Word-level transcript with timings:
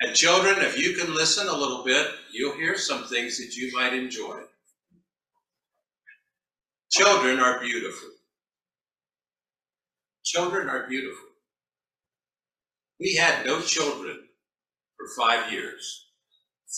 And 0.00 0.14
children, 0.14 0.56
if 0.58 0.78
you 0.78 0.94
can 0.96 1.14
listen 1.14 1.48
a 1.48 1.56
little 1.56 1.84
bit, 1.84 2.08
you'll 2.32 2.56
hear 2.56 2.76
some 2.76 3.04
things 3.04 3.38
that 3.38 3.54
you 3.56 3.72
might 3.74 3.94
enjoy. 3.94 4.40
Children 6.92 7.40
are 7.40 7.60
beautiful. 7.60 8.10
Children 10.24 10.68
are 10.68 10.88
beautiful. 10.88 11.28
We 13.00 13.14
had 13.16 13.46
no 13.46 13.60
children 13.62 14.18
for 14.96 15.22
five 15.24 15.52
years, 15.52 16.06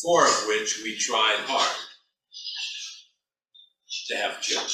four 0.03 0.27
of 0.27 0.45
which 0.49 0.81
we 0.85 0.97
tried 0.99 1.39
hard 1.47 1.77
to 4.09 4.17
have 4.17 4.41
children. 4.41 4.71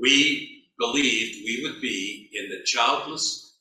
We 0.00 0.68
believed 0.78 1.44
we 1.44 1.60
would 1.64 1.80
be 1.80 2.30
in 2.32 2.48
the 2.50 2.64
childless 2.64 3.58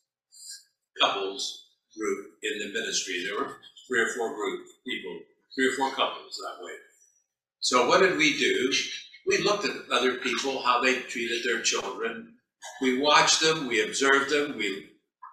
couples 1.02 1.63
group 1.98 2.34
in 2.44 2.60
the 2.60 2.80
ministry. 2.80 3.24
There 3.26 3.40
were 3.40 3.58
three 3.88 4.02
or 4.02 4.10
four 4.10 4.36
group 4.36 4.66
people, 4.86 5.20
three 5.56 5.68
or 5.68 5.76
four 5.78 5.92
couples 5.92 6.40
that 6.42 6.64
way. 6.64 6.74
So 7.60 7.88
what 7.88 8.02
did 8.02 8.18
we 8.18 8.38
do? 8.38 8.74
We 9.26 9.38
looked 9.38 9.66
at 9.66 9.72
other 9.92 10.16
people, 10.16 10.62
how 10.62 10.82
they 10.82 11.00
treated 11.02 11.44
their 11.46 11.62
children. 11.62 12.34
We 12.82 13.00
watched 13.00 13.42
them, 13.42 13.68
we 13.68 13.84
observed 13.84 14.30
them, 14.30 14.58
we 14.58 14.90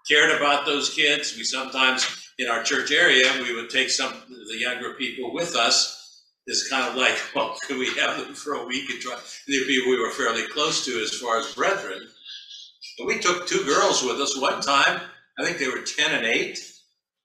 cared 0.09 0.31
about 0.37 0.65
those 0.65 0.95
kids. 0.95 1.37
We 1.37 1.45
sometimes, 1.45 2.07
in 2.39 2.49
our 2.49 2.63
church 2.63 2.93
area, 2.93 3.27
we 3.43 3.55
would 3.55 3.71
take 3.71 3.91
some 3.91 4.13
of 4.13 4.29
the 4.29 4.59
younger 4.59 4.95
people 4.95 5.35
with 5.35 5.57
us. 5.57 6.23
It's 6.47 6.69
kind 6.69 6.89
of 6.89 6.97
like, 6.97 7.19
well, 7.35 7.57
could 7.67 7.79
we 7.79 7.93
have 7.95 8.19
them 8.19 8.35
for 8.35 8.55
a 8.55 8.67
week 8.67 8.91
and 8.91 9.01
try? 9.01 9.19
The 9.47 9.65
people 9.67 9.91
we 9.91 10.01
were 10.01 10.11
fairly 10.11 10.47
close 10.49 10.85
to 10.85 11.01
as 11.03 11.19
far 11.19 11.39
as 11.39 11.55
brethren. 11.55 12.07
But 12.99 13.07
we 13.07 13.19
took 13.19 13.47
two 13.47 13.65
girls 13.65 14.03
with 14.03 14.21
us 14.21 14.39
one 14.41 14.61
time. 14.61 15.01
I 15.39 15.45
think 15.45 15.59
they 15.59 15.69
were 15.69 15.83
10 15.83 16.15
and 16.15 16.27
8. 16.27 16.59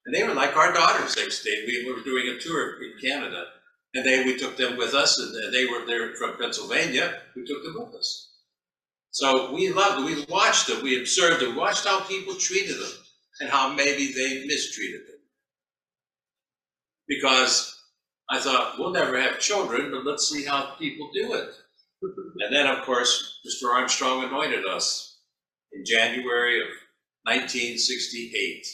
And 0.05 0.13
they 0.13 0.23
were 0.23 0.33
like 0.33 0.55
our 0.55 0.71
daughters. 0.71 1.15
They 1.15 1.29
stayed. 1.29 1.65
We 1.67 1.91
were 1.91 2.01
doing 2.01 2.27
a 2.27 2.39
tour 2.39 2.83
in 2.83 2.93
Canada. 3.01 3.45
And 3.95 4.05
they, 4.05 4.23
we 4.23 4.37
took 4.37 4.57
them 4.57 4.77
with 4.77 4.93
us, 4.93 5.17
and 5.17 5.53
they 5.53 5.65
were 5.65 5.85
there 5.85 6.15
from 6.15 6.37
Pennsylvania. 6.37 7.21
We 7.35 7.45
took 7.45 7.63
them 7.63 7.75
with 7.79 7.95
us. 7.95 8.33
So 9.11 9.53
we 9.53 9.71
loved. 9.71 10.05
We 10.05 10.25
watched 10.25 10.67
them. 10.67 10.83
We 10.83 10.99
observed 10.99 11.41
them. 11.41 11.55
Watched 11.55 11.85
how 11.85 12.01
people 12.01 12.35
treated 12.35 12.77
them 12.77 12.91
and 13.39 13.49
how 13.49 13.71
maybe 13.71 14.13
they 14.13 14.45
mistreated 14.45 15.01
them. 15.07 15.19
Because 17.07 17.75
I 18.29 18.39
thought, 18.39 18.77
we'll 18.77 18.91
never 18.91 19.19
have 19.19 19.39
children, 19.39 19.91
but 19.91 20.05
let's 20.05 20.29
see 20.29 20.43
how 20.43 20.75
people 20.77 21.09
do 21.13 21.33
it. 21.33 21.49
And 22.01 22.53
then, 22.53 22.67
of 22.67 22.83
course, 22.83 23.39
Mr. 23.47 23.73
Armstrong 23.73 24.23
anointed 24.23 24.65
us 24.65 25.19
in 25.71 25.85
January 25.85 26.61
of 26.61 26.67
1968 27.25 28.67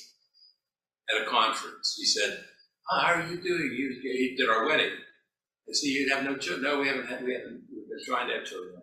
at 1.10 1.22
a 1.26 1.30
conference. 1.30 1.96
He 1.98 2.06
said, 2.06 2.44
How 2.90 3.14
are 3.14 3.22
you 3.22 3.42
doing? 3.42 3.72
You, 3.78 4.00
he 4.04 4.36
did 4.38 4.50
our 4.50 4.66
wedding. 4.66 4.92
I 4.92 5.72
said, 5.72 5.88
You 5.88 6.14
have 6.14 6.26
no 6.26 6.36
children? 6.36 6.64
No, 6.64 6.82
we 6.82 6.88
haven't 6.88 7.08
had, 7.08 7.24
we 7.24 7.34
haven't, 7.34 7.62
we've 7.74 7.88
been 7.88 8.06
trying 8.06 8.28
to 8.28 8.36
have 8.36 8.46
children. 8.46 8.82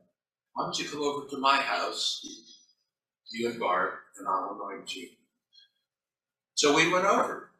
Why 0.54 0.64
don't 0.64 0.78
you 0.78 0.88
come 0.88 1.02
over 1.02 1.28
to 1.28 1.38
my 1.38 1.56
house, 1.56 2.24
you 3.30 3.50
and 3.50 3.60
Barb, 3.60 3.92
and 4.18 4.26
I'll 4.26 4.56
anoint 4.56 4.94
you. 4.94 5.08
So 6.54 6.74
we 6.74 6.90
went 6.90 7.04
over. 7.04 7.50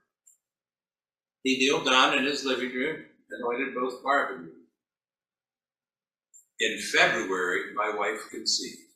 He 1.42 1.58
kneeled 1.58 1.84
down 1.84 2.16
in 2.16 2.24
his 2.24 2.44
living 2.44 2.72
room, 2.72 3.04
anointed 3.30 3.74
both 3.74 4.02
Barb 4.02 4.34
and 4.34 4.46
me. 4.46 4.52
In 6.60 6.78
February, 6.80 7.74
my 7.74 7.94
wife 7.96 8.28
conceived. 8.30 8.87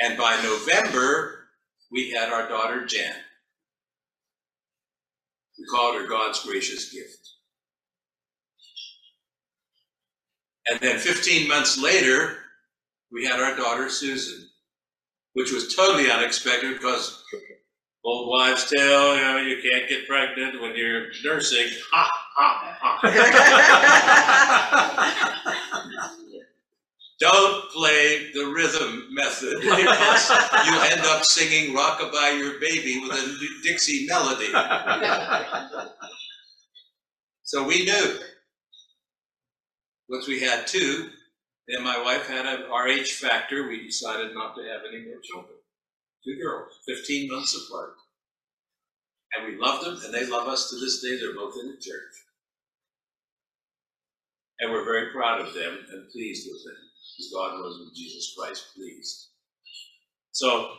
And 0.00 0.16
by 0.16 0.40
November, 0.42 1.48
we 1.90 2.10
had 2.10 2.30
our 2.30 2.48
daughter 2.48 2.86
Jan. 2.86 3.14
We 5.58 5.64
called 5.66 5.96
her 5.96 6.06
God's 6.06 6.44
gracious 6.44 6.92
gift. 6.92 7.28
And 10.68 10.78
then 10.80 10.98
15 10.98 11.48
months 11.48 11.80
later, 11.82 12.36
we 13.10 13.24
had 13.24 13.40
our 13.40 13.56
daughter 13.56 13.88
Susan, 13.88 14.48
which 15.32 15.50
was 15.50 15.74
totally 15.74 16.10
unexpected 16.10 16.74
because 16.74 17.24
old 18.04 18.28
wives 18.28 18.70
tell 18.70 19.16
you 19.16 19.22
know 19.22 19.38
you 19.38 19.62
can't 19.62 19.88
get 19.88 20.06
pregnant 20.06 20.60
when 20.60 20.76
you're 20.76 21.06
nursing. 21.24 21.66
Ha 21.90 22.10
ha 22.36 23.00
ha. 23.00 23.00
Don't 27.20 27.57
play 27.78 28.30
the 28.34 28.46
rhythm 28.46 29.06
method 29.12 29.54
because 29.60 30.30
you 30.66 30.80
end 30.90 31.00
up 31.02 31.24
singing 31.24 31.74
Rockabye 31.74 32.38
Your 32.38 32.58
Baby 32.60 33.00
with 33.00 33.12
a 33.12 33.38
Dixie 33.62 34.06
melody. 34.06 34.50
so 37.44 37.62
we 37.62 37.84
knew. 37.84 38.18
Once 40.08 40.26
we 40.26 40.40
had 40.40 40.66
two, 40.66 41.10
then 41.68 41.84
my 41.84 42.02
wife 42.02 42.26
had 42.26 42.46
an 42.46 42.70
RH 42.70 43.04
factor. 43.20 43.68
We 43.68 43.84
decided 43.84 44.34
not 44.34 44.56
to 44.56 44.62
have 44.62 44.80
any 44.88 45.04
more 45.04 45.20
children. 45.22 45.54
Two 46.24 46.36
girls, 46.42 46.72
15 46.88 47.30
months 47.30 47.54
apart. 47.54 47.94
And 49.36 49.46
we 49.46 49.60
loved 49.60 49.84
them, 49.84 49.98
and 50.04 50.12
they 50.12 50.26
love 50.26 50.48
us 50.48 50.70
to 50.70 50.76
this 50.76 51.02
day. 51.02 51.18
They're 51.20 51.34
both 51.34 51.54
in 51.60 51.68
the 51.68 51.76
church. 51.76 52.14
And 54.60 54.72
we're 54.72 54.84
very 54.84 55.12
proud 55.12 55.40
of 55.40 55.54
them 55.54 55.78
and 55.92 56.10
pleased 56.10 56.48
with 56.50 56.64
them, 56.64 56.76
God 57.32 57.60
was 57.60 57.80
with 57.80 57.96
Jesus 57.96 58.34
Christ 58.36 58.74
pleased. 58.74 59.28
So 60.32 60.70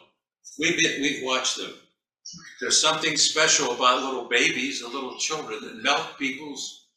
been, 0.57 1.01
we've 1.01 1.23
watched 1.23 1.57
them. 1.57 1.73
There's 2.61 2.79
something 2.79 3.17
special 3.17 3.71
about 3.71 4.03
little 4.03 4.27
babies 4.29 4.81
and 4.81 4.93
little 4.93 5.17
children 5.17 5.59
that 5.61 5.83
melt 5.83 6.17
people's 6.17 6.87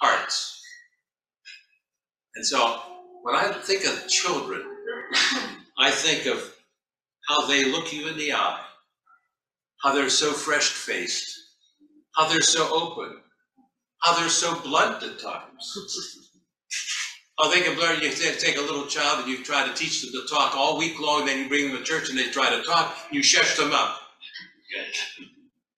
hearts. 0.00 0.62
And 2.36 2.46
so 2.46 2.80
when 3.22 3.34
I 3.34 3.52
think 3.52 3.84
of 3.84 4.08
children, 4.08 4.62
I 5.78 5.90
think 5.90 6.26
of 6.26 6.54
how 7.28 7.46
they 7.46 7.70
look 7.70 7.92
you 7.92 8.08
in 8.08 8.16
the 8.16 8.32
eye, 8.32 8.60
how 9.82 9.94
they're 9.94 10.08
so 10.08 10.32
fresh 10.32 10.68
faced, 10.68 11.38
how 12.14 12.28
they're 12.28 12.40
so 12.40 12.68
open, 12.72 13.18
how 14.02 14.18
they're 14.18 14.28
so 14.28 14.58
blunt 14.60 15.02
at 15.02 15.18
times. 15.18 15.76
How 17.40 17.50
they 17.50 17.62
can 17.62 17.78
learn, 17.78 18.00
you 18.02 18.10
take 18.10 18.58
a 18.58 18.60
little 18.60 18.86
child 18.86 19.20
and 19.20 19.28
you 19.28 19.42
try 19.42 19.66
to 19.66 19.74
teach 19.74 20.02
them 20.02 20.12
to 20.12 20.26
talk 20.28 20.54
all 20.56 20.78
week 20.78 21.00
long, 21.00 21.26
then 21.26 21.38
you 21.42 21.48
bring 21.48 21.68
them 21.68 21.78
to 21.78 21.82
church 21.82 22.10
and 22.10 22.18
they 22.18 22.30
try 22.30 22.50
to 22.50 22.62
talk, 22.62 22.96
you 23.10 23.22
shush 23.22 23.56
them 23.56 23.72
up. 23.72 23.96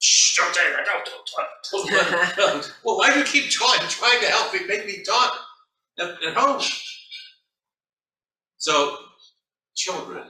Shh, 0.00 0.36
don't 0.36 0.54
say 0.54 0.72
that, 0.72 0.84
don't, 0.84 1.06
don't, 1.06 2.36
don't. 2.36 2.74
well, 2.84 2.98
why 2.98 3.12
do 3.12 3.20
you 3.20 3.24
keep 3.24 3.50
trying, 3.50 3.80
trying 3.88 4.20
to 4.20 4.26
help 4.26 4.52
me, 4.52 4.66
make 4.66 4.86
me 4.86 5.02
talk? 5.02 5.38
at, 5.98 6.22
at 6.22 6.34
home. 6.34 6.62
So, 8.58 8.96
children, 9.74 10.24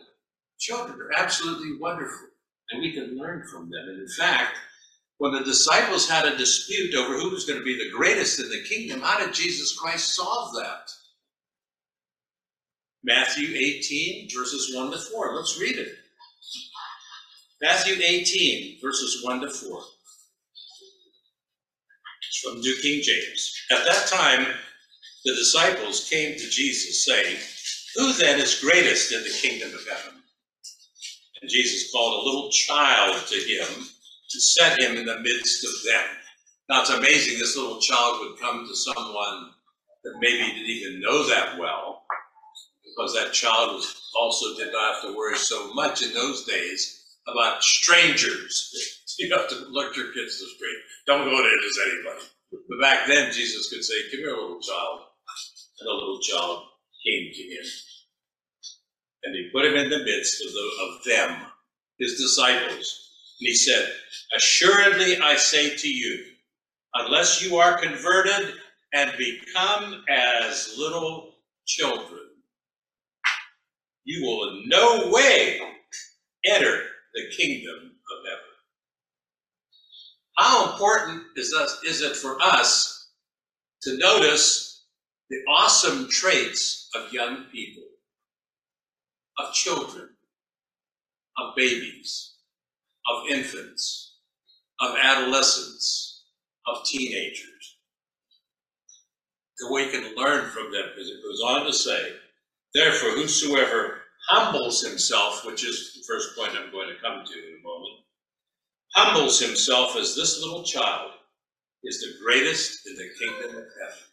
children 0.59 0.98
are 1.00 1.10
absolutely 1.16 1.78
wonderful, 1.78 2.28
and 2.71 2.81
we 2.81 2.92
can 2.92 3.19
learn 3.19 3.47
from 3.50 3.71
them. 3.71 3.88
And 3.88 4.00
in 4.00 4.09
fact, 4.09 4.56
when 5.19 5.32
the 5.32 5.44
disciples 5.44 6.09
had 6.09 6.25
a 6.25 6.37
dispute 6.37 6.94
over 6.94 7.19
who 7.19 7.31
was 7.31 7.44
going 7.44 7.59
to 7.59 7.65
be 7.65 7.76
the 7.76 7.91
greatest 7.97 8.41
in 8.41 8.48
the 8.48 8.62
kingdom, 8.69 9.00
how 9.00 9.19
did 9.19 9.34
Jesus 9.34 9.78
Christ 9.78 10.15
solve 10.15 10.54
that? 10.54 10.91
Matthew 13.05 13.57
18, 13.57 14.29
verses 14.37 14.75
1 14.75 14.93
to 14.93 14.99
4. 14.99 15.35
Let's 15.35 15.61
read 15.61 15.77
it. 15.77 15.89
Matthew 17.61 17.95
18, 17.95 18.79
verses 18.81 19.25
1 19.25 19.41
to 19.41 19.51
4. 19.51 19.83
It's 22.29 22.39
from 22.39 22.61
New 22.61 22.77
King 22.83 23.03
James. 23.03 23.55
At 23.73 23.85
that 23.85 24.07
time, 24.07 24.47
the 25.25 25.35
disciples 25.35 26.09
came 26.09 26.37
to 26.37 26.51
Jesus, 26.51 27.05
saying, 27.05 27.37
Who 27.97 28.13
then 28.15 28.41
is 28.41 28.61
greatest 28.61 29.13
in 29.13 29.23
the 29.23 29.31
kingdom 29.41 29.71
of 29.75 29.87
heaven? 29.87 30.21
And 31.41 31.51
Jesus 31.51 31.93
called 31.93 32.23
a 32.23 32.27
little 32.27 32.51
child 32.51 33.27
to 33.27 33.34
him 33.37 33.87
to 34.31 34.41
set 34.41 34.81
him 34.81 34.97
in 34.97 35.07
the 35.07 35.21
midst 35.21 35.65
of 35.65 35.84
them. 35.84 36.05
Now 36.69 36.81
it's 36.81 36.91
amazing 36.91 37.39
this 37.39 37.57
little 37.57 37.81
child 37.81 38.21
would 38.21 38.41
come 38.41 38.66
to 38.66 38.77
someone 38.77 39.51
that 40.05 40.15
maybe 40.21 40.45
didn't 40.45 40.71
even 40.71 41.01
know 41.01 41.28
that 41.28 41.59
well, 41.59 41.91
because 42.97 43.15
that 43.15 43.33
child 43.33 43.74
was 43.74 44.10
also 44.18 44.56
did 44.56 44.72
not 44.72 44.94
have 44.94 45.03
to 45.03 45.16
worry 45.16 45.36
so 45.36 45.72
much 45.74 46.03
in 46.03 46.12
those 46.15 46.44
days 46.44 47.16
about 47.28 47.62
strangers. 47.62 48.98
You 49.18 49.36
have 49.36 49.48
to 49.50 49.56
look 49.71 49.94
your 49.94 50.06
kids 50.15 50.41
to 50.41 50.47
street. 50.47 50.78
Don't 51.06 51.27
go 51.27 51.36
to 51.36 51.59
just 51.62 51.80
anybody. 51.86 52.24
But 52.50 52.80
back 52.80 53.06
then, 53.06 53.30
Jesus 53.33 53.68
could 53.71 53.84
say, 53.84 53.94
Come 54.10 54.21
here, 54.21 54.30
little 54.30 54.60
child 54.60 55.00
and 55.80 55.89
a 55.89 55.94
little 55.94 56.21
child 56.21 56.65
came 57.04 57.33
to 57.33 57.42
him. 57.42 57.65
And 59.24 59.34
he 59.34 59.50
put 59.53 59.65
him 59.65 59.74
in 59.74 59.91
the 59.91 60.04
midst 60.04 60.45
of, 60.45 60.53
the, 60.53 60.71
of 60.83 61.04
them, 61.04 61.47
his 61.98 62.21
disciples. 62.21 63.10
And 63.41 63.48
he 63.48 63.54
said, 63.54 63.92
Assuredly 64.36 65.18
I 65.18 65.36
say 65.36 65.77
to 65.77 65.88
you, 65.88 66.24
unless 66.95 67.42
you 67.42 67.56
are 67.56 67.80
converted 67.80 68.54
and 68.95 69.12
become 69.16 70.04
as 70.09 70.74
little 70.78 71.34
children, 71.66 72.11
you 74.12 74.26
will 74.26 74.50
in 74.50 74.68
no 74.68 75.10
way 75.10 75.59
enter 76.44 76.82
the 77.14 77.22
kingdom 77.34 77.76
of 77.76 78.24
heaven. 78.26 78.42
How 80.36 80.72
important 80.72 81.24
is 81.36 81.54
us, 81.54 81.80
is 81.86 82.03
it 82.03 82.16
for 82.16 82.36
us 82.42 83.09
to 83.82 83.97
notice 83.97 84.84
the 85.30 85.38
awesome 85.50 86.09
traits 86.10 86.91
of 86.94 87.12
young 87.12 87.44
people, 87.53 87.84
of 89.38 89.54
children, 89.54 90.10
of 91.38 91.56
babies, 91.56 92.34
of 93.09 93.30
infants, 93.30 94.16
of 94.80 94.94
adolescents, 95.03 96.24
of 96.66 96.84
teenagers? 96.84 97.78
That 99.59 99.72
we 99.72 99.91
can 99.91 100.16
learn 100.16 100.50
from 100.50 100.70
them, 100.72 100.84
because 100.94 101.09
it 101.09 101.22
goes 101.22 101.41
on 101.47 101.66
to 101.66 101.72
say, 101.72 102.12
therefore, 102.74 103.10
whosoever 103.10 104.02
humbles 104.28 104.83
himself, 104.83 105.45
which 105.45 105.65
is 105.65 105.95
the 105.95 106.04
first 106.07 106.36
point 106.36 106.53
I'm 106.53 106.71
going 106.71 106.89
to 106.89 107.01
come 107.03 107.24
to 107.24 107.33
in 107.33 107.60
a 107.60 107.63
moment, 107.63 108.01
humbles 108.95 109.41
himself 109.41 109.97
as 109.97 110.15
this 110.15 110.41
little 110.42 110.63
child 110.63 111.13
is 111.84 112.01
the 112.01 112.15
greatest 112.24 112.86
in 112.86 112.95
the 112.95 113.09
kingdom 113.19 113.51
of 113.51 113.65
heaven. 113.80 114.04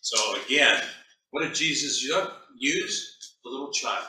So 0.00 0.36
again, 0.44 0.82
what 1.30 1.42
did 1.42 1.54
Jesus 1.54 2.02
use? 2.58 3.34
The 3.44 3.50
little 3.50 3.72
child. 3.72 4.06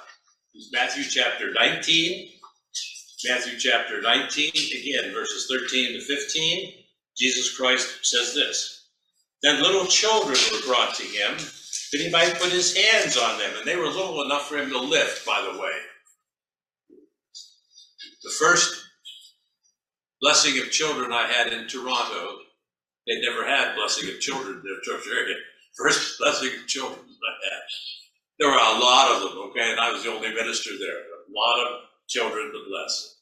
Matthew 0.71 1.03
chapter 1.03 1.51
19. 1.51 2.29
Matthew 3.25 3.57
chapter 3.57 4.01
19, 4.01 4.49
again, 4.49 5.13
verses 5.13 5.47
13 5.49 5.93
to 5.93 6.01
15. 6.01 6.73
Jesus 7.17 7.55
Christ 7.55 8.05
says 8.05 8.33
this 8.33 8.89
Then 9.41 9.61
little 9.61 9.85
children 9.85 10.37
were 10.51 10.67
brought 10.67 10.93
to 10.95 11.03
him, 11.03 11.37
he 12.01 12.09
might 12.09 12.39
put 12.39 12.51
his 12.51 12.75
hands 12.75 13.17
on 13.17 13.37
them. 13.37 13.51
And 13.57 13.65
they 13.65 13.75
were 13.75 13.85
little 13.85 14.23
enough 14.23 14.47
for 14.47 14.57
him 14.57 14.69
to 14.69 14.79
lift, 14.79 15.25
by 15.25 15.41
the 15.41 15.59
way. 15.59 15.71
The 18.23 18.33
first 18.39 18.83
blessing 20.21 20.59
of 20.61 20.71
children 20.71 21.11
I 21.11 21.27
had 21.27 21.51
in 21.51 21.67
Toronto, 21.67 22.37
they'd 23.05 23.21
never 23.21 23.45
had 23.45 23.75
blessing 23.75 24.09
of 24.09 24.19
children 24.19 24.57
in 24.57 24.63
their 24.63 24.81
church 24.81 25.07
area. 25.07 25.35
First 25.77 26.19
blessing 26.19 26.49
of 26.59 26.67
children 26.67 26.99
I 26.99 27.49
had. 27.49 27.61
There 28.39 28.49
were 28.49 28.55
a 28.55 28.79
lot 28.79 29.11
of 29.11 29.21
them, 29.21 29.39
okay, 29.49 29.71
and 29.71 29.79
I 29.79 29.91
was 29.91 30.03
the 30.03 30.11
only 30.11 30.33
minister 30.33 30.71
there. 30.79 30.99
A 30.99 31.33
lot 31.35 31.67
of 31.67 31.81
children 32.07 32.51
to 32.51 32.59
bless. 32.69 33.17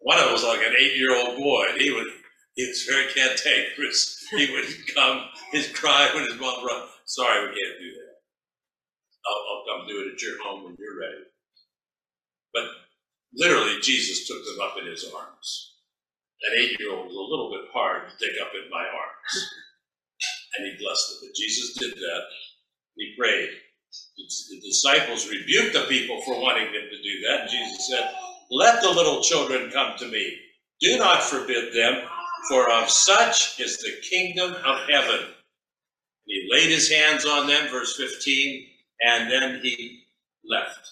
One 0.00 0.18
of 0.18 0.24
them 0.24 0.32
was 0.32 0.44
like 0.44 0.60
an 0.60 0.74
eight-year-old 0.78 1.38
boy, 1.38 1.66
and 1.70 1.80
he 1.80 1.90
would 1.92 2.08
he 2.56 2.66
was 2.66 2.82
very 2.84 3.06
cantankerous. 3.12 4.26
He 4.30 4.52
would 4.52 4.66
come, 4.94 5.26
he'd 5.52 5.72
cry 5.74 6.10
when 6.14 6.24
his 6.24 6.38
mom 6.40 6.66
run. 6.66 6.88
Sorry, 7.06 7.40
we 7.40 7.46
can't 7.48 7.78
do 7.80 7.92
that. 7.92 8.09
I'll, 9.26 9.42
I'll 9.50 9.64
come 9.68 9.88
do 9.88 10.00
it 10.02 10.14
at 10.14 10.22
your 10.22 10.42
home 10.42 10.64
when 10.64 10.76
you're 10.78 10.98
ready. 11.00 11.24
But 12.54 12.64
literally, 13.34 13.80
Jesus 13.82 14.26
took 14.28 14.42
them 14.44 14.60
up 14.62 14.76
in 14.80 14.86
his 14.86 15.04
arms. 15.14 15.76
That 16.42 16.58
eight 16.60 16.80
year 16.80 16.94
old 16.94 17.06
was 17.06 17.16
a 17.16 17.30
little 17.30 17.50
bit 17.50 17.70
hard 17.72 18.08
to 18.08 18.14
take 18.18 18.40
up 18.40 18.52
in 18.54 18.70
my 18.70 18.84
arms. 18.84 19.32
And 20.56 20.66
he 20.66 20.82
blessed 20.84 21.08
them. 21.10 21.28
But 21.28 21.36
Jesus 21.36 21.74
did 21.78 21.94
that. 21.94 22.22
He 22.96 23.14
prayed. 23.18 23.50
The 24.18 24.60
disciples 24.68 25.28
rebuked 25.28 25.74
the 25.74 25.86
people 25.88 26.20
for 26.22 26.40
wanting 26.40 26.66
them 26.66 26.88
to 26.90 27.02
do 27.02 27.20
that. 27.28 27.42
And 27.42 27.50
Jesus 27.50 27.88
said, 27.88 28.10
Let 28.50 28.82
the 28.82 28.90
little 28.90 29.22
children 29.22 29.70
come 29.72 29.96
to 29.98 30.06
me. 30.06 30.36
Do 30.80 30.98
not 30.98 31.22
forbid 31.22 31.74
them, 31.74 32.02
for 32.48 32.70
of 32.70 32.90
such 32.90 33.60
is 33.60 33.78
the 33.78 33.92
kingdom 34.10 34.54
of 34.54 34.88
heaven. 34.90 35.20
And 35.20 35.32
He 36.26 36.48
laid 36.52 36.70
his 36.70 36.90
hands 36.90 37.26
on 37.26 37.46
them, 37.48 37.68
verse 37.70 37.96
15, 37.96 38.66
and 39.02 39.30
then 39.30 39.60
he 39.62 40.04
left. 40.44 40.90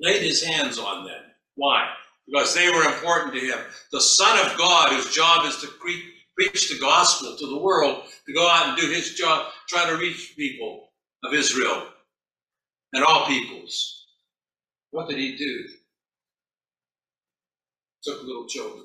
Laid 0.00 0.22
his 0.22 0.42
hands 0.44 0.78
on 0.78 1.04
them. 1.06 1.22
Why? 1.56 1.88
Because 2.26 2.54
they 2.54 2.68
were 2.70 2.84
important 2.84 3.34
to 3.34 3.40
him. 3.40 3.58
The 3.92 4.00
Son 4.00 4.38
of 4.46 4.56
God, 4.58 4.92
whose 4.92 5.14
job 5.14 5.46
is 5.46 5.56
to 5.58 5.66
pre- 5.66 6.04
preach 6.36 6.70
the 6.70 6.78
gospel 6.80 7.36
to 7.36 7.46
the 7.46 7.58
world, 7.58 8.04
to 8.26 8.34
go 8.34 8.48
out 8.48 8.68
and 8.68 8.78
do 8.78 8.88
his 8.92 9.14
job, 9.14 9.46
try 9.68 9.88
to 9.88 9.96
reach 9.96 10.34
people 10.36 10.90
of 11.24 11.34
Israel 11.34 11.86
and 12.92 13.04
all 13.04 13.26
peoples. 13.26 14.06
What 14.90 15.08
did 15.08 15.18
he 15.18 15.36
do? 15.36 15.64
Took 18.04 18.22
little 18.24 18.46
children. 18.48 18.84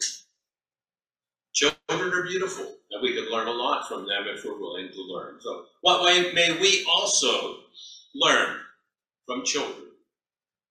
Children 1.54 2.14
are 2.14 2.24
beautiful, 2.24 2.66
and 2.92 3.02
we 3.02 3.14
can 3.14 3.32
learn 3.32 3.48
a 3.48 3.52
lot 3.52 3.88
from 3.88 4.08
them 4.08 4.26
if 4.28 4.44
we're 4.44 4.60
willing 4.60 4.90
to 4.92 5.02
learn. 5.02 5.36
So, 5.40 5.66
what 5.82 6.04
way 6.04 6.34
may 6.34 6.58
we 6.60 6.86
also 6.90 7.58
learn 8.16 8.58
from 9.28 9.46
children? 9.46 9.90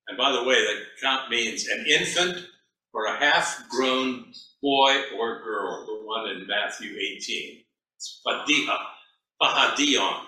And 0.08 0.18
by 0.18 0.32
the 0.32 0.42
way, 0.42 0.56
that 0.56 0.82
count 1.00 1.30
means 1.30 1.68
an 1.68 1.86
infant 1.86 2.46
or 2.92 3.06
a 3.06 3.16
half 3.16 3.68
grown 3.68 4.32
boy 4.60 5.02
or 5.18 5.42
girl, 5.42 5.86
the 5.86 6.04
one 6.04 6.30
in 6.30 6.46
Matthew 6.48 6.90
18. 6.98 7.60
It's 7.96 8.20
padiha, 8.26 8.76
pahadion. 9.40 10.24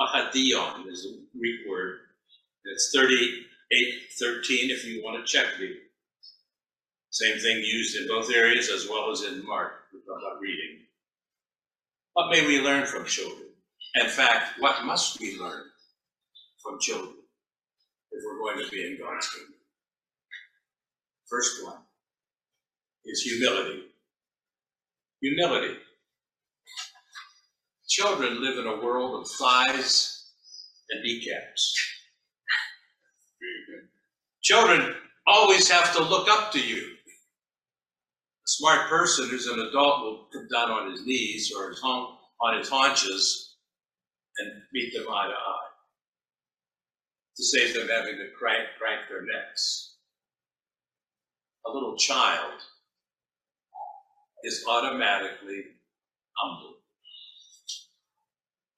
Pahadion 0.00 0.88
is 0.88 1.06
a 1.06 1.38
Greek 1.38 1.60
word. 1.68 1.98
It's 2.64 2.90
3813 2.92 4.70
if 4.70 4.84
you 4.86 5.04
want 5.04 5.24
to 5.24 5.30
check 5.30 5.46
it. 5.60 5.76
Same 7.14 7.38
thing 7.38 7.58
used 7.58 7.96
in 7.96 8.08
both 8.08 8.28
areas 8.34 8.68
as 8.68 8.88
well 8.90 9.08
as 9.12 9.22
in 9.22 9.46
Mark, 9.46 9.84
about 9.94 10.40
reading. 10.40 10.80
What 12.14 12.28
may 12.32 12.44
we 12.44 12.60
learn 12.60 12.86
from 12.86 13.04
children? 13.04 13.50
In 13.94 14.08
fact, 14.08 14.58
what 14.58 14.84
must 14.84 15.20
we 15.20 15.38
learn 15.38 15.62
from 16.60 16.80
children 16.80 17.14
if 18.10 18.24
we're 18.26 18.40
going 18.40 18.64
to 18.64 18.68
be 18.72 18.84
in 18.84 18.98
God's 18.98 19.28
kingdom? 19.28 19.54
First 21.30 21.64
one 21.64 21.78
is 23.04 23.22
humility. 23.22 23.84
Humility. 25.22 25.76
Children 27.88 28.42
live 28.42 28.58
in 28.58 28.66
a 28.66 28.84
world 28.84 29.20
of 29.20 29.28
thighs 29.38 30.32
and 30.90 31.00
kneecaps. 31.04 31.76
Children 34.42 34.96
always 35.28 35.70
have 35.70 35.94
to 35.94 36.02
look 36.02 36.28
up 36.28 36.50
to 36.50 36.60
you. 36.60 36.93
Smart 38.56 38.88
person 38.88 39.28
who's 39.28 39.48
an 39.48 39.58
adult 39.58 40.02
will 40.02 40.28
come 40.32 40.46
down 40.46 40.70
on 40.70 40.92
his 40.92 41.04
knees 41.04 41.52
or 41.58 41.70
his 41.70 41.82
on 41.82 42.56
his 42.56 42.68
haunches 42.68 43.56
and 44.38 44.62
meet 44.72 44.94
them 44.94 45.06
eye 45.10 45.26
to 45.26 45.32
eye 45.32 45.68
to 47.36 47.42
save 47.42 47.74
them 47.74 47.88
having 47.88 48.16
to 48.16 48.28
crank, 48.38 48.68
crank 48.78 49.08
their 49.08 49.22
necks. 49.22 49.96
A 51.66 51.70
little 51.72 51.96
child 51.96 52.60
is 54.44 54.64
automatically 54.68 55.64
humble. 56.36 56.74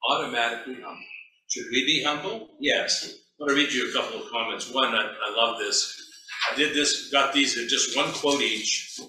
Automatically 0.09 0.77
humble. 0.81 1.05
Should 1.49 1.65
we 1.71 1.85
be 1.85 2.03
humble? 2.03 2.49
Yes. 2.59 3.13
I 3.39 3.43
want 3.43 3.51
to 3.51 3.55
read 3.55 3.71
you 3.71 3.91
a 3.91 3.93
couple 3.93 4.23
of 4.23 4.31
comments. 4.31 4.73
One, 4.73 4.95
I, 4.95 5.01
I 5.03 5.35
love 5.35 5.59
this. 5.59 6.03
I 6.51 6.55
did 6.55 6.73
this, 6.73 7.11
got 7.11 7.31
these 7.31 7.59
in 7.59 7.69
just 7.69 7.95
one 7.95 8.11
quote 8.13 8.41
each 8.41 8.99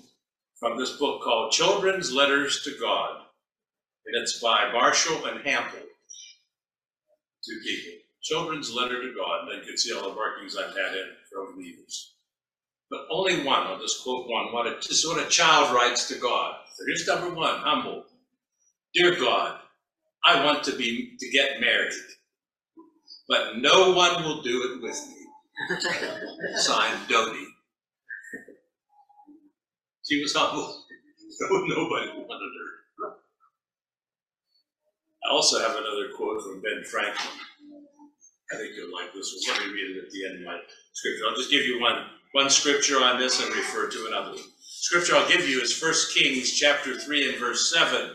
from 0.60 0.78
this 0.78 0.96
book 0.96 1.22
called 1.22 1.52
Children's 1.52 2.12
Letters 2.12 2.62
to 2.64 2.74
God. 2.80 3.22
And 4.06 4.22
it's 4.22 4.40
by 4.40 4.70
Marshall 4.72 5.26
and 5.26 5.40
Hample, 5.44 5.84
two 7.44 7.60
people. 7.64 8.00
Children's 8.22 8.74
Letter 8.74 9.02
to 9.02 9.14
God, 9.16 9.48
and 9.48 9.62
you 9.62 9.68
can 9.68 9.76
see 9.78 9.94
all 9.94 10.08
the 10.08 10.14
markings 10.14 10.56
I've 10.56 10.76
had 10.76 10.94
in 10.96 11.06
from 11.32 11.58
leaders. 11.58 12.14
But 12.90 13.06
only 13.10 13.44
one, 13.44 13.66
I'll 13.66 13.80
just 13.80 14.02
quote 14.02 14.28
one, 14.28 14.52
what 14.52 14.66
a, 14.66 14.78
is 14.78 15.06
what 15.06 15.24
a 15.24 15.28
child 15.28 15.74
writes 15.74 16.08
to 16.08 16.18
God. 16.18 16.56
Here's 16.86 17.06
number 17.06 17.34
one, 17.34 17.58
humble. 17.60 18.04
Dear 18.94 19.16
God, 19.18 19.60
I 20.24 20.44
want 20.44 20.64
to 20.64 20.76
be 20.76 21.16
to 21.18 21.30
get 21.30 21.60
married, 21.60 21.92
but 23.28 23.58
no 23.58 23.92
one 23.92 24.24
will 24.24 24.42
do 24.42 24.74
it 24.74 24.82
with 24.82 25.08
me. 25.08 26.56
Signed, 26.56 27.08
Dodie. 27.08 27.47
She 30.08 30.22
was 30.22 30.34
humble. 30.34 30.84
Nobody 31.40 32.10
wanted 32.16 32.52
her. 32.58 33.16
I 35.24 35.30
also 35.30 35.60
have 35.60 35.72
another 35.72 36.08
quote 36.16 36.42
from 36.42 36.62
Ben 36.62 36.82
Franklin. 36.90 37.38
I 38.52 38.56
think 38.56 38.72
you'll 38.76 38.94
like 38.94 39.12
this 39.12 39.34
one. 39.46 39.58
Let 39.58 39.66
me 39.66 39.72
read 39.74 39.96
it 39.96 40.04
at 40.04 40.10
the 40.10 40.24
end 40.24 40.36
of 40.36 40.46
my 40.46 40.58
scripture. 40.94 41.24
I'll 41.28 41.36
just 41.36 41.50
give 41.50 41.66
you 41.66 41.80
one, 41.80 42.06
one 42.32 42.48
scripture 42.48 42.96
on 42.96 43.18
this 43.18 43.42
and 43.44 43.54
refer 43.54 43.90
to 43.90 44.06
another 44.08 44.30
one. 44.30 44.44
Scripture 44.62 45.16
I'll 45.16 45.28
give 45.28 45.46
you 45.46 45.60
is 45.60 45.80
1 45.82 45.92
Kings 46.14 46.52
chapter 46.52 46.98
3 46.98 47.30
and 47.30 47.38
verse 47.38 47.70
7. 47.74 48.12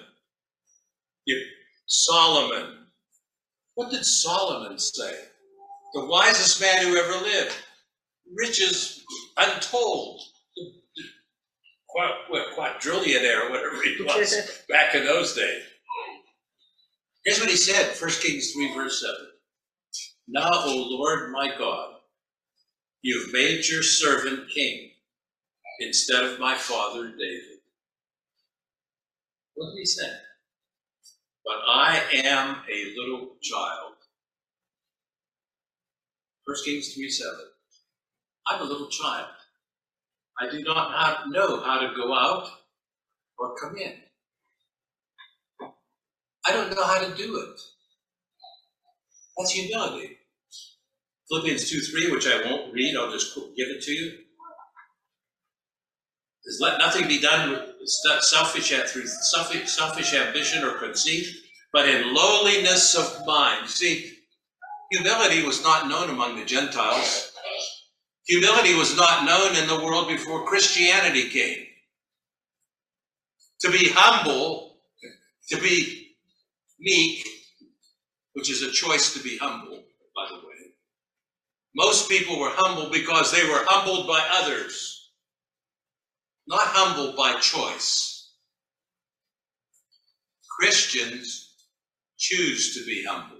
If 1.27 1.47
Solomon. 1.85 2.87
What 3.75 3.91
did 3.91 4.05
Solomon 4.05 4.79
say? 4.79 5.13
The 5.93 6.05
wisest 6.05 6.59
man 6.59 6.87
who 6.87 6.97
ever 6.97 7.23
lived. 7.23 7.55
Riches 8.35 9.03
untold. 9.37 10.21
What, 11.93 12.57
quadrillionaire, 12.57 13.49
whatever 13.49 13.81
he 13.83 13.97
was 14.03 14.63
back 14.69 14.95
in 14.95 15.05
those 15.05 15.35
days. 15.35 15.63
Here's 17.25 17.39
what 17.39 17.49
he 17.49 17.55
said, 17.55 17.95
1 17.99 18.11
Kings 18.21 18.51
3, 18.51 18.73
verse 18.73 19.01
7. 19.01 19.15
Now, 20.27 20.49
O 20.51 20.87
Lord 20.89 21.31
my 21.31 21.55
God, 21.57 21.95
you've 23.01 23.31
made 23.31 23.67
your 23.67 23.83
servant 23.83 24.49
king 24.49 24.91
instead 25.79 26.23
of 26.23 26.39
my 26.39 26.55
father 26.55 27.09
David. 27.09 27.59
What 29.55 29.71
did 29.71 29.79
he 29.79 29.85
say? 29.85 30.11
But 31.45 31.57
I 31.67 32.01
am 32.13 32.57
a 32.69 32.93
little 32.97 33.35
child. 33.41 33.93
First 36.47 36.65
Kings 36.65 36.93
3 36.93 37.09
7. 37.09 37.33
I'm 38.47 38.61
a 38.61 38.65
little 38.65 38.89
child. 38.89 39.27
I 40.39 40.49
do 40.49 40.63
not 40.63 41.29
know 41.29 41.61
how 41.61 41.79
to 41.79 41.93
go 41.95 42.13
out 42.13 42.47
or 43.37 43.55
come 43.55 43.77
in. 43.77 43.93
I 46.45 46.51
don't 46.51 46.75
know 46.75 46.83
how 46.83 46.99
to 46.99 47.15
do 47.15 47.37
it. 47.37 47.59
That's 49.37 49.51
humility. 49.51 50.17
Philippians 51.29 51.69
2 51.69 51.79
3, 51.79 52.11
which 52.11 52.27
I 52.27 52.41
won't 52.49 52.73
read, 52.73 52.95
I'll 52.97 53.11
just 53.11 53.35
give 53.35 53.69
it 53.69 53.81
to 53.83 53.91
you. 53.91 54.11
Is 56.45 56.59
let 56.61 56.77
nothing 56.79 57.07
be 57.07 57.21
done 57.21 57.51
with 57.51 57.61
selfish, 58.21 58.69
through 58.69 59.07
selfish, 59.07 59.69
selfish 59.71 60.13
ambition 60.13 60.63
or 60.63 60.77
conceit, 60.77 61.25
but 61.71 61.87
in 61.87 62.13
lowliness 62.13 62.95
of 62.95 63.25
mind. 63.25 63.69
See, 63.69 64.13
humility 64.91 65.43
was 65.45 65.63
not 65.63 65.87
known 65.87 66.09
among 66.09 66.37
the 66.37 66.45
Gentiles. 66.45 67.32
Humility 68.27 68.75
was 68.75 68.95
not 68.95 69.25
known 69.25 69.55
in 69.57 69.67
the 69.67 69.83
world 69.85 70.07
before 70.07 70.45
Christianity 70.45 71.29
came. 71.29 71.65
To 73.61 73.71
be 73.71 73.89
humble, 73.91 74.77
to 75.49 75.61
be 75.61 76.15
meek, 76.79 77.25
which 78.33 78.49
is 78.49 78.61
a 78.63 78.71
choice 78.71 79.13
to 79.13 79.19
be 79.23 79.37
humble, 79.37 79.83
by 80.15 80.27
the 80.29 80.35
way. 80.37 80.73
Most 81.75 82.09
people 82.09 82.39
were 82.39 82.53
humble 82.53 82.91
because 82.91 83.31
they 83.31 83.43
were 83.47 83.63
humbled 83.67 84.07
by 84.07 84.25
others, 84.33 85.11
not 86.47 86.67
humbled 86.67 87.15
by 87.15 87.39
choice. 87.39 88.31
Christians 90.59 91.55
choose 92.17 92.75
to 92.75 92.85
be 92.85 93.05
humble. 93.07 93.37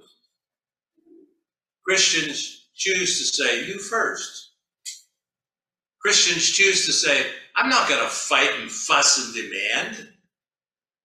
Christians 1.86 2.68
choose 2.76 3.20
to 3.20 3.44
say, 3.44 3.68
You 3.68 3.80
first. 3.80 4.43
Christians 6.04 6.52
choose 6.52 6.86
to 6.86 6.94
say, 6.94 7.28
I'm 7.56 7.70
not 7.70 7.88
going 7.88 8.02
to 8.02 8.10
fight 8.10 8.52
and 8.60 8.70
fuss 8.70 9.26
and 9.26 9.34
demand. 9.34 10.10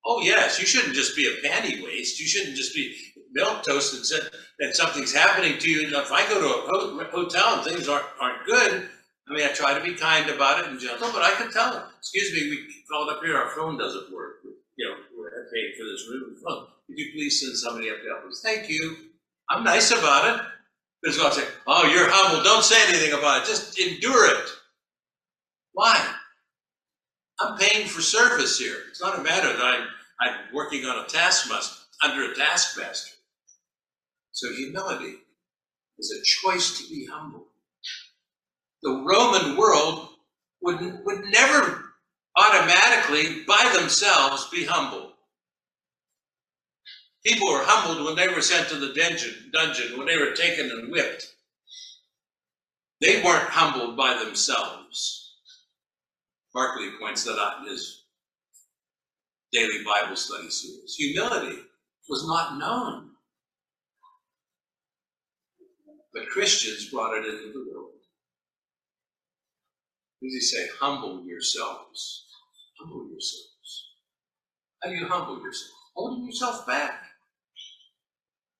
Oh, 0.05 0.21
yes, 0.23 0.59
you 0.59 0.67
shouldn't 0.67 0.95
just 0.95 1.15
be 1.17 1.27
a 1.27 1.47
panty 1.47 1.85
waste. 1.85 2.19
You 2.19 2.27
shouldn't 2.27 2.57
just 2.57 2.75
be 2.75 2.97
milk 3.33 3.63
toast 3.63 3.95
and 3.95 4.05
said 4.05 4.31
that 4.59 4.75
something's 4.75 5.13
happening 5.13 5.59
to 5.59 5.71
you. 5.71 5.87
And 5.87 5.93
if 5.93 6.11
I 6.11 6.27
go 6.29 6.41
to 6.41 7.03
a 7.03 7.05
hotel 7.11 7.55
and 7.55 7.65
things 7.65 7.89
aren't, 7.89 8.07
aren't 8.21 8.47
good, 8.47 8.89
I 9.29 9.35
mean, 9.35 9.45
I 9.45 9.53
try 9.53 9.79
to 9.79 9.85
be 9.85 9.95
kind 9.95 10.31
about 10.31 10.61
it 10.61 10.71
and 10.71 10.81
gentle, 10.81 11.11
but 11.13 11.23
I 11.23 11.33
can 11.33 11.53
tell 11.53 11.73
them, 11.73 11.83
excuse 11.99 12.33
me, 12.33 12.49
we 12.49 12.67
called 12.91 13.11
up 13.11 13.23
here, 13.23 13.37
our 13.37 13.51
phone 13.51 13.77
doesn't 13.77 14.13
work. 14.13 14.37
You 14.77 14.89
know, 14.89 14.95
we're 15.17 15.31
paying 15.53 15.73
for 15.79 15.85
this 15.85 16.09
room 16.09 16.37
phone. 16.43 16.67
Could 16.87 16.99
you 16.99 17.13
please 17.13 17.41
send 17.41 17.57
somebody 17.57 17.91
up 17.91 17.97
to 18.03 18.09
help 18.09 18.25
us? 18.31 18.41
Thank 18.43 18.71
you. 18.71 18.97
I'm 19.51 19.65
nice 19.65 19.91
about 19.91 20.35
it. 20.35 20.47
There's 21.03 21.19
going 21.19 21.31
to 21.31 21.41
say, 21.41 21.47
oh, 21.67 21.87
you're 21.87 22.09
humble. 22.11 22.43
Don't 22.43 22.65
say 22.65 22.77
anything 22.89 23.13
about 23.13 23.43
it. 23.43 23.47
Just 23.47 23.79
endure 23.79 24.27
it. 24.31 24.49
Why? 25.79 26.13
I'm 27.39 27.57
paying 27.57 27.87
for 27.87 28.01
service 28.01 28.59
here. 28.59 28.79
It's 28.91 29.01
not 29.01 29.17
a 29.17 29.23
matter 29.23 29.47
that 29.47 29.63
I'm, 29.65 29.87
I'm 30.21 30.35
working 30.53 30.85
on 30.85 31.05
a 31.05 31.07
taskmaster, 31.07 31.77
under 32.03 32.33
a 32.33 32.35
taskmaster. 32.35 33.15
So 34.33 34.53
humility 34.55 35.19
is 36.01 36.11
a 36.11 36.25
choice 36.25 36.81
to 36.81 36.93
be 36.93 37.07
humble. 37.07 37.47
The 38.83 38.91
Roman 38.91 39.57
world 39.57 40.09
would, 40.63 40.81
would 41.05 41.27
never 41.27 41.85
automatically, 42.37 43.45
by 43.47 43.73
themselves, 43.79 44.49
be 44.51 44.65
humble. 44.65 45.13
People 47.25 47.53
were 47.53 47.63
humbled 47.63 48.05
when 48.05 48.17
they 48.17 48.35
were 48.35 48.43
sent 48.43 48.69
to 48.71 48.75
the 48.75 48.95
dungeon, 48.95 49.53
dungeon, 49.53 49.97
when 49.97 50.09
they 50.09 50.19
were 50.19 50.33
taken 50.33 50.73
and 50.73 50.91
whipped. 50.91 51.25
They 53.01 53.23
weren't 53.23 53.51
humbled 53.51 53.97
by 53.97 54.21
themselves. 54.25 55.28
Barclay 56.55 56.91
points 57.01 57.25
that 57.25 57.39
out 57.39 57.63
in 57.63 57.71
his 57.71 58.05
daily 59.53 59.85
Bible 59.85 60.17
study 60.17 60.51
series. 60.51 60.95
Humility 60.99 61.63
was 62.09 62.27
not 62.27 62.59
known. 62.59 63.11
But 66.15 66.29
Christians 66.31 66.91
brought 66.91 67.17
it 67.17 67.27
into 67.27 67.53
the 67.53 67.67
world. 67.73 67.91
What 70.21 70.29
does 70.29 70.35
he 70.35 70.41
say? 70.41 70.67
Humble 70.81 71.25
yourselves. 71.25 72.27
Humble 72.81 73.09
yourselves. 73.11 73.93
How 74.83 74.91
do 74.91 74.97
you 74.97 75.07
humble 75.07 75.41
yourself? 75.43 75.73
Holding 75.95 76.27
yourself 76.27 76.67
back. 76.67 77.03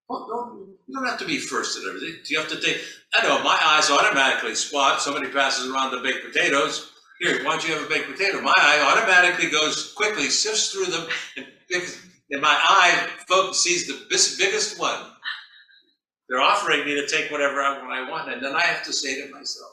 Well, 0.09 0.27
don't, 0.29 0.69
you 0.87 0.95
don't 0.95 1.07
have 1.07 1.19
to 1.21 1.27
be 1.27 1.39
first 1.39 1.79
at 1.79 1.85
everything. 1.89 2.21
You 2.29 2.39
have 2.39 2.49
to 2.49 2.61
take? 2.61 2.81
I 3.15 3.23
know 3.27 3.43
my 3.43 3.59
eyes 3.63 3.91
automatically 3.91 4.55
spot. 4.55 5.01
Somebody 5.01 5.29
passes 5.29 5.71
around 5.71 5.91
the 5.91 6.01
baked 6.01 6.25
potatoes. 6.25 6.93
Here, 7.21 7.45
why 7.45 7.53
don't 7.53 7.69
you 7.69 7.75
have 7.75 7.85
a 7.85 7.89
baked 7.89 8.11
potato? 8.11 8.41
My 8.41 8.55
eye 8.57 8.95
automatically 8.95 9.51
goes 9.51 9.93
quickly, 9.95 10.31
sifts 10.31 10.71
through 10.73 10.87
them, 10.87 11.09
and, 11.37 11.47
and 12.31 12.41
my 12.43 12.49
eye 12.49 13.09
focus, 13.27 13.63
sees 13.63 13.87
the 13.87 14.07
biggest 14.09 14.79
one. 14.79 15.01
They're 16.29 16.41
offering 16.41 16.85
me 16.85 16.95
to 16.95 17.07
take 17.09 17.31
whatever 17.31 17.61
I, 17.61 17.83
what 17.83 17.91
I 17.91 18.09
want, 18.09 18.33
and 18.33 18.43
then 18.43 18.55
I 18.55 18.61
have 18.63 18.85
to 18.85 18.93
say 18.93 19.21
to 19.21 19.33
myself, 19.33 19.73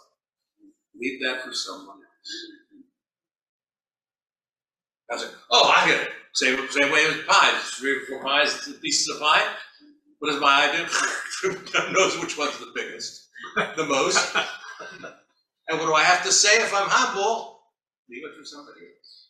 leave 1.00 1.22
that 1.24 1.44
for 1.44 1.54
someone 1.54 1.98
else. 1.98 2.32
I 5.12 5.14
was 5.14 5.24
like, 5.24 5.34
oh, 5.52 5.74
I 5.76 5.88
get 5.88 6.02
it. 6.02 6.10
Same, 6.34 6.68
same 6.70 6.92
way 6.92 7.08
with 7.08 7.28
pies. 7.28 7.62
Three 7.76 7.98
or 7.98 8.02
four 8.10 8.24
pies, 8.24 8.70
pieces 8.82 9.08
of 9.10 9.22
pie. 9.22 9.46
What 10.20 10.32
does 10.32 10.42
my 10.42 10.48
eye 10.48 10.72
do? 10.72 11.92
knows 11.94 12.18
which 12.20 12.38
one's 12.38 12.58
the 12.58 12.72
biggest, 12.74 13.28
the 13.76 13.86
most. 13.86 14.36
And 15.68 15.80
what 15.80 15.88
do 15.88 15.94
I 15.94 16.04
have 16.04 16.24
to 16.24 16.32
say 16.32 16.62
if 16.62 16.74
I'm 16.74 16.88
humble? 16.90 17.60
Leave 18.10 18.24
it 18.24 18.38
for 18.38 18.46
somebody 18.46 18.82
else. 18.82 19.30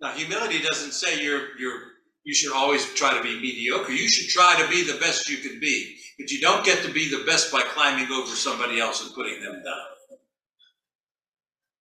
Now, 0.00 0.12
humility 0.12 0.60
doesn't 0.60 0.92
say 0.92 1.22
you're 1.22 1.56
you're 1.58 1.80
you 2.24 2.34
should 2.34 2.52
always 2.52 2.92
try 2.94 3.16
to 3.16 3.22
be 3.22 3.38
mediocre. 3.38 3.92
You 3.92 4.08
should 4.08 4.30
try 4.30 4.60
to 4.60 4.68
be 4.68 4.82
the 4.82 4.98
best 4.98 5.28
you 5.28 5.36
can 5.38 5.60
be. 5.60 5.96
But 6.18 6.30
you 6.30 6.40
don't 6.40 6.64
get 6.64 6.82
to 6.84 6.90
be 6.90 7.10
the 7.10 7.24
best 7.24 7.52
by 7.52 7.62
climbing 7.62 8.10
over 8.10 8.34
somebody 8.34 8.80
else 8.80 9.04
and 9.04 9.14
putting 9.14 9.42
them 9.42 9.62
down. 9.62 10.18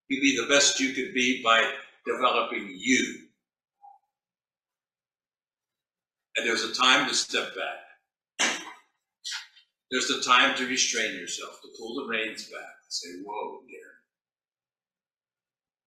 You 0.10 0.22
be 0.22 0.38
the 0.38 0.48
best 0.48 0.80
you 0.80 0.94
can 0.94 1.13
be 1.13 1.42
by 1.42 1.72
developing 2.06 2.75
you. 2.78 3.20
And 6.36 6.46
there's 6.46 6.63
a 6.63 6.74
time 6.74 7.08
to 7.08 7.16
step 7.16 7.56
back. 7.56 7.83
There's 9.94 10.08
the 10.08 10.24
time 10.26 10.58
to 10.58 10.66
restrain 10.66 11.14
yourself, 11.14 11.62
to 11.62 11.68
pull 11.78 11.94
the 11.94 12.10
reins 12.10 12.46
back, 12.46 12.74
and 12.82 12.90
say, 12.90 13.10
whoa, 13.24 13.60
Gary. 13.70 13.84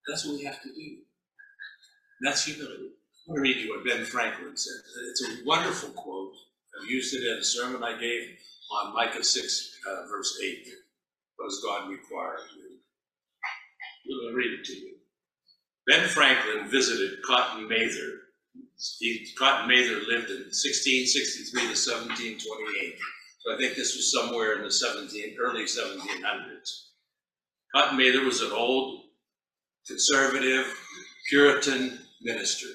That's 0.06 0.24
what 0.24 0.38
we 0.38 0.44
have 0.44 0.62
to 0.62 0.68
do. 0.72 0.98
that's 2.20 2.44
humility. 2.44 2.92
I'm 3.26 3.34
going 3.34 3.36
to 3.36 3.42
read 3.42 3.56
you 3.56 3.74
what 3.74 3.84
Ben 3.84 4.04
Franklin 4.04 4.56
said. 4.56 4.78
It's 5.10 5.24
a 5.24 5.44
wonderful 5.44 5.88
quote. 5.88 6.34
I've 6.78 6.88
used 6.88 7.16
it 7.16 7.26
in 7.26 7.38
a 7.38 7.42
sermon 7.42 7.82
I 7.82 7.98
gave 7.98 8.38
on 8.70 8.94
Micah 8.94 9.24
6, 9.24 9.78
uh, 9.90 10.06
verse 10.08 10.38
8. 10.40 10.68
What 11.34 11.46
does 11.46 11.60
God 11.64 11.90
require 11.90 12.34
of 12.34 12.46
you? 12.56 12.78
I'm 14.06 14.20
going 14.20 14.34
to 14.34 14.38
read 14.38 14.60
it 14.60 14.64
to 14.66 14.72
you. 14.72 14.94
Ben 15.88 16.06
Franklin 16.06 16.70
visited 16.70 17.22
Cotton 17.26 17.68
Mather. 17.68 18.20
He, 19.00 19.26
Cotton 19.36 19.68
Mather 19.68 19.98
lived 20.06 20.30
in 20.30 20.46
1663 20.54 21.60
to 21.60 21.66
1728. 21.74 22.94
I 23.52 23.56
think 23.58 23.76
this 23.76 23.94
was 23.94 24.12
somewhere 24.12 24.54
in 24.54 24.64
the 24.64 24.70
17, 24.70 25.36
early 25.40 25.64
1700s. 25.64 26.86
Cotton 27.74 27.98
Mather 27.98 28.24
was 28.24 28.40
an 28.40 28.50
old, 28.52 29.02
conservative, 29.86 30.66
Puritan 31.28 31.98
minister. 32.22 32.66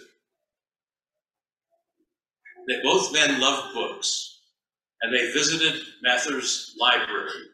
They 2.67 2.81
both 2.83 3.13
men 3.13 3.41
loved 3.41 3.73
books, 3.73 4.39
and 5.01 5.13
they 5.13 5.31
visited 5.31 5.81
Mather's 6.01 6.75
library. 6.79 7.47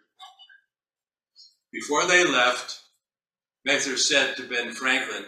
Before 1.72 2.06
they 2.06 2.24
left, 2.24 2.82
Mather 3.66 3.98
said 3.98 4.36
to 4.38 4.48
Ben 4.48 4.74
Franklin, 4.74 5.26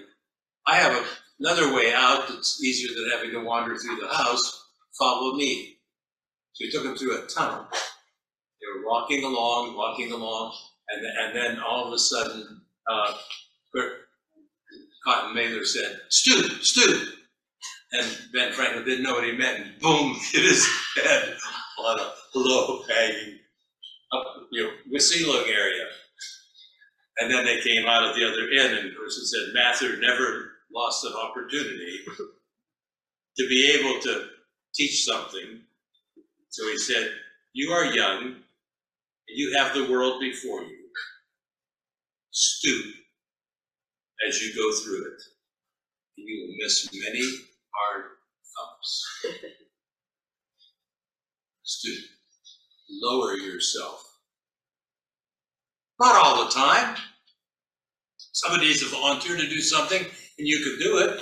I 0.67 0.75
have 0.75 1.08
another 1.39 1.74
way 1.74 1.93
out 1.93 2.27
that's 2.27 2.63
easier 2.63 2.93
than 2.93 3.10
having 3.12 3.31
to 3.31 3.43
wander 3.43 3.77
through 3.77 3.98
the 3.98 4.13
house. 4.13 4.67
Follow 4.98 5.36
me. 5.36 5.78
So 6.60 6.66
he 6.66 6.72
took 6.72 6.84
them 6.84 6.98
through 6.98 7.24
a 7.24 7.28
tunnel. 7.28 7.66
They 7.72 8.68
were 8.75 8.86
walking 8.86 9.24
along, 9.24 9.78
walking 9.78 10.12
along, 10.12 10.54
and, 10.89 11.06
and 11.06 11.36
then 11.36 11.60
all 11.60 11.88
of 11.88 11.94
a 11.94 12.00
sudden, 12.00 12.62
uh, 12.92 13.13
Cotton 15.06 15.34
Mather 15.34 15.63
said, 15.63 16.00
Student, 16.10 16.63
student. 16.63 17.10
And 17.94 18.18
Ben 18.34 18.51
Franklin 18.51 18.84
didn't 18.84 19.04
know 19.04 19.13
what 19.13 19.24
he 19.24 19.32
meant, 19.32 19.66
and 19.66 19.80
boom, 19.80 20.16
hit 20.32 20.44
his 20.44 20.68
head 20.98 21.38
on 21.80 22.00
a 22.00 22.12
low 22.36 22.84
hanging, 22.89 23.39
up, 24.12 24.25
you 24.51 24.70
know, 24.92 24.98
ceiling 25.00 25.48
area. 25.48 25.86
And 27.20 27.32
then 27.32 27.46
they 27.46 27.62
came 27.62 27.86
out 27.86 28.04
at 28.04 28.16
the 28.16 28.28
other 28.28 28.48
end, 28.51 28.78
and 28.78 28.88
it 28.88 29.12
said 29.12 29.54
Mather 29.54 29.98
never 30.00 30.51
lost 30.74 31.06
an 31.06 31.13
opportunity 31.13 32.00
to 33.38 33.48
be 33.48 33.80
able 33.80 34.01
to 34.01 34.28
teach 34.75 35.06
something. 35.06 35.62
So 36.60 36.68
he 36.68 36.78
said, 36.78 37.10
You 37.54 37.72
are 37.72 37.86
young, 37.86 38.22
and 38.25 38.36
you 39.30 39.58
have 39.58 39.74
the 39.74 39.89
world 39.89 40.20
before 40.20 40.62
you. 40.63 40.78
Stoop 42.32 42.96
as 44.28 44.42
you 44.42 44.54
go 44.54 44.78
through 44.78 45.06
it. 45.06 45.22
and 46.18 46.28
You 46.28 46.42
will 46.42 46.56
miss 46.66 46.89
many 46.92 47.22
hard 47.74 48.06
thumps. 48.58 49.06
Stoop. 51.63 52.04
Lower 53.04 53.36
yourself. 53.36 54.04
Not 55.98 56.16
all 56.16 56.44
the 56.44 56.51
time. 56.51 56.98
Somebody 58.34 58.68
needs 58.68 58.82
to 58.82 58.89
volunteer 58.89 59.38
to 59.38 59.48
do 59.48 59.62
something 59.62 60.01
and 60.01 60.48
you 60.48 60.58
can 60.66 60.78
do 60.86 60.98
it. 60.98 61.22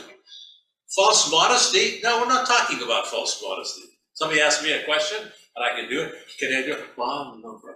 False 0.95 1.31
modesty? 1.31 1.99
No, 2.03 2.21
we're 2.21 2.27
not 2.27 2.47
talking 2.47 2.81
about 2.81 3.05
false 3.05 3.39
modesty. 3.43 3.96
Somebody 4.17 4.41
asked 4.41 4.63
me 4.63 4.71
a 4.73 4.83
question 4.83 5.19
and 5.21 5.63
I 5.63 5.79
can 5.79 5.87
do 5.87 6.01
it. 6.01 6.15
Can 6.39 6.51
I 6.51 6.65
do 6.65 6.73
it? 6.73 6.85
Well, 6.97 7.37
I 7.37 7.39
don't 7.39 7.61
I 7.63 7.73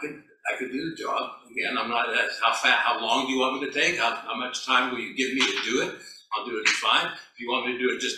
can 0.00 0.12
do 0.12 0.22
I 0.48 0.56
can, 0.58 0.70
do 0.70 0.90
the 0.90 0.96
job. 0.96 1.30
Again, 1.50 1.76
I'm 1.76 1.90
not, 1.90 2.06
that's 2.14 2.38
how 2.40 2.54
fat, 2.54 2.78
how 2.78 3.00
long 3.00 3.26
do 3.26 3.32
you 3.32 3.40
want 3.40 3.60
me 3.60 3.66
to 3.66 3.72
take? 3.72 3.98
How, 3.98 4.14
how 4.14 4.36
much 4.36 4.64
time 4.64 4.92
will 4.92 5.00
you 5.00 5.16
give 5.16 5.34
me 5.34 5.40
to 5.40 5.70
do 5.70 5.82
it? 5.82 5.96
I'll 6.32 6.46
do 6.46 6.56
it 6.56 6.68
fine. 6.68 7.06
If 7.06 7.40
you 7.40 7.50
want 7.50 7.66
me 7.66 7.72
to 7.72 7.78
do 7.78 7.90
it, 7.92 8.00
just 8.00 8.16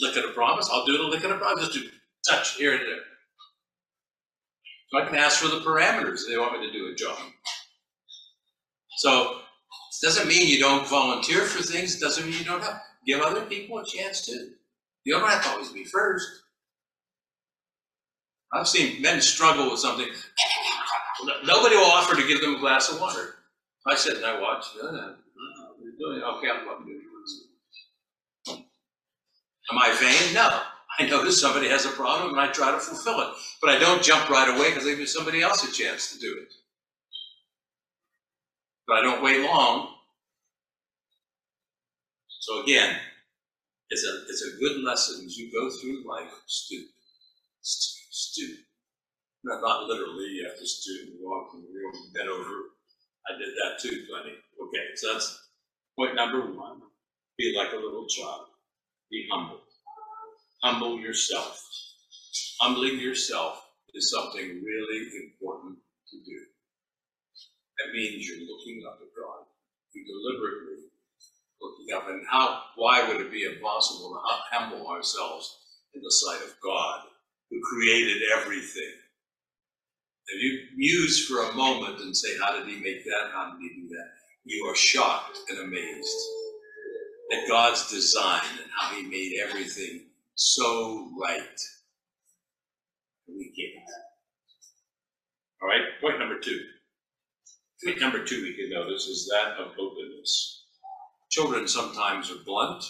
lick 0.00 0.16
at 0.16 0.24
a 0.24 0.32
promise, 0.32 0.70
I'll 0.72 0.86
do 0.86 0.94
it 0.94 1.00
a 1.00 1.06
lick 1.06 1.22
at 1.22 1.30
a 1.30 1.36
promise, 1.36 1.68
just 1.68 1.74
do 1.74 1.90
touch 2.26 2.56
here 2.56 2.72
and 2.72 2.80
there. 2.80 3.00
So 4.90 5.02
I 5.02 5.04
can 5.04 5.16
ask 5.16 5.38
for 5.38 5.48
the 5.48 5.60
parameters 5.60 6.20
if 6.22 6.28
they 6.30 6.38
want 6.38 6.58
me 6.58 6.66
to 6.66 6.72
do 6.72 6.90
a 6.90 6.94
job. 6.94 7.18
So, 8.96 9.32
it 9.32 10.06
doesn't 10.06 10.28
mean 10.28 10.48
you 10.48 10.60
don't 10.60 10.88
volunteer 10.88 11.42
for 11.42 11.62
things, 11.62 11.94
it 11.94 12.00
doesn't 12.00 12.24
mean 12.24 12.38
you 12.38 12.44
don't 12.44 12.62
have, 12.62 12.80
give 13.06 13.20
other 13.20 13.42
people 13.42 13.78
a 13.78 13.84
chance 13.84 14.24
too. 14.24 14.52
Don't 15.06 15.28
have 15.28 15.42
to 15.44 15.50
always 15.50 15.70
be 15.70 15.84
first. 15.84 16.26
I've 18.52 18.68
seen 18.68 19.02
men 19.02 19.20
struggle 19.20 19.70
with 19.70 19.80
something. 19.80 20.06
Nobody 21.44 21.76
will 21.76 21.84
offer 21.84 22.16
to 22.16 22.26
give 22.26 22.40
them 22.40 22.56
a 22.56 22.60
glass 22.60 22.90
of 22.90 23.00
water. 23.00 23.34
I 23.86 23.96
sit 23.96 24.16
and 24.16 24.24
I 24.24 24.40
watch. 24.40 24.64
Doing 24.74 26.22
okay. 26.22 26.48
I'm 26.50 26.64
going 26.64 26.86
to 26.86 26.92
do 26.92 26.98
it. 26.98 27.04
Am 29.70 29.78
I 29.78 29.96
vain? 30.00 30.34
No. 30.34 30.60
I 30.98 31.06
notice 31.06 31.40
somebody 31.40 31.68
has 31.68 31.84
a 31.86 31.90
problem 31.90 32.30
and 32.30 32.40
I 32.40 32.52
try 32.52 32.70
to 32.70 32.78
fulfill 32.78 33.20
it, 33.20 33.28
but 33.60 33.70
I 33.70 33.78
don't 33.78 34.02
jump 34.02 34.30
right 34.30 34.48
away 34.56 34.70
because 34.70 34.86
I 34.86 34.94
give 34.94 35.08
somebody 35.08 35.42
else 35.42 35.68
a 35.68 35.72
chance 35.72 36.12
to 36.12 36.20
do 36.20 36.36
it. 36.40 36.52
But 38.86 38.98
I 38.98 39.02
don't 39.02 39.22
wait 39.22 39.42
long. 39.42 39.88
So 42.28 42.62
again, 42.62 42.96
it's 43.90 44.04
a 44.04 44.12
it's 44.28 44.42
a 44.42 44.58
good 44.60 44.82
lesson 44.84 45.24
as 45.26 45.36
you 45.36 45.52
go 45.52 45.70
through 45.70 46.08
life. 46.08 46.32
Stoop, 46.46 46.86
stoop. 47.62 48.58
Not, 49.44 49.62
not 49.62 49.84
literally, 49.88 50.26
you 50.32 50.44
have 50.48 50.58
to 50.58 50.66
and 51.04 51.18
walk 51.20 51.50
in 51.54 51.62
the 51.62 51.68
room, 51.68 51.94
bend 52.14 52.28
over. 52.28 52.72
I 53.28 53.38
did 53.38 53.48
that 53.56 53.80
too, 53.80 54.04
plenty. 54.10 54.36
Okay, 54.62 54.84
so 54.96 55.12
that's 55.12 55.48
point 55.98 56.14
number 56.16 56.40
one. 56.52 56.80
Be 57.38 57.54
like 57.56 57.72
a 57.72 57.76
little 57.76 58.06
child. 58.08 58.46
Be 59.10 59.28
humble. 59.32 59.60
Humble 60.62 61.00
yourself. 61.00 61.60
Humbling 62.60 63.00
yourself 63.00 63.62
is 63.94 64.10
something 64.10 64.62
really 64.64 65.08
important 65.26 65.78
to 66.10 66.16
do. 66.24 66.40
That 67.78 67.92
means 67.92 68.26
you're 68.28 68.46
looking 68.48 68.82
up 68.88 68.98
at 69.02 69.10
God. 69.18 69.46
You 69.94 70.04
deliberately 70.06 70.88
looking 71.60 71.94
up. 71.94 72.08
And 72.08 72.22
how, 72.30 72.62
why 72.76 73.06
would 73.08 73.20
it 73.20 73.32
be 73.32 73.44
impossible 73.44 74.10
to 74.10 74.56
humble 74.56 74.88
ourselves 74.88 75.58
in 75.94 76.02
the 76.02 76.10
sight 76.10 76.42
of 76.46 76.54
God, 76.62 77.02
who 77.50 77.60
created 77.72 78.22
everything? 78.36 78.92
If 80.28 80.42
you 80.42 80.60
muse 80.76 81.26
for 81.26 81.50
a 81.50 81.54
moment 81.54 82.00
and 82.00 82.16
say, 82.16 82.38
How 82.40 82.58
did 82.58 82.68
he 82.68 82.82
make 82.82 83.04
that? 83.04 83.30
How 83.32 83.52
did 83.52 83.60
he 83.60 83.82
do 83.82 83.88
that? 83.88 84.08
You 84.44 84.66
are 84.66 84.76
shocked 84.76 85.38
and 85.50 85.58
amazed 85.60 86.16
at 87.32 87.48
God's 87.48 87.90
design 87.90 88.42
and 88.60 88.70
how 88.76 88.94
he 88.94 89.02
made 89.04 89.34
everything 89.42 90.06
so 90.34 91.10
right. 91.20 91.60
We 93.28 93.52
it. 93.56 93.82
All 95.62 95.68
right, 95.68 95.82
point 96.00 96.18
number 96.18 96.38
two. 96.40 96.60
Point 97.84 98.00
number 98.00 98.24
two 98.24 98.42
we 98.42 98.54
can 98.54 98.70
notice 98.70 99.06
is 99.06 99.28
that 99.32 99.58
of 99.58 99.72
openness. 99.78 100.63
Children 101.34 101.66
sometimes 101.66 102.30
are 102.30 102.44
blunt, 102.46 102.84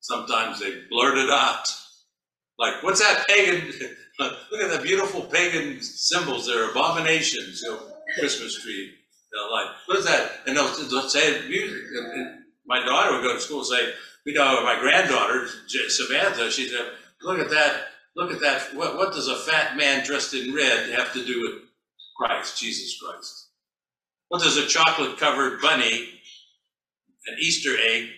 sometimes 0.00 0.60
they 0.60 0.82
blurt 0.90 1.16
it 1.16 1.30
out. 1.30 1.66
Like, 2.58 2.82
what's 2.82 3.00
that 3.00 3.26
pagan? 3.26 3.72
Look 4.20 4.60
at 4.60 4.70
the 4.70 4.82
beautiful 4.82 5.22
pagan 5.22 5.80
symbols, 5.80 6.46
they're 6.46 6.70
abominations, 6.70 7.62
you 7.62 7.70
know, 7.70 7.80
Christmas 8.18 8.62
tree. 8.62 8.92
They'll 9.32 9.50
like, 9.50 9.68
what 9.86 9.98
is 9.98 10.04
that? 10.04 10.30
And 10.46 10.54
they'll, 10.54 10.68
they'll 10.90 11.08
say 11.08 11.48
music. 11.48 11.80
And, 11.96 12.44
my 12.66 12.84
daughter 12.84 13.12
would 13.12 13.22
go 13.22 13.34
to 13.34 13.40
school 13.40 13.58
and 13.58 13.66
say, 13.66 13.92
we 14.26 14.34
know 14.34 14.62
my 14.62 14.78
granddaughter, 14.78 15.48
Samantha, 15.88 16.50
she 16.50 16.68
said, 16.68 16.92
look 17.22 17.38
at 17.38 17.50
that, 17.50 17.88
look 18.14 18.30
at 18.30 18.40
that. 18.40 18.74
What, 18.74 18.96
what 18.96 19.12
does 19.14 19.28
a 19.28 19.36
fat 19.36 19.76
man 19.76 20.04
dressed 20.04 20.34
in 20.34 20.54
red 20.54 20.90
have 20.90 21.14
to 21.14 21.24
do 21.24 21.40
with 21.42 21.62
Christ, 22.18 22.58
Jesus 22.58 23.00
Christ? 23.00 23.48
What 24.28 24.42
does 24.42 24.58
a 24.58 24.66
chocolate 24.66 25.18
covered 25.18 25.60
bunny, 25.60 26.13
an 27.26 27.36
Easter 27.38 27.76
egg, 27.80 28.08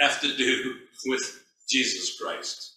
have 0.00 0.20
to 0.20 0.36
do 0.36 0.74
with 1.06 1.44
Jesus 1.68 2.18
Christ? 2.20 2.74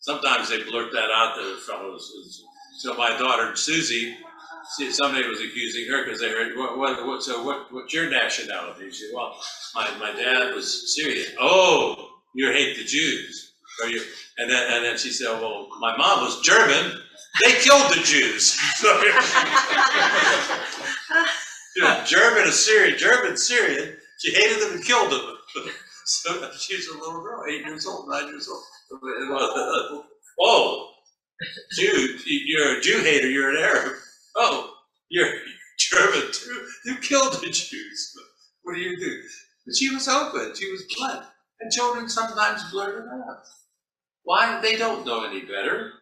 Sometimes 0.00 0.50
they 0.50 0.62
blurt 0.64 0.92
that 0.92 1.10
out 1.10 1.36
to 1.36 1.54
the 1.54 1.60
fellows. 1.62 2.12
So 2.78 2.94
my 2.94 3.16
daughter 3.18 3.56
Susie, 3.56 4.16
see, 4.76 4.92
somebody 4.92 5.26
was 5.26 5.40
accusing 5.40 5.86
her 5.90 6.04
because 6.04 6.20
they 6.20 6.28
heard, 6.28 6.56
what, 6.56 6.76
what, 6.76 7.06
what, 7.06 7.22
so 7.22 7.42
what, 7.42 7.72
what's 7.72 7.94
your 7.94 8.10
nationality? 8.10 8.90
She 8.90 9.06
said, 9.06 9.14
well, 9.14 9.40
my, 9.74 9.88
my 9.98 10.12
dad 10.12 10.54
was 10.54 10.94
Syrian. 10.94 11.32
Oh, 11.40 12.10
you 12.34 12.52
hate 12.52 12.76
the 12.76 12.84
Jews. 12.84 13.52
Or 13.82 13.88
you, 13.88 14.02
and 14.38 14.50
then, 14.50 14.72
and 14.72 14.84
then 14.84 14.98
she 14.98 15.10
said, 15.10 15.40
well, 15.40 15.68
my 15.80 15.96
mom 15.96 16.20
was 16.20 16.40
German. 16.42 17.00
They 17.42 17.52
killed 17.52 17.90
the 17.90 18.02
Jews. 18.04 18.56
you 21.76 21.82
know, 21.82 22.02
German, 22.04 22.44
Assyrian, 22.48 22.98
German, 22.98 23.36
Syrian. 23.36 23.96
She 24.20 24.32
hated 24.34 24.62
them 24.62 24.74
and 24.76 24.84
killed 24.84 25.12
them. 25.12 25.36
so 26.06 26.50
she's 26.58 26.88
a 26.88 26.98
little 26.98 27.22
girl, 27.22 27.44
eight 27.48 27.66
years 27.66 27.86
old, 27.86 28.08
nine 28.08 28.28
years 28.28 28.48
old. 28.48 30.04
Oh, 30.40 30.90
Jew, 31.72 32.18
you're 32.26 32.78
a 32.78 32.80
Jew 32.80 32.98
hater, 33.00 33.30
you're 33.30 33.50
an 33.50 33.62
Arab. 33.62 33.92
Oh, 34.36 34.74
you're 35.10 35.30
German 35.78 36.32
too. 36.32 36.66
You 36.86 36.96
killed 36.96 37.34
the 37.34 37.50
Jews. 37.50 38.16
What 38.62 38.74
do 38.74 38.80
you 38.80 38.96
do? 38.98 39.22
But 39.66 39.76
she 39.76 39.94
was 39.94 40.08
open, 40.08 40.54
she 40.56 40.70
was 40.72 40.84
blunt. 40.96 41.24
And 41.60 41.72
children 41.72 42.08
sometimes 42.08 42.70
blurt 42.72 43.04
it 43.04 43.08
out. 43.08 43.44
Why? 44.24 44.60
They 44.60 44.76
don't 44.76 45.06
know 45.06 45.24
any 45.24 45.42
better. 45.42 45.92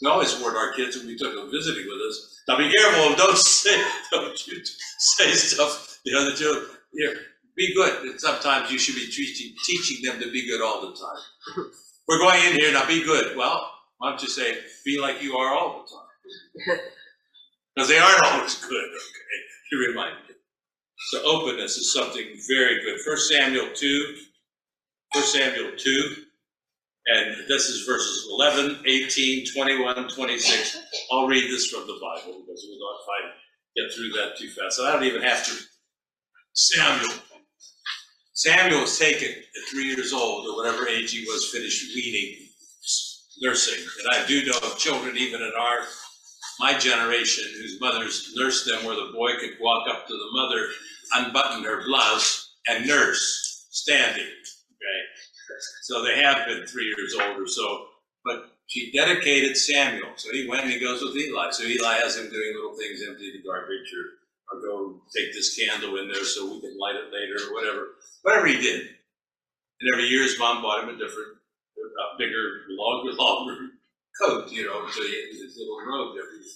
We 0.00 0.08
always 0.08 0.38
warned 0.40 0.56
our 0.56 0.72
kids 0.72 0.96
when 0.96 1.06
we 1.06 1.16
took 1.16 1.34
them 1.34 1.50
visiting 1.50 1.86
with 1.86 2.00
us. 2.08 2.42
Now 2.48 2.58
be 2.58 2.70
careful, 2.70 3.16
don't 3.16 3.38
say, 3.38 3.82
don't 4.12 4.46
you 4.46 4.62
say 4.98 5.32
stuff, 5.32 6.00
you 6.04 6.12
know, 6.14 6.28
that 6.28 6.38
you, 6.40 6.68
you 6.92 7.16
be 7.56 7.74
good. 7.74 8.10
And 8.10 8.20
sometimes 8.20 8.70
you 8.70 8.78
should 8.78 8.94
be 8.94 9.06
teaching, 9.06 9.54
teaching 9.64 10.04
them 10.04 10.20
to 10.20 10.30
be 10.30 10.46
good 10.46 10.62
all 10.62 10.82
the 10.82 10.94
time. 10.94 11.66
We're 12.06 12.18
going 12.18 12.44
in 12.44 12.52
here, 12.52 12.72
now 12.72 12.86
be 12.86 13.02
good. 13.02 13.36
Well, 13.36 13.70
why 13.98 14.10
don't 14.10 14.22
you 14.22 14.28
say, 14.28 14.58
be 14.84 15.00
like 15.00 15.22
you 15.22 15.36
are 15.36 15.54
all 15.54 15.84
the 15.84 16.74
time? 16.74 16.78
Because 17.74 17.90
they 17.90 17.98
aren't 17.98 18.24
always 18.24 18.54
good, 18.56 18.72
okay? 18.72 19.40
To 19.70 19.88
remind 19.88 20.16
you. 20.28 20.34
So 21.10 21.22
openness 21.24 21.76
is 21.76 21.92
something 21.92 22.24
very 22.48 22.80
good. 22.82 23.00
First 23.04 23.28
Samuel 23.28 23.68
2, 23.74 24.16
First 25.12 25.32
Samuel 25.32 25.72
2, 25.76 26.16
and 27.06 27.48
this 27.48 27.68
is 27.68 27.86
verses 27.86 28.28
11, 28.30 28.82
18, 28.84 29.46
21, 29.52 30.08
26. 30.08 30.78
I'll 31.12 31.26
read 31.28 31.44
this 31.50 31.68
from 31.68 31.86
the 31.86 31.94
Bible 31.94 32.40
because 32.40 32.66
we'll 32.68 32.78
not 32.78 33.00
to 33.06 33.80
get 33.82 33.94
through 33.94 34.10
that 34.20 34.36
too 34.38 34.48
fast. 34.50 34.80
I 34.80 34.92
don't 34.92 35.04
even 35.04 35.22
have 35.22 35.44
to. 35.46 35.52
Samuel. 36.54 37.14
Samuel 38.34 38.80
was 38.82 38.98
taken 38.98 39.28
at 39.28 39.70
three 39.70 39.86
years 39.86 40.12
old, 40.12 40.46
or 40.46 40.56
whatever 40.56 40.88
age 40.88 41.12
he 41.12 41.24
was, 41.24 41.50
finished 41.50 41.94
weaning, 41.94 42.48
nursing. 43.40 43.82
And 43.82 44.22
I 44.22 44.26
do 44.26 44.44
know 44.44 44.58
of 44.58 44.78
children, 44.78 45.16
even 45.16 45.40
in 45.42 45.52
our 45.58 45.78
my 46.58 46.78
generation, 46.78 47.44
whose 47.56 47.80
mothers 47.80 48.32
nursed 48.36 48.66
them, 48.66 48.84
where 48.84 48.96
the 48.96 49.12
boy 49.12 49.32
could 49.40 49.52
walk 49.60 49.86
up 49.88 50.06
to 50.06 50.12
the 50.12 50.28
mother, 50.32 50.68
unbutton 51.16 51.64
her 51.64 51.84
blouse, 51.86 52.54
and 52.68 52.86
nurse 52.86 53.66
standing. 53.70 54.26
So 55.82 56.02
they 56.02 56.20
have 56.22 56.46
been 56.46 56.66
three 56.66 56.94
years 56.96 57.14
old 57.14 57.40
or 57.40 57.46
so. 57.46 57.86
But 58.24 58.56
she 58.66 58.90
dedicated 58.92 59.56
Samuel. 59.56 60.12
So 60.16 60.32
he 60.32 60.48
went 60.48 60.64
and 60.64 60.72
he 60.72 60.80
goes 60.80 61.02
with 61.02 61.16
Eli. 61.16 61.50
So 61.50 61.64
Eli 61.64 61.94
has 61.94 62.16
him 62.16 62.30
doing 62.30 62.52
little 62.54 62.76
things, 62.76 63.02
empty 63.06 63.32
the 63.32 63.46
garbage 63.46 63.92
or, 63.94 64.56
or 64.56 64.60
go 64.62 65.00
take 65.16 65.32
this 65.32 65.56
candle 65.56 65.98
in 65.98 66.08
there 66.08 66.24
so 66.24 66.46
we 66.46 66.60
can 66.60 66.76
light 66.78 66.96
it 66.96 67.12
later 67.12 67.48
or 67.48 67.54
whatever. 67.54 67.86
Whatever 68.22 68.46
he 68.46 68.60
did. 68.60 68.88
And 69.80 69.92
every 69.92 70.08
year 70.08 70.22
his 70.22 70.38
mom 70.38 70.62
bought 70.62 70.82
him 70.82 70.90
a 70.90 70.98
different, 70.98 71.38
a 71.78 72.18
bigger, 72.18 72.62
longer, 72.70 73.12
longer 73.18 73.68
coat, 74.20 74.50
you 74.50 74.66
know, 74.66 74.88
so 74.90 75.02
he 75.02 75.14
had 75.14 75.42
his 75.42 75.56
little 75.58 75.78
robe 75.86 76.16
every 76.18 76.38
year. 76.38 76.54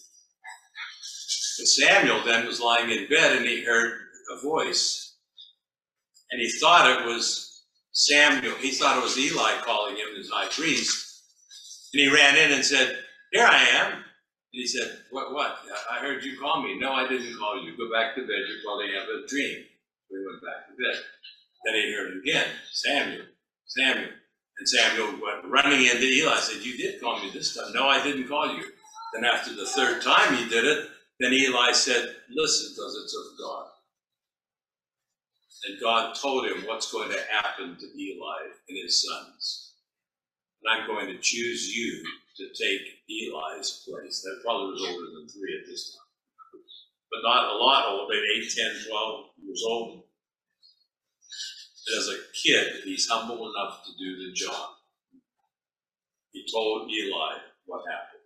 But 1.59 1.67
Samuel 1.67 2.25
then 2.25 2.47
was 2.47 2.61
lying 2.61 2.91
in 2.91 3.09
bed 3.09 3.37
and 3.37 3.45
he 3.45 3.63
heard 3.63 3.93
a 4.33 4.43
voice. 4.43 5.15
And 6.31 6.41
he 6.41 6.51
thought 6.59 7.03
it 7.03 7.07
was 7.07 7.50
Samuel. 7.93 8.55
He 8.57 8.71
thought 8.71 8.99
it 8.99 9.03
was 9.03 9.19
Eli 9.19 9.61
calling 9.65 9.97
him 9.97 10.09
as 10.19 10.29
high 10.29 10.49
priest. 10.49 11.23
And 11.93 12.01
he 12.01 12.15
ran 12.15 12.37
in 12.37 12.53
and 12.53 12.65
said, 12.65 12.99
Here 13.33 13.47
I 13.47 13.63
am. 13.63 13.93
And 13.93 14.05
he 14.51 14.67
said, 14.67 14.99
What, 15.11 15.33
what? 15.33 15.59
I 15.91 15.99
heard 16.01 16.23
you 16.25 16.39
call 16.39 16.63
me. 16.63 16.79
No, 16.79 16.93
I 16.93 17.09
didn't 17.09 17.39
call 17.39 17.63
you. 17.63 17.77
Go 17.77 17.91
back 17.93 18.15
to 18.15 18.23
bed. 18.23 18.31
You're 18.49 18.63
probably 18.65 18.89
have 18.95 19.09
a 19.09 19.27
dream. 19.27 19.65
We 20.11 20.19
went 20.27 20.43
back 20.43 20.67
to 20.69 20.75
bed. 20.75 21.03
Then 21.65 21.75
he 21.75 21.93
heard 21.93 22.13
it 22.13 22.19
again 22.19 22.47
Samuel, 22.73 23.27
Samuel. 23.67 24.11
And 24.59 24.69
Samuel 24.69 25.13
went 25.13 25.45
running 25.47 25.87
into 25.87 26.05
Eli 26.05 26.33
and 26.33 26.41
said, 26.41 26.63
You 26.63 26.77
did 26.77 27.01
call 27.01 27.21
me 27.21 27.31
this 27.33 27.55
time. 27.55 27.73
No, 27.75 27.89
I 27.89 28.03
didn't 28.03 28.29
call 28.29 28.55
you. 28.55 28.65
Then 29.15 29.25
after 29.25 29.55
the 29.55 29.67
third 29.67 30.03
time 30.03 30.37
he 30.37 30.49
did 30.49 30.65
it, 30.65 30.89
then 31.19 31.33
Eli 31.33 31.73
said, 31.73 32.15
Listen, 32.31 32.73
because 32.75 32.97
it's 33.03 33.17
of 33.17 33.39
God. 33.39 33.67
And 35.67 35.81
God 35.81 36.15
told 36.15 36.47
him 36.47 36.67
what's 36.67 36.91
going 36.91 37.11
to 37.11 37.21
happen 37.31 37.77
to 37.79 38.01
Eli 38.01 38.39
and 38.69 38.79
his 38.83 39.07
sons. 39.07 39.75
And 40.63 40.81
I'm 40.81 40.87
going 40.87 41.09
to 41.09 41.19
choose 41.21 41.77
you 41.77 42.03
to 42.37 42.47
take 42.49 42.81
Eli's 43.09 43.85
place. 43.87 44.23
That 44.23 44.41
probably 44.45 44.73
was 44.73 44.83
older 44.89 45.11
than 45.19 45.29
three 45.29 45.59
at 45.61 45.69
this 45.69 45.95
time. 45.95 46.63
But 47.11 47.29
not 47.29 47.53
a 47.53 47.57
lot 47.57 47.89
old, 47.89 48.09
maybe 48.09 48.47
8, 48.47 48.53
10, 48.57 48.89
12 48.89 49.25
years 49.45 49.65
old. 49.67 50.03
As 51.99 52.09
a 52.09 52.19
kid, 52.33 52.85
he's 52.85 53.09
humble 53.09 53.51
enough 53.51 53.85
to 53.85 53.91
do 53.99 54.17
the 54.17 54.33
job. 54.33 54.71
He 56.33 56.47
told 56.51 56.91
Eli 56.91 57.39
what 57.67 57.83
happened. 57.91 58.23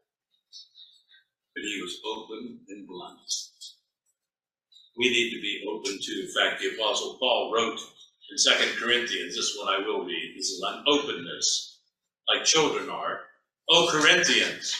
But 1.54 1.62
he 1.62 1.80
was 1.80 1.98
open 2.04 2.60
and 2.68 2.86
blunt. 2.86 3.20
We 4.96 5.10
need 5.10 5.34
to 5.34 5.40
be 5.40 5.64
open 5.68 5.98
to. 6.00 6.12
In 6.20 6.28
fact, 6.28 6.60
the 6.60 6.74
Apostle 6.74 7.16
Paul 7.20 7.52
wrote 7.54 7.80
in 8.30 8.38
Second 8.38 8.76
Corinthians, 8.76 9.34
this 9.34 9.56
one 9.58 9.68
I 9.68 9.78
will 9.84 10.04
read, 10.04 10.34
this 10.36 10.50
is 10.50 10.62
on 10.62 10.84
openness, 10.86 11.80
like 12.32 12.44
children 12.44 12.88
are. 12.88 13.20
O 13.70 13.88
Corinthians, 13.90 14.76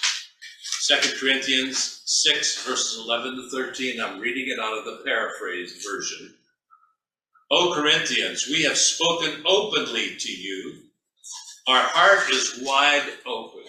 Second 0.80 1.14
Corinthians 1.18 2.02
6, 2.04 2.66
verses 2.66 3.04
11 3.04 3.36
to 3.36 3.50
13. 3.50 4.00
I'm 4.00 4.20
reading 4.20 4.48
it 4.48 4.60
out 4.60 4.76
of 4.78 4.84
the 4.84 5.02
paraphrased 5.04 5.84
version. 5.84 6.34
O 7.50 7.74
Corinthians, 7.74 8.46
we 8.48 8.62
have 8.64 8.76
spoken 8.76 9.42
openly 9.46 10.16
to 10.16 10.32
you. 10.32 10.82
Our 11.68 11.82
heart 11.82 12.30
is 12.30 12.60
wide 12.62 13.08
open. 13.26 13.62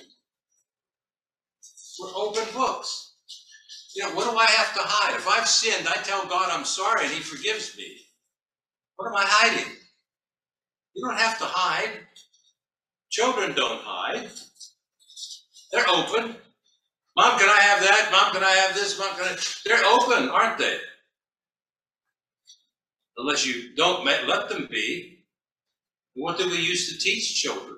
We're 1.99 2.15
open 2.15 2.43
books. 2.53 3.04
You 3.95 4.03
know, 4.03 4.15
what 4.15 4.29
do 4.29 4.37
I 4.37 4.45
have 4.45 4.73
to 4.75 4.81
hide? 4.83 5.15
If 5.15 5.27
I've 5.27 5.47
sinned, 5.47 5.87
I 5.87 5.95
tell 6.03 6.25
God 6.27 6.49
I'm 6.51 6.65
sorry 6.65 7.05
and 7.05 7.13
He 7.13 7.21
forgives 7.21 7.77
me. 7.77 7.97
What 8.97 9.07
am 9.07 9.15
I 9.15 9.23
hiding? 9.25 9.71
You 10.95 11.07
don't 11.07 11.17
have 11.17 11.37
to 11.39 11.45
hide. 11.45 11.91
Children 13.09 13.55
don't 13.55 13.81
hide. 13.81 14.29
They're 15.71 15.89
open. 15.89 16.35
Mom, 17.17 17.39
can 17.39 17.49
I 17.49 17.59
have 17.61 17.81
that? 17.81 18.09
Mom, 18.11 18.33
can 18.33 18.43
I 18.43 18.51
have 18.51 18.75
this? 18.75 18.99
Mom, 18.99 19.15
can 19.15 19.25
I? 19.25 19.37
They're 19.65 19.85
open, 19.85 20.29
aren't 20.29 20.57
they? 20.57 20.77
Unless 23.17 23.45
you 23.45 23.75
don't 23.75 24.05
let 24.05 24.49
them 24.49 24.67
be. 24.69 25.25
What 26.15 26.37
do 26.37 26.49
we 26.49 26.57
use 26.57 26.91
to 26.91 26.99
teach 26.99 27.41
children? 27.41 27.77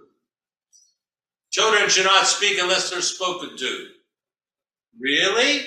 Children 1.52 1.90
should 1.90 2.06
not 2.06 2.28
speak 2.28 2.60
unless 2.60 2.90
they're 2.90 3.02
spoken 3.02 3.58
to. 3.58 3.88
Really? 5.00 5.66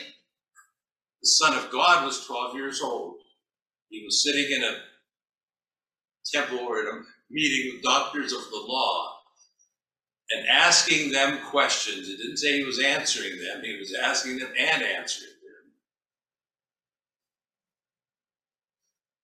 The 1.23 1.29
Son 1.29 1.55
of 1.55 1.71
God 1.71 2.05
was 2.05 2.25
12 2.27 2.55
years 2.57 2.81
old. 2.81 3.17
He 3.89 4.03
was 4.05 4.23
sitting 4.23 4.51
in 4.57 4.63
a 4.63 4.79
temple 6.33 6.61
or 6.61 6.81
in 6.81 6.87
a 6.87 7.01
meeting 7.31 7.75
with 7.75 7.83
doctors 7.83 8.33
of 8.33 8.43
the 8.51 8.65
law 8.67 9.17
and 10.31 10.47
asking 10.49 11.13
them 11.13 11.39
questions. 11.51 12.09
It 12.09 12.19
didn't 12.19 12.39
say 12.39 12.59
he 12.59 12.65
was 12.65 12.81
answering 12.81 13.39
them, 13.39 13.63
he 13.63 13.77
was 13.79 13.95
asking 13.95 14.39
them 14.39 14.53
and 14.59 14.83
answering 14.83 15.31
them. 15.31 15.73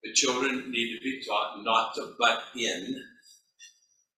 The 0.05 0.13
children 0.13 0.71
need 0.71 0.97
to 0.97 1.03
be 1.03 1.23
taught 1.27 1.63
not 1.65 1.95
to 1.95 2.15
butt 2.19 2.43
in, 2.57 3.03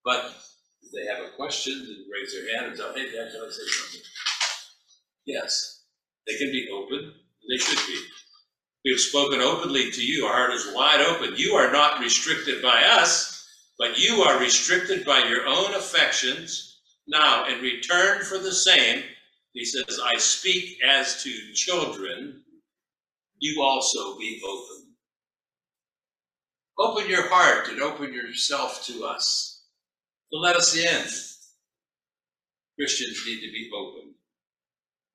but 0.03 0.33
if 0.81 0.91
they 0.91 1.05
have 1.05 1.25
a 1.25 1.35
question, 1.35 1.73
then 1.73 2.05
raise 2.11 2.33
their 2.33 2.57
hand 2.57 2.67
and 2.71 2.77
tell, 2.77 2.93
hey, 2.93 3.05
Dad, 3.05 3.31
can 3.31 3.41
I 3.41 3.51
say 3.51 3.65
something? 3.67 4.01
Yes, 5.25 5.83
they 6.27 6.37
can 6.37 6.51
be 6.51 6.67
open, 6.73 7.13
they 7.47 7.57
should 7.57 7.79
be. 7.87 8.01
We 8.85 8.91
have 8.91 8.99
spoken 8.99 9.41
openly 9.41 9.91
to 9.91 10.05
you. 10.05 10.25
Our 10.25 10.33
heart 10.33 10.53
is 10.53 10.73
wide 10.73 11.01
open. 11.01 11.35
You 11.35 11.53
are 11.55 11.71
not 11.71 11.99
restricted 11.99 12.61
by 12.61 12.81
us, 12.83 13.45
but 13.77 13.99
you 13.99 14.21
are 14.21 14.39
restricted 14.39 15.05
by 15.05 15.19
your 15.27 15.45
own 15.45 15.73
affections. 15.73 16.79
Now, 17.07 17.47
in 17.47 17.61
return 17.61 18.23
for 18.23 18.37
the 18.37 18.53
same, 18.53 19.03
he 19.53 19.65
says, 19.65 19.99
I 20.03 20.17
speak 20.17 20.77
as 20.87 21.23
to 21.23 21.53
children, 21.53 22.43
you 23.39 23.61
also 23.61 24.17
be 24.17 24.41
open. 24.47 24.95
Open 26.79 27.09
your 27.09 27.27
heart 27.29 27.67
and 27.69 27.81
open 27.81 28.13
yourself 28.13 28.85
to 28.85 29.05
us. 29.05 29.63
To 30.31 30.39
let 30.39 30.55
us 30.55 30.75
in. 30.77 31.05
Christians 32.77 33.23
need 33.25 33.41
to 33.41 33.51
be 33.51 33.69
open 33.75 34.08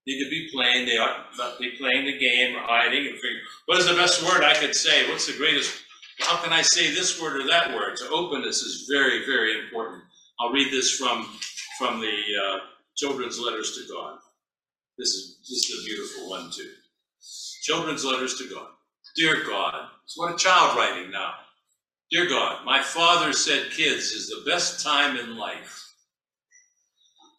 need 0.06 0.22
to 0.22 0.30
be 0.30 0.48
playing. 0.52 0.86
They 0.86 0.96
not 0.96 1.58
be 1.58 1.72
playing 1.78 2.06
the 2.06 2.18
game 2.18 2.56
or 2.56 2.60
hiding 2.60 3.06
and 3.06 3.14
figuring, 3.14 3.42
what 3.66 3.78
is 3.78 3.86
the 3.86 3.94
best 3.94 4.22
word 4.22 4.44
I 4.44 4.54
could 4.54 4.74
say? 4.74 5.08
What's 5.10 5.26
the 5.26 5.36
greatest? 5.36 5.72
How 6.20 6.36
can 6.42 6.52
I 6.52 6.62
say 6.62 6.92
this 6.92 7.20
word 7.20 7.36
or 7.36 7.46
that 7.48 7.74
word? 7.74 7.98
So 7.98 8.14
openness 8.14 8.62
is 8.62 8.88
very, 8.88 9.26
very 9.26 9.58
important. 9.64 10.04
I'll 10.40 10.52
read 10.52 10.72
this 10.72 10.96
from 10.96 11.28
from 11.78 12.00
the 12.00 12.06
uh, 12.08 12.58
children's 12.96 13.38
letters 13.40 13.76
to 13.76 13.92
God. 13.92 14.18
This 14.98 15.08
is 15.08 15.38
this 15.48 15.70
is 15.70 15.82
a 15.82 15.84
beautiful 15.86 16.30
one 16.30 16.50
too. 16.50 16.70
Children's 17.62 18.04
letters 18.04 18.38
to 18.38 18.48
God. 18.48 18.68
Dear 19.16 19.44
God, 19.44 19.88
it's 20.04 20.18
what 20.18 20.34
a 20.34 20.36
child 20.36 20.76
writing 20.76 21.10
now. 21.10 21.34
Dear 22.10 22.28
God, 22.28 22.64
my 22.64 22.82
father 22.82 23.32
said 23.32 23.70
kids 23.70 24.12
is 24.12 24.28
the 24.28 24.48
best 24.48 24.84
time 24.84 25.16
in 25.16 25.36
life. 25.36 25.94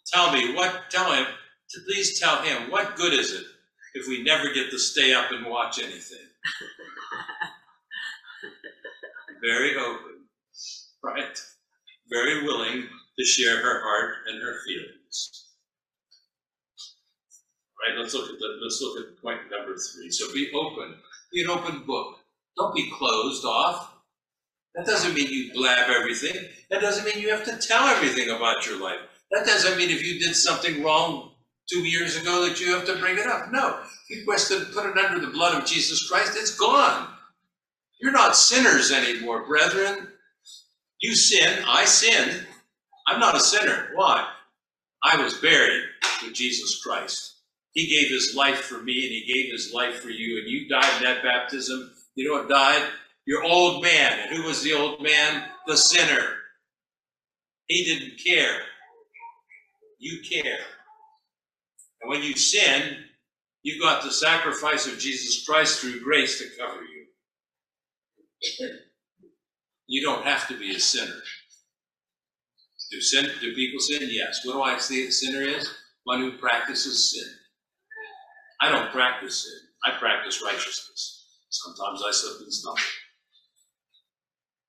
Tell 0.08 0.32
me 0.32 0.54
what. 0.54 0.90
Tell 0.90 1.12
him 1.14 1.28
to 1.72 1.80
please 1.88 2.20
tell 2.20 2.42
him 2.42 2.72
what 2.72 2.96
good 2.96 3.14
is 3.14 3.32
it 3.32 3.46
if 3.94 4.08
we 4.08 4.24
never 4.24 4.54
get 4.54 4.72
to 4.72 4.80
stay 4.80 5.14
up 5.14 5.32
and 5.32 5.46
watch 5.46 5.80
anything? 5.80 6.18
Very 9.44 9.76
open, 9.78 10.26
right? 11.04 11.40
Very 12.10 12.44
willing 12.44 12.88
to 13.18 13.26
share 13.26 13.58
her 13.58 13.82
heart 13.82 14.16
and 14.28 14.42
her 14.42 14.56
feelings. 14.66 15.44
Right, 17.82 17.98
let's 18.00 18.14
look 18.14 18.30
at 18.30 18.40
the, 18.40 18.60
let's 18.64 18.82
look 18.82 19.06
at 19.06 19.22
point 19.22 19.42
number 19.52 19.76
three. 19.78 20.10
So 20.10 20.34
be 20.34 20.50
open. 20.56 20.96
Be 21.32 21.44
an 21.44 21.50
open 21.50 21.84
book. 21.86 22.18
Don't 22.58 22.74
be 22.74 22.90
closed 22.92 23.46
off. 23.46 23.94
That 24.76 24.86
doesn't 24.86 25.14
mean 25.14 25.28
you 25.30 25.54
blab 25.54 25.90
everything. 25.90 26.36
That 26.70 26.82
doesn't 26.82 27.06
mean 27.06 27.20
you 27.20 27.30
have 27.30 27.46
to 27.46 27.58
tell 27.58 27.88
everything 27.88 28.30
about 28.30 28.66
your 28.66 28.82
life. 28.82 29.00
That 29.32 29.46
doesn't 29.46 29.78
mean 29.78 29.90
if 29.90 30.04
you 30.04 30.20
did 30.20 30.36
something 30.36 30.84
wrong 30.84 31.32
two 31.70 31.82
years 31.82 32.18
ago 32.22 32.48
that 32.48 32.60
you 32.62 32.74
have 32.76 32.86
to 32.86 32.98
bring 32.98 33.18
it 33.18 33.28
up. 33.28 33.52
No, 33.52 33.80
you 34.10 34.24
quest 34.26 34.50
to 34.50 34.66
put 34.74 34.86
it 34.86 34.98
under 34.98 35.20
the 35.26 35.32
blood 35.32 35.56
of 35.62 35.68
Jesus 35.68 36.10
Christ, 36.10 36.34
it's 36.36 36.56
gone. 36.58 37.10
You're 38.02 38.12
not 38.12 38.36
sinners 38.36 38.92
anymore, 38.92 39.48
brethren. 39.48 40.10
You 41.02 41.16
sin, 41.16 41.64
I 41.68 41.86
sin. 41.86 42.46
I'm 43.08 43.20
not 43.20 43.36
a 43.36 43.40
sinner. 43.40 43.90
Why? 43.96 44.28
I 45.04 45.22
was 45.24 45.36
buried 45.36 45.84
with 46.24 46.34
Jesus 46.34 46.82
Christ. 46.84 47.34
He 47.74 47.88
gave 47.88 48.10
his 48.10 48.36
life 48.36 48.60
for 48.62 48.82
me 48.84 48.94
and 49.04 49.12
he 49.12 49.34
gave 49.34 49.52
his 49.52 49.74
life 49.74 49.98
for 50.02 50.10
you, 50.10 50.40
and 50.40 50.50
you 50.50 50.68
died 50.70 50.98
in 50.98 51.04
that 51.04 51.24
baptism. 51.24 51.92
You 52.16 52.30
know 52.30 52.40
what 52.40 52.50
died? 52.50 52.84
Your 53.28 53.44
old 53.44 53.84
man. 53.84 54.20
And 54.28 54.36
who 54.38 54.44
was 54.44 54.64
the 54.64 54.74
old 54.74 55.02
man? 55.02 55.44
The 55.68 55.78
sinner. 55.78 56.36
He 57.68 57.84
didn't 57.86 58.20
care. 58.26 58.62
You 60.00 60.22
care. 60.30 60.60
And 62.06 62.12
when 62.12 62.22
you 62.22 62.36
sin, 62.36 62.98
you've 63.64 63.82
got 63.82 64.04
the 64.04 64.12
sacrifice 64.12 64.86
of 64.86 65.00
Jesus 65.00 65.44
Christ 65.44 65.80
through 65.82 66.02
grace 66.02 66.38
to 66.38 66.46
cover 66.60 66.84
you. 66.84 67.08
You 69.88 70.04
don't 70.04 70.24
have 70.24 70.48
to 70.50 70.60
be 70.60 70.76
a 70.76 70.80
sinner. 70.80 71.20
Do 72.92 73.02
sin? 73.02 73.28
Do 73.42 73.56
people 73.56 73.80
sin? 73.80 74.08
Yes. 74.12 74.42
What 74.46 74.54
do 74.54 74.62
I 74.62 74.78
see 74.78 75.08
a 75.08 75.12
sinner 75.12 75.42
is? 75.42 75.74
one 76.06 76.22
who 76.22 76.38
practices 76.38 77.12
sin. 77.12 77.28
I 78.62 78.72
don't 78.72 78.92
practice 78.92 79.44
sin. 79.44 79.60
I 79.84 79.98
practice 80.00 80.42
righteousness. 80.44 81.26
Sometimes 81.50 82.02
I 82.08 82.12
slip 82.12 82.42
and 82.42 82.54
stumble. 82.54 82.80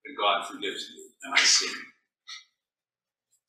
And 0.06 0.16
God 0.16 0.46
forgives 0.48 0.88
me, 0.96 1.02
and 1.24 1.34
I 1.34 1.40
sin. 1.40 1.74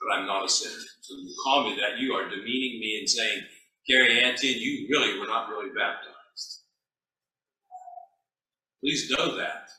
But 0.02 0.18
I'm 0.18 0.28
not 0.28 0.46
a 0.46 0.50
sinner. 0.50 0.84
So 1.02 1.16
you 1.16 1.34
call 1.44 1.70
me 1.70 1.78
that, 1.78 2.00
you 2.00 2.14
are 2.14 2.30
demeaning 2.30 2.80
me 2.80 2.98
and 3.00 3.10
saying, 3.10 3.42
Gary 3.88 4.24
Antion, 4.24 4.54
you 4.56 4.88
really 4.90 5.18
were 5.20 5.28
not 5.28 5.50
really 5.50 5.70
baptized. 5.70 6.62
Please 8.82 9.10
know 9.12 9.38
that. 9.38 9.70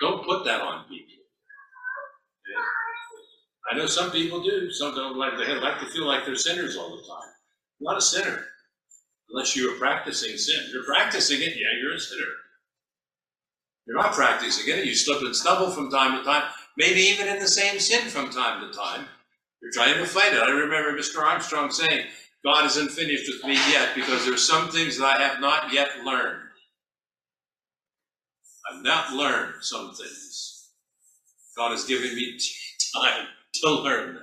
Don't 0.00 0.24
put 0.24 0.44
that 0.44 0.60
on 0.60 0.84
people. 0.84 1.14
Okay? 2.44 2.60
I 3.72 3.76
know 3.76 3.86
some 3.86 4.10
people 4.10 4.42
do. 4.42 4.70
Some 4.70 4.94
don't 4.94 5.16
like 5.16 5.38
they 5.38 5.54
like 5.54 5.80
to 5.80 5.86
feel 5.86 6.06
like 6.06 6.26
they're 6.26 6.36
sinners 6.36 6.76
all 6.76 6.90
the 6.90 7.02
time. 7.02 7.30
You're 7.78 7.92
not 7.92 7.98
a 7.98 8.02
sinner 8.02 8.44
unless 9.30 9.56
you 9.56 9.72
are 9.72 9.78
practicing 9.78 10.36
sin. 10.36 10.68
You're 10.72 10.84
practicing 10.84 11.40
it, 11.40 11.54
yeah, 11.56 11.80
you're 11.80 11.94
a 11.94 12.00
sinner. 12.00 12.22
You're 13.86 13.96
not 13.96 14.14
practicing 14.14 14.72
it. 14.72 14.84
You 14.84 14.94
slip 14.94 15.22
and 15.22 15.34
stumble 15.34 15.70
from 15.70 15.90
time 15.90 16.18
to 16.18 16.24
time, 16.24 16.44
maybe 16.76 17.00
even 17.00 17.28
in 17.28 17.38
the 17.38 17.48
same 17.48 17.78
sin 17.78 18.08
from 18.08 18.30
time 18.30 18.60
to 18.66 18.76
time. 18.76 19.06
You're 19.62 19.72
trying 19.72 19.94
to 19.94 20.06
fight 20.06 20.34
it. 20.34 20.42
I 20.42 20.50
remember 20.50 20.98
Mr. 20.98 21.22
Armstrong 21.22 21.70
saying, 21.70 22.06
God 22.44 22.66
isn't 22.66 22.90
finished 22.92 23.24
with 23.28 23.44
me 23.44 23.54
yet 23.72 23.94
because 23.94 24.24
there 24.24 24.34
are 24.34 24.38
some 24.38 24.68
things 24.70 24.98
that 24.98 25.06
I 25.06 25.22
have 25.22 25.40
not 25.40 25.72
yet 25.72 25.88
learned. 26.04 26.42
I've 28.70 28.82
not 28.82 29.12
learned 29.12 29.54
some 29.62 29.94
things. 29.94 30.70
God 31.56 31.72
has 31.72 31.84
given 31.84 32.14
me 32.14 32.38
time 32.96 33.26
to 33.62 33.70
learn 33.70 34.14
that. 34.14 34.22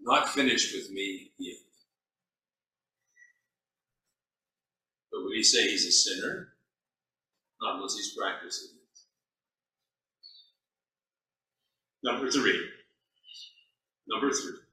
Not 0.00 0.28
finished 0.30 0.74
with 0.74 0.90
me 0.90 1.32
yet. 1.38 1.56
But 5.12 5.24
would 5.24 5.34
he 5.36 5.42
say 5.42 5.68
he's 5.68 5.86
a 5.86 5.92
sinner? 5.92 6.48
Not 7.62 7.76
unless 7.76 7.96
he's 7.96 8.14
practicing 8.16 8.70
it. 8.76 8.98
Number 12.10 12.30
three. 12.30 12.68
Number 14.08 14.30
three. 14.32 14.63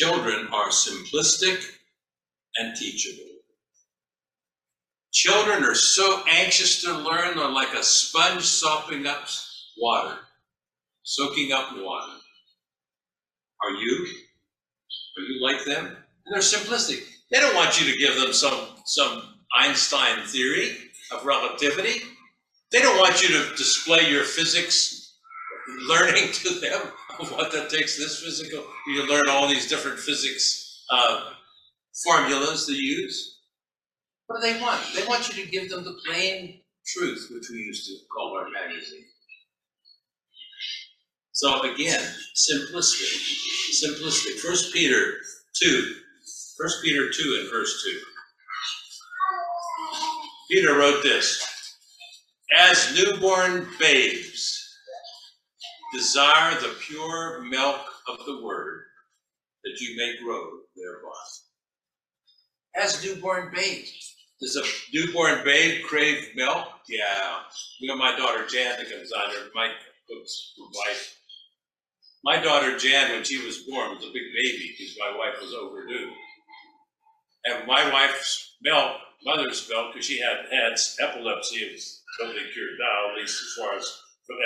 Children 0.00 0.48
are 0.50 0.70
simplistic 0.70 1.62
and 2.56 2.74
teachable. 2.74 3.32
Children 5.12 5.62
are 5.62 5.74
so 5.74 6.24
anxious 6.26 6.80
to 6.84 6.94
learn, 6.94 7.36
they're 7.36 7.50
like 7.50 7.74
a 7.74 7.82
sponge 7.82 8.42
sopping 8.42 9.06
up 9.06 9.28
water, 9.76 10.16
soaking 11.02 11.52
up 11.52 11.72
water. 11.76 12.14
Are 13.62 13.72
you? 13.72 14.06
Are 15.18 15.22
you 15.22 15.44
like 15.44 15.66
them? 15.66 15.88
And 16.24 16.32
they're 16.32 16.40
simplistic. 16.40 17.04
They 17.30 17.38
don't 17.38 17.54
want 17.54 17.78
you 17.78 17.92
to 17.92 17.98
give 17.98 18.18
them 18.18 18.32
some, 18.32 18.68
some 18.86 19.22
Einstein 19.54 20.24
theory 20.28 20.78
of 21.12 21.26
relativity. 21.26 22.00
They 22.72 22.78
don't 22.78 22.96
want 22.96 23.20
you 23.20 23.28
to 23.28 23.54
display 23.54 24.10
your 24.10 24.24
physics 24.24 25.12
learning 25.86 26.32
to 26.32 26.58
them 26.58 26.90
what 27.28 27.52
that 27.52 27.68
takes 27.68 27.98
this 27.98 28.22
physical. 28.22 28.64
You 28.86 29.06
learn 29.06 29.28
all 29.28 29.48
these 29.48 29.68
different 29.68 29.98
physics 29.98 30.84
uh, 30.90 31.32
formulas 32.04 32.66
to 32.66 32.72
use. 32.72 33.40
What 34.26 34.40
do 34.40 34.52
they 34.52 34.60
want? 34.60 34.80
They 34.94 35.06
want 35.06 35.28
you 35.28 35.44
to 35.44 35.50
give 35.50 35.68
them 35.68 35.84
the 35.84 35.98
plain 36.06 36.60
truth, 36.86 37.28
which 37.30 37.50
we 37.50 37.58
used 37.58 37.86
to 37.86 37.96
call 38.14 38.38
our 38.38 38.48
magazine. 38.48 39.04
So 41.32 41.60
again, 41.72 42.02
simplistic. 42.36 43.18
Simplistic. 43.82 44.38
First 44.40 44.72
Peter 44.72 45.14
2. 45.62 45.94
First 46.58 46.82
Peter 46.82 47.10
2 47.10 47.38
and 47.40 47.50
verse 47.50 47.82
2. 47.84 48.00
Peter 50.50 50.74
wrote 50.74 51.02
this 51.02 51.44
As 52.56 52.94
newborn 52.94 53.68
babes 53.78 54.59
desire 55.92 56.58
the 56.60 56.74
pure 56.80 57.42
milk 57.42 57.80
of 58.08 58.24
the 58.26 58.42
word, 58.42 58.82
that 59.64 59.80
you 59.80 59.96
may 59.96 60.14
grow 60.22 60.60
thereby. 60.76 61.10
As 62.76 63.04
newborn 63.04 63.50
babes. 63.54 64.14
Does 64.40 64.56
a 64.56 64.62
newborn 64.94 65.44
babe 65.44 65.84
crave 65.84 66.28
milk? 66.34 66.66
Yeah. 66.88 67.40
You 67.78 67.88
know, 67.88 67.96
my 67.96 68.16
daughter 68.16 68.46
Jan 68.46 68.78
that 68.78 68.90
comes 68.90 69.12
on 69.12 69.30
her, 69.30 69.50
my 69.54 69.70
oops, 70.16 70.54
wife. 70.74 71.16
My 72.24 72.40
daughter 72.40 72.78
Jan, 72.78 73.12
when 73.12 73.24
she 73.24 73.44
was 73.44 73.58
born, 73.58 73.96
was 73.96 74.04
a 74.04 74.12
big 74.12 74.32
baby 74.34 74.74
because 74.78 74.96
my 74.98 75.16
wife 75.16 75.40
was 75.42 75.52
overdue. 75.52 76.10
And 77.46 77.66
my 77.66 77.90
wife's 77.92 78.56
milk, 78.62 78.96
mother's 79.24 79.68
milk, 79.68 79.92
because 79.92 80.06
she 80.06 80.20
had 80.20 80.46
had 80.50 80.78
epilepsy, 81.00 81.60
it 81.60 81.72
was 81.72 82.02
totally 82.18 82.44
cured 82.52 82.78
now, 82.78 83.10
at 83.10 83.20
least 83.20 83.42
as 83.42 83.62
far 83.62 83.76
as 83.76 84.00
from, 84.26 84.36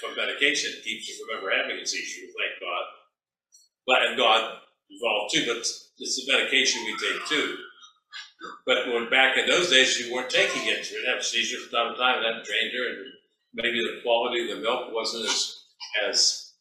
from 0.00 0.16
medication, 0.16 0.72
keeps 0.84 1.08
you 1.08 1.14
from 1.18 1.38
ever 1.38 1.50
having 1.50 1.82
a 1.82 1.86
seizure, 1.86 2.26
thank 2.26 2.60
God. 2.60 2.84
But 3.86 4.02
and 4.02 4.16
God 4.16 4.58
involved 4.90 5.34
too, 5.34 5.44
but 5.46 5.58
it's 5.58 6.26
the 6.26 6.32
medication 6.32 6.84
we 6.84 6.96
take 6.98 7.26
too. 7.26 7.56
But 8.66 8.88
when 8.88 9.08
back 9.10 9.38
in 9.38 9.46
those 9.46 9.70
days, 9.70 9.98
you 9.98 10.12
weren't 10.12 10.30
taking 10.30 10.66
it. 10.66 10.84
She 10.84 10.96
would 10.96 11.08
have 11.08 11.24
seizures 11.24 11.66
from 11.66 11.72
time 11.72 11.92
to 11.92 11.98
time, 11.98 12.16
and 12.18 12.24
that 12.24 12.44
drained 12.44 12.72
her, 12.74 12.88
and 12.88 13.06
maybe 13.54 13.80
the 13.80 14.02
quality 14.02 14.42
of 14.42 14.56
the 14.56 14.62
milk 14.62 14.92
wasn't 14.92 15.24
as 15.24 15.62
as 16.06 16.52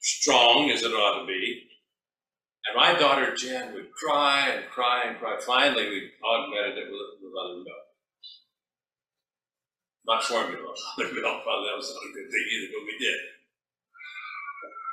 strong 0.00 0.70
as 0.70 0.82
it 0.82 0.92
ought 0.92 1.20
to 1.20 1.26
be. 1.26 1.68
And 2.66 2.76
my 2.76 2.98
daughter 2.98 3.34
Jan 3.34 3.72
would 3.74 3.92
cry 3.92 4.48
and 4.48 4.68
cry 4.70 5.04
and 5.06 5.18
cry. 5.18 5.38
Finally, 5.40 5.88
we 5.88 6.10
augmented 6.24 6.78
it 6.78 6.90
with, 6.90 7.22
with 7.22 7.32
other 7.42 7.56
milk. 7.56 7.89
Not 10.10 10.24
formula. 10.24 10.74
Probably 10.96 11.22
that 11.22 11.76
was 11.76 11.94
not 11.94 12.02
a 12.02 12.12
good 12.12 12.30
thing 12.32 12.46
either, 12.52 12.72
but 12.74 12.84
we 12.84 12.98
did. 12.98 13.20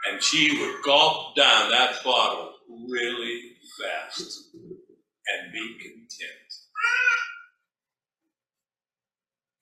And 0.07 0.23
she 0.23 0.59
would 0.59 0.83
gulp 0.83 1.35
down 1.35 1.71
that 1.71 2.03
bottle 2.03 2.53
really 2.87 3.53
fast 3.81 4.49
and 4.53 5.51
be 5.51 5.77
content. 5.81 6.53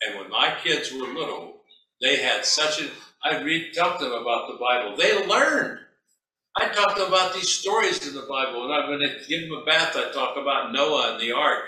And 0.02 0.20
when 0.20 0.30
my 0.30 0.56
kids 0.62 0.92
were 0.92 1.08
little, 1.08 1.62
they 2.02 2.18
had 2.18 2.44
such 2.44 2.82
a, 2.82 2.90
I 3.24 3.42
read, 3.42 3.74
to 3.74 3.80
them 3.80 4.12
about 4.12 4.50
the 4.50 4.58
Bible. 4.60 4.98
They 4.98 5.26
learned. 5.26 5.80
I 6.58 6.68
talked 6.68 7.00
about 7.00 7.34
these 7.34 7.50
stories 7.50 8.06
in 8.06 8.14
the 8.14 8.28
Bible. 8.30 8.66
And 8.66 8.74
I'm 8.74 8.88
going 8.88 9.00
to 9.00 9.28
give 9.30 9.48
them 9.48 9.58
a 9.62 9.66
bath. 9.66 9.96
I 9.96 10.12
talk 10.12 10.36
about 10.36 10.74
Noah 10.74 11.14
and 11.14 11.22
the 11.22 11.32
ark. 11.32 11.64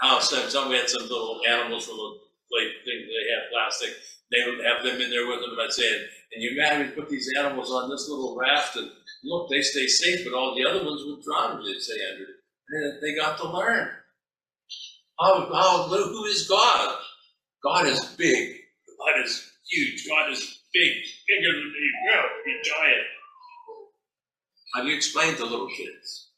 How 0.00 0.20
some 0.20 0.68
we 0.68 0.76
had 0.76 0.88
some 0.88 1.02
little 1.02 1.40
animals, 1.48 1.88
little 1.88 2.20
plate 2.54 2.86
things, 2.86 3.10
they 3.10 3.26
had 3.34 3.50
plastic. 3.50 3.90
They 4.30 4.46
would 4.46 4.62
have 4.64 4.86
them 4.86 5.02
in 5.02 5.10
there 5.10 5.26
with 5.26 5.42
them. 5.42 5.58
I'd 5.58 5.74
say, 5.74 5.90
and 5.90 6.42
you 6.42 6.54
imagine 6.54 6.94
put 6.94 7.10
these 7.10 7.30
animals 7.38 7.70
on 7.70 7.90
this 7.90 8.06
little 8.08 8.38
raft 8.38 8.76
and 8.76 8.90
look, 9.24 9.50
they 9.50 9.62
stay 9.62 9.86
safe, 9.86 10.24
but 10.24 10.38
all 10.38 10.54
the 10.54 10.64
other 10.64 10.84
ones 10.84 11.02
would 11.04 11.22
drown, 11.22 11.64
they'd 11.64 11.80
say, 11.80 11.94
Andrew. 12.12 12.30
And 12.70 13.02
they 13.02 13.14
got 13.14 13.38
to 13.38 13.50
learn. 13.50 13.88
How, 15.20 15.50
how, 15.52 15.88
who 15.88 16.24
is 16.26 16.48
God? 16.48 16.96
God 17.62 17.86
is 17.86 18.04
big. 18.16 18.56
God 18.98 19.24
is 19.24 19.50
huge. 19.70 20.06
God 20.08 20.30
is 20.32 20.62
big, 20.72 20.92
bigger 21.28 21.52
than 21.54 21.66
me. 21.72 21.90
Yeah, 22.06 22.22
be 22.44 22.60
giant. 22.62 23.06
Do 24.76 24.88
you 24.90 24.96
explain 24.96 25.36
to 25.36 25.44
little 25.44 25.68
kids? 25.68 26.30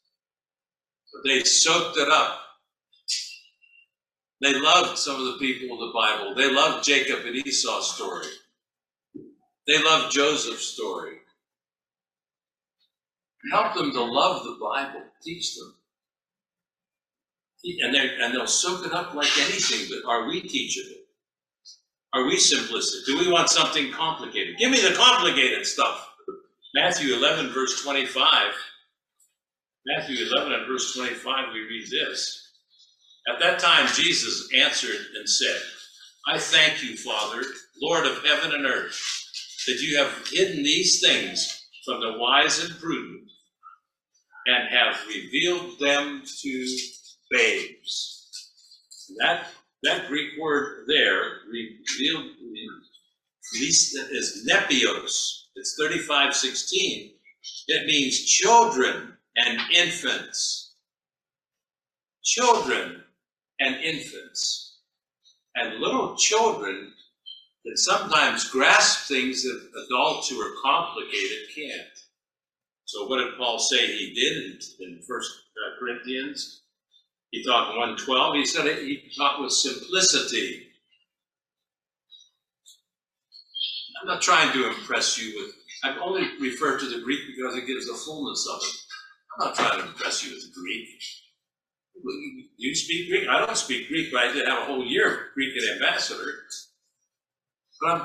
But 1.13 1.29
they 1.29 1.43
soaked 1.43 1.97
it 1.97 2.09
up. 2.09 2.39
They 4.41 4.53
loved 4.53 4.97
some 4.97 5.19
of 5.19 5.25
the 5.25 5.37
people 5.39 5.73
of 5.73 5.87
the 5.87 5.93
Bible. 5.93 6.35
They 6.35 6.51
loved 6.53 6.85
Jacob 6.85 7.25
and 7.25 7.35
Esau's 7.35 7.95
story. 7.95 8.27
They 9.67 9.81
loved 9.83 10.13
Joseph's 10.13 10.65
story. 10.65 11.17
Help 13.51 13.75
them 13.75 13.91
to 13.91 14.01
love 14.03 14.43
the 14.43 14.57
Bible. 14.61 15.03
Teach 15.23 15.55
them. 15.55 15.73
And, 17.63 17.95
and 17.95 18.33
they'll 18.33 18.47
soak 18.47 18.85
it 18.85 18.93
up 18.93 19.13
like 19.13 19.29
anything, 19.39 19.87
but 19.89 20.09
are 20.09 20.27
we 20.27 20.41
teachable? 20.41 21.01
Are 22.13 22.25
we 22.25 22.37
simplistic? 22.37 23.05
Do 23.05 23.19
we 23.19 23.31
want 23.31 23.49
something 23.49 23.91
complicated? 23.91 24.57
Give 24.57 24.71
me 24.71 24.79
the 24.81 24.95
complicated 24.95 25.65
stuff. 25.65 26.13
Matthew 26.73 27.15
11, 27.15 27.51
verse 27.51 27.83
25. 27.83 28.53
Matthew 29.85 30.25
11 30.27 30.53
and 30.53 30.67
verse 30.67 30.95
25, 30.95 31.53
we 31.53 31.61
read 31.61 31.89
this. 31.89 32.46
At 33.27 33.39
that 33.39 33.59
time, 33.59 33.87
Jesus 33.93 34.49
answered 34.55 35.05
and 35.17 35.27
said, 35.27 35.61
I 36.27 36.39
thank 36.39 36.83
you, 36.83 36.95
Father, 36.97 37.43
Lord 37.81 38.05
of 38.05 38.23
heaven 38.25 38.53
and 38.53 38.65
earth, 38.65 38.99
that 39.67 39.81
you 39.81 39.97
have 39.97 40.27
hidden 40.31 40.63
these 40.63 41.01
things 41.01 41.67
from 41.85 42.01
the 42.01 42.17
wise 42.17 42.63
and 42.63 42.79
prudent 42.79 43.29
and 44.45 44.69
have 44.69 45.05
revealed 45.07 45.79
them 45.79 46.23
to 46.41 46.77
babes. 47.31 48.37
That 49.19 49.47
that 49.83 50.07
Greek 50.07 50.31
word 50.39 50.85
there, 50.87 51.41
revealed, 51.51 52.31
is 53.53 54.47
nepios. 54.49 55.43
It's 55.55 55.75
3516. 55.79 57.13
It 57.67 57.85
means 57.85 58.25
children 58.25 59.13
and 59.35 59.59
infants. 59.71 60.75
Children 62.23 63.03
and 63.59 63.75
infants. 63.75 64.79
And 65.55 65.79
little 65.79 66.15
children 66.15 66.93
can 67.65 67.77
sometimes 67.77 68.49
grasp 68.49 69.07
things 69.07 69.43
that 69.43 69.69
adults 69.85 70.29
who 70.29 70.39
are 70.39 70.53
complicated 70.61 71.37
can't. 71.55 71.97
So 72.85 73.07
what 73.07 73.17
did 73.17 73.37
Paul 73.37 73.59
say 73.59 73.85
he 73.85 74.13
did 74.13 74.37
in, 74.45 74.59
in 74.79 75.01
First 75.07 75.31
uh, 75.31 75.79
Corinthians? 75.79 76.61
He 77.31 77.43
taught 77.43 77.71
in 77.71 77.79
112, 77.79 78.35
he 78.35 78.45
said 78.45 78.77
he 78.77 79.11
taught 79.17 79.41
with 79.41 79.51
simplicity. 79.51 80.67
I'm 84.01 84.07
not 84.07 84.21
trying 84.21 84.53
to 84.53 84.67
impress 84.67 85.17
you 85.17 85.33
with, 85.35 85.55
I've 85.83 86.01
only 86.01 86.29
referred 86.39 86.79
to 86.79 86.85
the 86.85 87.01
Greek 87.01 87.19
because 87.35 87.57
it 87.57 87.67
gives 87.67 87.87
the 87.87 87.95
fullness 87.95 88.47
of 88.47 88.61
it. 88.61 88.75
I'm 89.39 89.47
not 89.47 89.55
trying 89.55 89.81
to 89.81 89.87
impress 89.87 90.23
you 90.23 90.33
with 90.35 90.53
Greek. 90.53 90.87
You 92.57 92.75
speak 92.75 93.09
Greek? 93.09 93.27
I 93.29 93.45
don't 93.45 93.57
speak 93.57 93.87
Greek, 93.87 94.11
but 94.11 94.23
I 94.23 94.33
did 94.33 94.47
have 94.47 94.63
a 94.63 94.65
whole 94.65 94.85
year 94.85 95.13
of 95.13 95.19
Greek 95.33 95.55
at 95.57 95.75
ambassador. 95.75 96.33
But 97.81 97.91
I'm, 97.91 98.01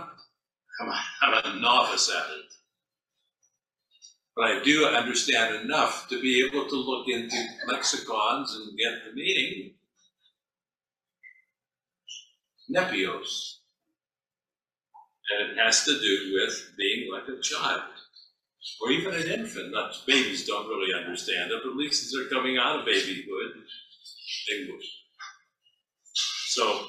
I'm, 0.81 1.01
I'm 1.23 1.57
a 1.57 1.61
novice 1.61 2.11
at 2.11 2.31
it. 2.39 2.53
But 4.37 4.45
I 4.47 4.63
do 4.63 4.87
understand 4.87 5.57
enough 5.65 6.09
to 6.09 6.21
be 6.21 6.47
able 6.47 6.69
to 6.69 6.77
look 6.77 7.09
into 7.09 7.37
lexicons 7.69 8.55
and 8.57 8.79
get 8.79 9.05
the 9.05 9.15
meaning. 9.15 9.75
Nepios. 12.71 13.57
And 15.31 15.53
it 15.53 15.59
has 15.63 15.85
to 15.85 16.01
do 16.01 16.33
with 16.35 16.73
being 16.79 17.13
like 17.13 17.29
a 17.29 17.41
child, 17.41 17.83
or 18.81 18.91
even 18.91 19.15
an 19.15 19.29
infant. 19.29 19.73
Not 19.73 19.95
babies 20.07 20.47
don't 20.47 20.69
really 20.69 20.95
understand 20.95 21.51
it, 21.51 21.61
but 21.63 21.71
at 21.71 21.77
least 21.77 22.05
as 22.05 22.13
they're 22.13 22.29
coming 22.29 22.59
out 22.59 22.81
of 22.81 22.87
babyhood, 22.87 23.53
they 24.49 24.71
would. 24.71 24.81
So, 26.49 26.87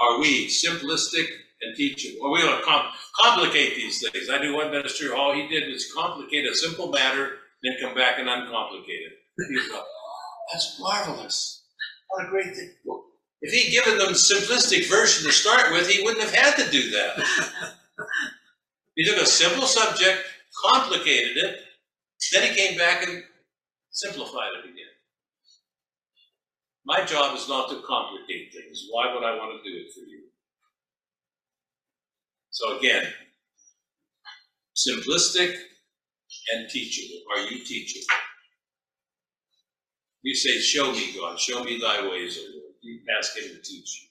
are 0.00 0.18
we 0.20 0.48
simplistic 0.48 1.26
and 1.62 1.76
teachable? 1.76 2.26
Are 2.26 2.32
we 2.32 2.42
going 2.42 2.58
to 2.58 2.64
com- 2.64 2.90
complicate 3.18 3.76
these 3.76 4.00
things? 4.08 4.28
I 4.30 4.38
knew 4.40 4.54
one 4.54 4.70
minister, 4.70 5.14
all 5.14 5.34
he 5.34 5.46
did 5.48 5.72
was 5.72 5.92
complicate 5.92 6.44
a 6.44 6.54
simple 6.54 6.90
matter, 6.90 7.38
then 7.62 7.76
come 7.80 7.94
back 7.94 8.18
and 8.18 8.28
uncomplicate 8.28 8.88
it. 8.88 9.12
Go, 9.70 9.82
That's 10.52 10.78
marvelous. 10.80 11.64
What 12.08 12.26
a 12.26 12.30
great 12.30 12.54
thing. 12.54 12.72
If 13.42 13.52
he'd 13.52 13.70
given 13.70 13.98
them 13.98 14.08
a 14.08 14.12
simplistic 14.12 14.88
version 14.88 15.26
to 15.26 15.32
start 15.32 15.72
with, 15.72 15.88
he 15.88 16.02
wouldn't 16.02 16.22
have 16.22 16.34
had 16.34 16.56
to 16.56 16.70
do 16.70 16.90
that. 16.90 17.24
he 18.96 19.04
took 19.04 19.18
a 19.22 19.26
simple 19.26 19.66
subject, 19.66 20.22
complicated 20.64 21.36
it, 21.36 21.60
then 22.32 22.50
he 22.50 22.56
came 22.56 22.78
back 22.78 23.06
and 23.06 23.22
simplified 23.90 24.50
it 24.58 24.70
again. 24.70 24.86
My 26.86 27.04
job 27.04 27.36
is 27.36 27.48
not 27.48 27.68
to 27.70 27.82
complicate 27.86 28.52
things. 28.52 28.86
Why 28.90 29.12
would 29.14 29.24
I 29.24 29.36
want 29.36 29.62
to 29.62 29.70
do 29.70 29.76
it 29.76 29.92
for 29.92 30.00
you? 30.00 30.24
So 32.50 32.78
again, 32.78 33.04
simplistic 34.76 35.56
and 36.52 36.68
teachable. 36.70 37.22
Are 37.32 37.40
you 37.40 37.64
teachable? 37.64 38.14
You 40.22 40.34
say, 40.34 40.58
Show 40.60 40.92
me, 40.92 41.14
God, 41.18 41.38
show 41.40 41.64
me 41.64 41.80
thy 41.80 42.08
ways, 42.08 42.38
O 42.40 42.42
Lord. 42.52 42.74
You 42.82 43.00
ask 43.18 43.36
him 43.36 43.44
to 43.44 43.62
teach 43.62 44.02
you. 44.02 44.08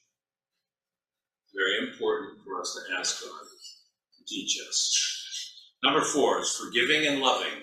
Very 1.55 1.89
important 1.91 2.39
for 2.45 2.61
us 2.61 2.75
to 2.75 2.99
ask 2.99 3.21
God 3.23 3.31
to 4.17 4.25
teach 4.27 4.59
us. 4.67 5.24
Number 5.85 6.01
four 6.01 6.41
is 6.41 6.51
forgiving 6.51 7.05
and 7.05 7.21
loving. 7.21 7.53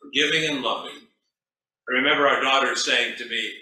Forgiving 0.00 0.48
and 0.50 0.62
loving. 0.62 0.94
I 1.88 1.92
remember 1.94 2.28
our 2.28 2.40
daughter 2.40 2.76
saying 2.76 3.16
to 3.18 3.28
me, 3.28 3.52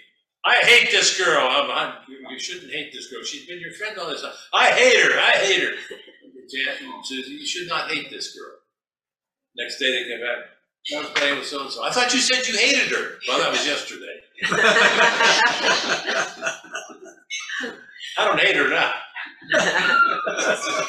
I 0.45 0.57
hate 0.57 0.91
this 0.91 1.17
girl. 1.19 1.47
I'm, 1.49 1.71
I'm, 1.71 1.93
you 2.29 2.37
shouldn't 2.39 2.71
hate 2.71 2.93
this 2.93 3.07
girl. 3.11 3.23
She's 3.23 3.47
been 3.47 3.59
your 3.59 3.73
friend 3.73 3.97
all 3.97 4.09
this 4.09 4.21
time. 4.21 4.31
I 4.53 4.67
hate 4.71 5.03
her. 5.03 5.19
I 5.19 5.31
hate 5.37 5.63
her. 5.63 5.73
Says, 7.03 7.27
you 7.29 7.45
should 7.47 7.67
not 7.67 7.89
hate 7.89 8.11
this 8.11 8.37
girl. 8.37 8.53
Next 9.57 9.79
day 9.79 9.91
they 9.91 10.03
came 10.09 10.21
back. 10.21 10.45
I 10.93 10.99
was 10.99 11.09
playing 11.19 11.37
with 11.39 11.47
so 11.47 11.61
and 11.61 11.71
so. 11.71 11.83
I 11.83 11.89
thought 11.91 12.13
you 12.13 12.19
said 12.19 12.47
you 12.47 12.57
hated 12.59 12.91
her. 12.91 13.17
Well, 13.27 13.39
that 13.39 13.51
was 13.51 13.65
yesterday. 13.65 14.21
I 18.17 18.25
don't 18.25 18.39
hate 18.39 18.55
her 18.55 18.69
now. 18.69 18.93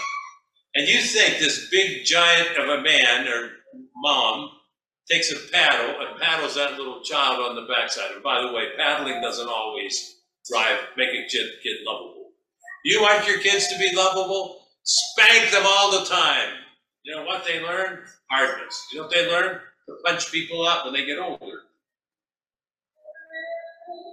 and 0.74 0.88
you 0.88 1.00
think 1.00 1.38
this 1.38 1.68
big 1.70 2.04
giant 2.04 2.56
of 2.58 2.68
a 2.68 2.82
man 2.82 3.28
or 3.28 3.50
mom 3.96 4.50
takes 5.10 5.30
a 5.32 5.52
paddle 5.52 6.06
and 6.06 6.20
paddles 6.20 6.54
that 6.54 6.78
little 6.78 7.02
child 7.02 7.40
on 7.40 7.56
the 7.56 7.72
backside. 7.72 8.12
And 8.14 8.22
by 8.22 8.40
the 8.40 8.52
way, 8.52 8.68
paddling 8.76 9.20
doesn't 9.20 9.48
always 9.48 10.16
drive, 10.50 10.78
make 10.96 11.10
a 11.10 11.28
kid, 11.28 11.46
kid 11.62 11.78
lovable. 11.84 12.30
You 12.84 13.02
want 13.02 13.26
your 13.26 13.38
kids 13.38 13.68
to 13.68 13.78
be 13.78 13.94
lovable? 13.94 14.62
Spank 14.84 15.50
them 15.50 15.62
all 15.66 16.00
the 16.00 16.06
time. 16.06 16.48
You 17.04 17.16
know 17.16 17.24
what 17.24 17.44
they 17.44 17.62
learn? 17.62 18.00
Hardness. 18.30 18.86
You 18.92 18.98
know 19.00 19.06
what 19.06 19.14
they 19.14 19.30
learn? 19.30 19.60
To 19.88 19.96
punch 20.04 20.30
people 20.32 20.64
up 20.66 20.84
when 20.84 20.94
they 20.94 21.04
get 21.04 21.18
older. 21.18 21.62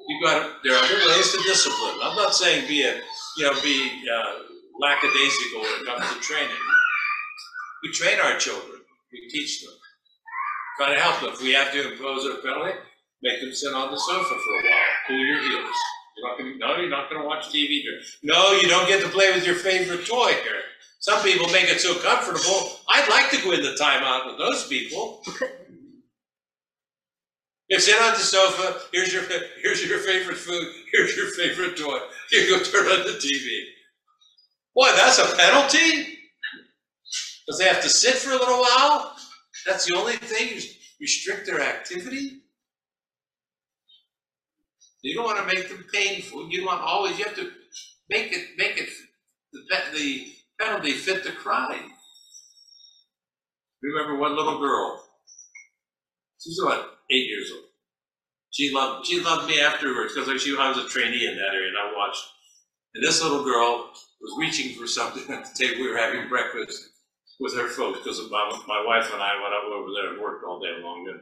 You 0.07 0.21
got 0.23 0.39
to, 0.39 0.53
there 0.63 0.75
are 0.75 1.07
ways 1.07 1.31
to 1.31 1.37
discipline. 1.43 1.95
I'm 2.01 2.15
not 2.15 2.33
saying 2.33 2.67
be 2.67 2.83
a 2.83 2.95
you 3.37 3.43
know 3.43 3.53
be 3.61 4.03
uh, 4.11 4.33
lackadaisical 4.79 5.61
when 5.61 5.81
it 5.81 5.85
comes 5.85 6.13
to 6.13 6.19
training. 6.21 6.63
We 7.83 7.91
train 7.91 8.19
our 8.19 8.37
children. 8.37 8.81
We 9.11 9.27
teach 9.29 9.61
them. 9.63 9.73
Try 10.77 10.95
to 10.95 10.99
help 10.99 11.19
them. 11.21 11.33
If 11.33 11.41
we 11.41 11.53
have 11.53 11.71
to 11.73 11.91
impose 11.91 12.25
a 12.25 12.35
penalty, 12.41 12.73
make 13.21 13.41
them 13.41 13.53
sit 13.53 13.73
on 13.73 13.91
the 13.91 13.97
sofa 13.97 14.23
for 14.23 14.33
a 14.33 14.63
while. 14.63 14.93
Cool 15.07 15.17
your 15.17 15.41
heels. 15.41 15.75
You're 16.17 16.29
not 16.29 16.37
gonna, 16.37 16.55
no, 16.57 16.81
you're 16.81 16.89
not 16.89 17.09
going 17.09 17.21
to 17.21 17.27
watch 17.27 17.49
TV. 17.49 17.81
No, 18.23 18.53
you 18.53 18.67
don't 18.67 18.87
get 18.87 19.01
to 19.03 19.09
play 19.09 19.33
with 19.33 19.45
your 19.45 19.55
favorite 19.55 20.05
toy 20.05 20.31
here. 20.43 20.61
Some 20.99 21.21
people 21.23 21.47
make 21.47 21.69
it 21.69 21.79
so 21.79 21.95
comfortable. 21.99 22.79
I'd 22.89 23.09
like 23.09 23.31
to 23.31 23.41
go 23.41 23.51
in 23.51 23.61
the 23.61 23.77
timeout 23.79 24.27
with 24.27 24.37
those 24.37 24.67
people. 24.67 25.23
You 27.69 27.79
sit 27.79 28.01
on 28.01 28.13
the 28.13 28.19
sofa. 28.19 28.81
Here's 28.91 29.13
your 29.13 29.21
here's 29.61 29.85
your 29.85 29.99
favorite 29.99 30.37
food. 30.37 30.67
Here's 30.91 31.15
your 31.15 31.27
favorite 31.27 31.77
toy. 31.77 31.99
You 32.31 32.49
go 32.49 32.63
turn 32.63 32.87
on 32.87 33.05
the 33.05 33.13
TV. 33.13 33.61
Boy, 34.79 34.91
that's 34.95 35.19
a 35.19 35.35
penalty. 35.35 36.07
Does 37.45 37.57
they 37.57 37.65
have 37.65 37.81
to 37.81 37.89
sit 37.89 38.15
for 38.15 38.29
a 38.29 38.37
little 38.37 38.61
while? 38.61 39.13
That's 39.67 39.85
the 39.85 39.97
only 39.97 40.13
thing. 40.13 40.55
You 40.55 40.61
restrict 41.01 41.47
their 41.47 41.59
activity. 41.59 42.43
You 45.01 45.15
don't 45.15 45.25
want 45.25 45.39
to 45.39 45.53
make 45.53 45.67
them 45.67 45.83
painful. 45.93 46.49
You 46.49 46.65
want 46.65 46.81
always. 46.81 47.19
You 47.19 47.25
have 47.25 47.35
to 47.35 47.51
make 48.09 48.31
it 48.31 48.57
make 48.57 48.77
it 48.77 48.87
the 49.51 49.59
the 49.93 50.27
penalty 50.61 50.93
fit 50.93 51.25
the 51.25 51.33
crime. 51.33 51.91
Remember 53.83 54.17
one 54.17 54.37
little 54.37 54.59
girl. 54.59 55.03
She's 56.41 56.57
about 56.63 56.85
eight 57.11 57.27
years 57.27 57.51
old. 57.53 57.65
She 58.51 58.73
loved 58.73 59.07
she 59.07 59.19
loved 59.19 59.49
me 59.49 59.59
afterwards 59.59 60.13
because 60.15 60.41
she 60.41 60.55
I 60.57 60.69
was 60.69 60.77
a 60.77 60.87
trainee 60.87 61.27
in 61.27 61.35
that 61.35 61.53
area 61.53 61.67
and 61.67 61.77
I 61.77 61.97
watched. 61.97 62.23
And 62.95 63.03
this 63.03 63.21
little 63.21 63.43
girl 63.43 63.91
was 64.21 64.35
reaching 64.37 64.77
for 64.77 64.87
something 64.87 65.23
at 65.33 65.45
the 65.45 65.53
table. 65.57 65.81
We 65.81 65.91
were 65.91 65.97
having 65.97 66.27
breakfast 66.27 66.89
with 67.39 67.55
her 67.55 67.69
folks 67.69 67.99
because 67.99 68.19
my, 68.29 68.49
my 68.67 68.83
wife 68.85 69.11
and 69.13 69.21
I 69.21 69.41
went 69.41 69.53
up 69.53 69.63
over 69.71 69.89
there 69.95 70.13
and 70.13 70.21
worked 70.21 70.43
all 70.43 70.59
day 70.59 70.75
long. 70.81 71.07
And 71.09 71.21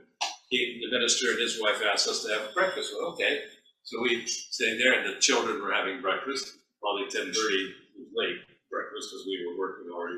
he, 0.49 0.81
the 0.83 0.97
minister 0.97 1.31
and 1.31 1.39
his 1.39 1.62
wife 1.62 1.81
asked 1.91 2.07
us 2.07 2.23
to 2.23 2.33
have 2.33 2.53
breakfast. 2.53 2.93
Well, 2.97 3.12
okay. 3.12 3.41
So 3.83 4.01
we 4.01 4.25
stayed 4.25 4.81
there, 4.81 4.99
and 4.99 5.15
the 5.15 5.19
children 5.19 5.62
were 5.62 5.71
having 5.71 6.01
breakfast. 6.01 6.57
Probably 6.81 7.07
ten 7.10 7.31
thirty 7.33 7.73
late 8.15 8.38
breakfast 8.69 9.10
because 9.12 9.25
we 9.25 9.45
were 9.47 9.57
working 9.57 9.91
already. 9.91 10.17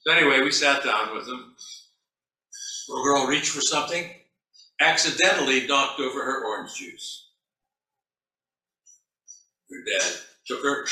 So 0.00 0.12
anyway, 0.12 0.40
we 0.40 0.50
sat 0.50 0.84
down 0.84 1.14
with 1.14 1.26
them. 1.26 1.54
Little 2.88 3.04
girl 3.04 3.26
reached 3.26 3.50
for 3.50 3.60
something, 3.60 4.10
accidentally 4.80 5.66
knocked 5.66 6.00
over 6.00 6.22
her 6.24 6.46
orange 6.46 6.74
juice. 6.74 7.28
Her 9.70 9.98
dad 9.98 10.12
took 10.46 10.62
her 10.62 10.86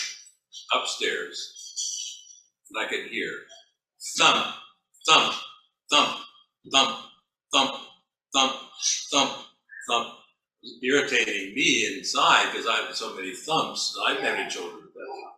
upstairs, 0.74 2.18
and 2.70 2.84
I 2.84 2.88
could 2.88 3.10
hear 3.10 3.30
thump, 4.18 4.54
thump, 5.08 5.34
thump, 5.90 6.18
thump, 6.72 6.98
thump, 7.52 7.76
thump, 8.34 8.56
thump, 9.10 9.32
thump. 9.88 10.08
Irritating 10.82 11.54
me 11.54 11.96
inside 11.96 12.52
because 12.52 12.68
I 12.68 12.86
had 12.86 12.94
so 12.94 13.16
many 13.16 13.34
thumps. 13.34 13.98
I 14.06 14.12
didn't 14.12 14.26
have 14.26 14.38
any 14.38 14.48
children 14.48 14.84
at 14.84 14.94
that. 14.94 15.32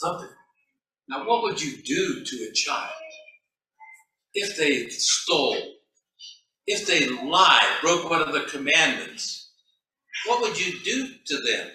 Thumping. 0.00 0.36
Now, 1.08 1.26
what 1.26 1.42
would 1.42 1.62
you 1.62 1.82
do 1.82 2.24
to 2.24 2.48
a 2.50 2.52
child 2.52 2.92
if 4.34 4.56
they 4.58 4.88
stole, 4.88 5.56
if 6.66 6.86
they 6.86 7.08
lied, 7.08 7.80
broke 7.80 8.10
one 8.10 8.22
of 8.22 8.34
the 8.34 8.40
commandments? 8.42 9.52
What 10.26 10.42
would 10.42 10.60
you 10.60 10.78
do 10.80 11.08
to 11.26 11.36
them? 11.42 11.70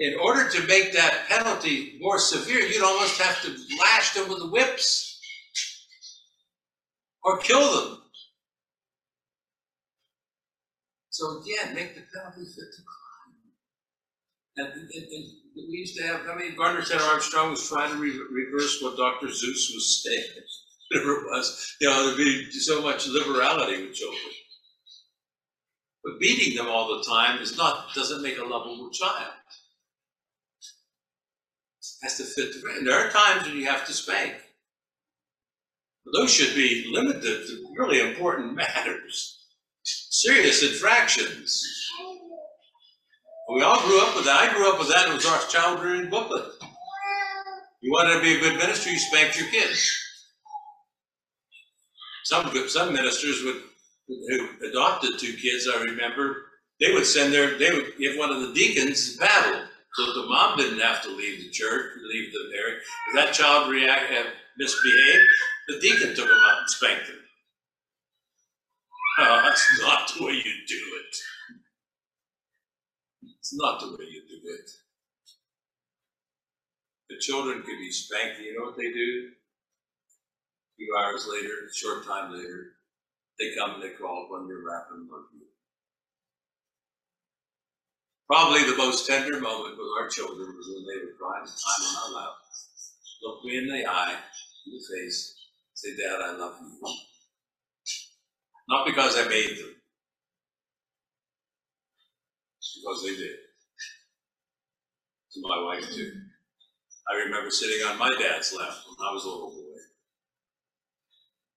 In 0.00 0.16
order 0.22 0.48
to 0.50 0.66
make 0.66 0.92
that 0.94 1.26
penalty 1.28 1.98
more 2.00 2.18
severe, 2.18 2.60
you'd 2.60 2.82
almost 2.82 3.20
have 3.20 3.42
to 3.42 3.56
lash 3.80 4.14
them 4.14 4.28
with 4.30 4.50
whips. 4.50 5.10
or 7.24 7.38
kill 7.38 7.60
them. 7.60 8.02
So 11.10 11.40
again, 11.42 11.74
make 11.74 11.94
the 11.94 12.02
penalty 12.14 12.46
fit 12.46 12.70
the 12.76 12.84
crime. 12.84 13.34
And, 14.56 14.68
and, 14.68 15.04
and 15.12 15.24
we 15.56 15.78
used 15.78 15.96
to 15.98 16.04
have, 16.06 16.22
I 16.28 16.36
mean, 16.36 16.56
Garner 16.56 16.82
Ted 16.82 17.00
Armstrong 17.00 17.50
was 17.50 17.68
trying 17.68 17.92
to 17.92 17.98
re- 17.98 18.20
reverse 18.32 18.80
what 18.82 18.96
Dr. 18.96 19.28
Zeus 19.32 19.72
was 19.74 20.04
saying. 20.04 20.44
Whatever 20.92 21.12
it 21.20 21.26
was, 21.30 21.76
you 21.80 21.88
know, 21.88 22.06
there'd 22.06 22.18
be 22.18 22.50
so 22.52 22.82
much 22.82 23.06
liberality 23.08 23.86
with 23.86 23.94
children. 23.94 24.32
But 26.04 26.20
beating 26.20 26.56
them 26.56 26.68
all 26.68 26.98
the 26.98 27.04
time 27.04 27.40
is 27.42 27.56
not, 27.56 27.94
doesn't 27.94 28.22
make 28.22 28.38
a 28.38 28.44
lovable 28.44 28.90
child. 28.90 29.32
Has 32.02 32.16
to 32.16 32.24
fit 32.24 32.52
the, 32.54 32.84
there 32.84 33.06
are 33.06 33.10
times 33.10 33.46
when 33.46 33.56
you 33.56 33.66
have 33.66 33.86
to 33.86 33.92
spank. 33.92 34.34
Those 36.14 36.32
should 36.32 36.54
be 36.54 36.90
limited 36.90 37.22
to 37.46 37.74
really 37.76 38.00
important 38.00 38.54
matters, 38.54 39.44
serious 39.82 40.62
infractions. 40.62 41.64
We 43.54 43.62
all 43.62 43.80
grew 43.80 44.00
up 44.00 44.16
with 44.16 44.24
that. 44.26 44.48
I 44.48 44.54
grew 44.54 44.72
up 44.72 44.78
with 44.78 44.88
that. 44.88 45.08
It 45.08 45.14
was 45.14 45.26
our 45.26 45.40
child 45.48 45.82
rearing 45.82 46.08
booklet. 46.08 46.44
You 47.80 47.90
wanted 47.92 48.14
to 48.14 48.20
be 48.20 48.36
a 48.36 48.40
good 48.40 48.58
minister, 48.58 48.90
you 48.90 48.98
spanked 48.98 49.38
your 49.38 49.48
kids. 49.50 49.96
Some 52.24 52.52
some 52.68 52.92
ministers 52.92 53.42
would 53.44 53.62
who 54.28 54.48
adopted 54.68 55.18
two 55.18 55.34
kids, 55.34 55.68
I 55.72 55.82
remember, 55.82 56.44
they 56.80 56.92
would 56.92 57.06
send 57.06 57.32
their, 57.32 57.58
they 57.58 57.70
would 57.70 57.96
give 57.98 58.16
one 58.16 58.30
of 58.30 58.40
the 58.40 58.52
deacons 58.52 59.16
a 59.16 59.26
paddle. 59.26 59.66
So 59.94 60.22
the 60.22 60.28
mom 60.28 60.56
didn't 60.56 60.80
have 60.80 61.02
to 61.04 61.10
leave 61.10 61.40
the 61.42 61.50
church, 61.50 61.92
leave 62.02 62.32
the 62.32 62.56
area. 62.56 62.78
If 63.08 63.14
that 63.16 63.34
child 63.34 63.70
react, 63.70 64.12
have 64.12 64.26
misbehaved, 64.58 65.28
the 65.68 65.80
deacon 65.80 66.14
took 66.14 66.26
him 66.26 66.38
out 66.38 66.60
and 66.60 66.70
spanked 66.70 67.08
him. 67.08 67.16
Oh, 69.18 69.42
that's 69.44 69.80
not 69.82 70.12
the 70.16 70.24
way 70.24 70.32
you 70.34 70.54
do 70.68 70.82
it. 71.00 71.16
It's 73.38 73.54
not 73.54 73.80
the 73.80 73.88
way 73.88 74.06
you 74.10 74.22
do 74.28 74.48
it. 74.50 74.70
The 77.10 77.18
children 77.18 77.62
can 77.62 77.78
be 77.78 77.90
spanked, 77.92 78.40
you 78.40 78.58
know 78.58 78.66
what 78.66 78.76
they 78.76 78.92
do? 78.92 79.30
A 79.30 80.76
few 80.78 80.96
hours 80.98 81.28
later, 81.30 81.52
a 81.68 81.74
short 81.74 82.06
time 82.06 82.32
later, 82.32 82.74
they 83.38 83.54
come 83.58 83.74
and 83.74 83.82
they 83.82 83.88
up 83.94 84.30
under 84.34 84.54
your 84.54 84.70
lap 84.70 84.88
and 84.92 85.10
love 85.10 85.26
you. 85.34 85.49
Probably 88.30 88.62
the 88.62 88.76
most 88.76 89.08
tender 89.08 89.40
moment 89.40 89.76
with 89.76 89.88
our 89.98 90.08
children 90.08 90.54
was 90.56 90.68
when 90.68 90.86
they 90.86 91.04
would 91.04 91.18
cry 91.18 91.40
our 91.40 92.14
lap, 92.14 92.34
look 93.24 93.44
me 93.44 93.58
in 93.58 93.66
the 93.66 93.84
eye, 93.90 94.14
in 94.66 94.72
the 94.72 94.78
face, 94.78 95.34
say, 95.74 95.96
Dad, 95.96 96.20
I 96.22 96.36
love 96.36 96.54
you. 96.60 96.94
Not 98.68 98.86
because 98.86 99.18
I 99.18 99.26
made 99.26 99.58
them, 99.58 99.74
it's 102.58 102.78
because 102.80 103.02
they 103.02 103.16
did. 103.16 103.36
To 105.32 105.40
my 105.42 105.64
wife 105.64 105.90
too. 105.92 106.12
I 107.10 107.16
remember 107.24 107.50
sitting 107.50 107.84
on 107.88 107.98
my 107.98 108.10
dad's 108.10 108.54
lap 108.56 108.74
when 108.86 109.08
I 109.08 109.12
was 109.12 109.24
a 109.24 109.28
little 109.28 109.50
boy. 109.50 109.80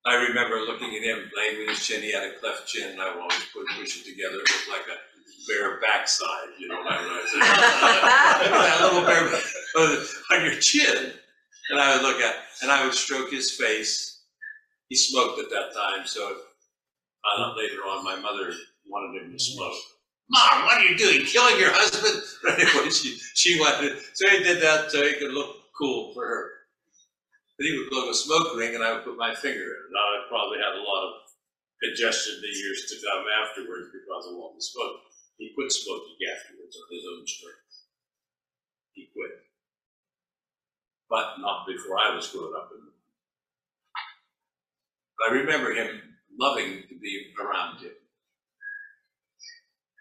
I 0.05 0.15
remember 0.15 0.57
looking 0.61 0.95
at 0.95 1.03
him 1.03 1.29
playing 1.33 1.59
with 1.59 1.69
his 1.69 1.85
chin. 1.85 2.01
He 2.01 2.11
had 2.13 2.23
a 2.23 2.39
cleft 2.39 2.67
chin, 2.67 2.91
and 2.91 3.01
I 3.01 3.13
would 3.13 3.21
always 3.21 3.45
put 3.53 3.67
push 3.77 4.01
it 4.01 4.09
together. 4.09 4.41
It 4.41 4.49
looked 4.49 4.69
like 4.69 4.87
a 4.89 5.12
bare 5.47 5.79
backside, 5.81 6.49
you 6.57 6.67
know. 6.67 6.79
And 6.79 6.89
I 6.89 7.01
would 7.01 7.29
say, 7.29 7.39
"Look 7.39 7.47
at 8.53 8.79
that 8.79 8.81
little 8.81 9.05
bare 9.05 9.99
on 10.39 10.45
your 10.45 10.59
chin." 10.59 11.13
And 11.69 11.79
I 11.79 11.95
would 11.95 12.03
look 12.03 12.21
at, 12.21 12.35
and 12.61 12.71
I 12.71 12.83
would 12.83 12.93
stroke 12.93 13.31
his 13.31 13.51
face. 13.51 14.23
He 14.89 14.95
smoked 14.95 15.39
at 15.39 15.49
that 15.49 15.73
time, 15.73 16.05
so 16.05 16.35
later 17.55 17.81
on 17.87 18.03
my 18.03 18.15
mother 18.15 18.53
wanted 18.87 19.23
him 19.23 19.31
to 19.31 19.39
smoke. 19.39 19.73
Mom, 20.29 20.65
what 20.65 20.81
are 20.81 20.85
you 20.85 20.97
doing? 20.97 21.25
Killing 21.25 21.59
your 21.59 21.71
husband? 21.71 22.23
But 22.43 22.59
Anyway, 22.59 22.89
she 22.91 23.15
she 23.35 23.59
wanted, 23.59 23.99
so 24.13 24.29
he 24.29 24.43
did 24.43 24.61
that 24.61 24.91
so 24.91 25.01
he 25.01 25.15
could 25.15 25.31
look 25.31 25.55
cool 25.77 26.13
for 26.13 26.27
her. 26.27 26.43
But 27.57 27.67
he 27.67 27.77
would 27.77 27.89
blow 27.89 28.09
a 28.09 28.13
smoke 28.13 28.55
ring 28.57 28.75
and 28.75 28.83
I 28.83 28.91
would 28.93 29.05
put 29.05 29.15
my 29.15 29.33
finger 29.33 29.63
in 29.63 29.79
it. 29.87 29.93
Now 29.95 30.03
I 30.03 30.27
probably 30.27 30.59
had 30.59 30.75
a 30.75 30.83
lot 30.83 31.07
of 31.07 31.13
congestion 31.81 32.41
the 32.41 32.51
years 32.51 32.83
to 32.89 32.95
come 32.99 33.23
afterwards 33.31 33.95
because 33.95 34.27
of 34.27 34.35
all 34.35 34.51
the 34.55 34.61
smoke. 34.63 34.99
He 35.37 35.51
quit 35.55 35.71
smoking 35.71 36.17
afterwards 36.35 36.77
on 36.77 36.95
his 36.95 37.03
own 37.05 37.27
strength. 37.27 37.57
He 38.93 39.09
quit. 39.13 39.31
But 41.09 41.39
not 41.39 41.67
before 41.67 41.97
I 41.99 42.15
was 42.15 42.29
grown 42.29 42.55
up. 42.55 42.69
In 42.73 42.93
I 45.27 45.33
remember 45.33 45.73
him 45.73 46.01
loving 46.39 46.83
to 46.89 46.99
be 46.99 47.33
around 47.39 47.79
him. 47.79 47.91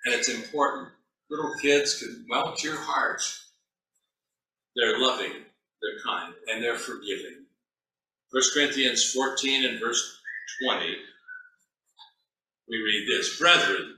And 0.05 0.15
it's 0.15 0.29
important. 0.29 0.89
Little 1.31 1.55
kids 1.61 1.99
can 1.99 2.25
melt 2.29 2.63
your 2.65 2.77
heart. 2.77 3.23
They're 4.75 4.99
loving, 4.99 5.33
they're 5.33 6.03
kind, 6.05 6.35
and 6.49 6.63
they're 6.63 6.79
forgiving. 6.79 7.47
1 8.33 8.43
Corinthians 8.55 9.13
14 9.13 9.69
and 9.69 9.81
verse 9.81 10.19
20, 10.67 10.97
we 12.69 12.77
read 12.79 13.07
this 13.07 13.39
Brethren, 13.39 13.92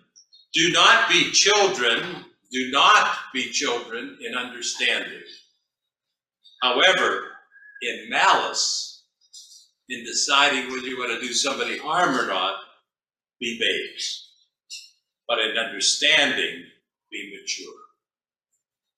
do 0.54 0.70
not 0.70 1.08
be 1.08 1.30
children, 1.32 2.24
do 2.52 2.70
not 2.70 3.16
be 3.32 3.50
children 3.50 4.16
in 4.20 4.36
understanding. 4.36 5.22
However, 6.62 7.24
in 7.82 8.08
malice, 8.08 9.04
in 9.88 10.04
deciding 10.04 10.70
whether 10.70 10.86
you 10.86 10.98
want 10.98 11.20
to 11.20 11.26
do 11.26 11.34
somebody 11.34 11.76
harm 11.78 12.16
or 12.18 12.26
not, 12.26 12.56
be 13.40 13.58
babes. 13.60 14.30
But 15.28 15.40
in 15.40 15.58
understanding, 15.58 16.64
be 17.10 17.36
mature. 17.36 17.74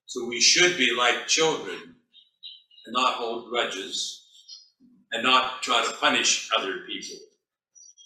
So 0.06 0.26
we 0.26 0.40
should 0.40 0.76
be 0.76 0.94
like 0.94 1.26
children 1.26 1.76
and 2.86 2.92
not 2.92 3.14
hold 3.14 3.50
grudges 3.50 4.24
and 5.12 5.22
not 5.22 5.62
try 5.62 5.84
to 5.84 5.96
punish 5.96 6.50
other 6.56 6.80
people. 6.86 7.18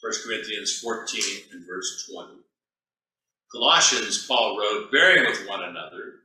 1 0.03 0.13
Corinthians 0.25 0.79
14 0.81 1.23
and 1.53 1.67
verse 1.67 2.11
20. 2.11 2.40
Colossians, 3.53 4.27
Paul 4.27 4.59
wrote, 4.59 4.93
bearing 4.93 5.27
with 5.27 5.47
one 5.49 5.65
another 5.65 6.21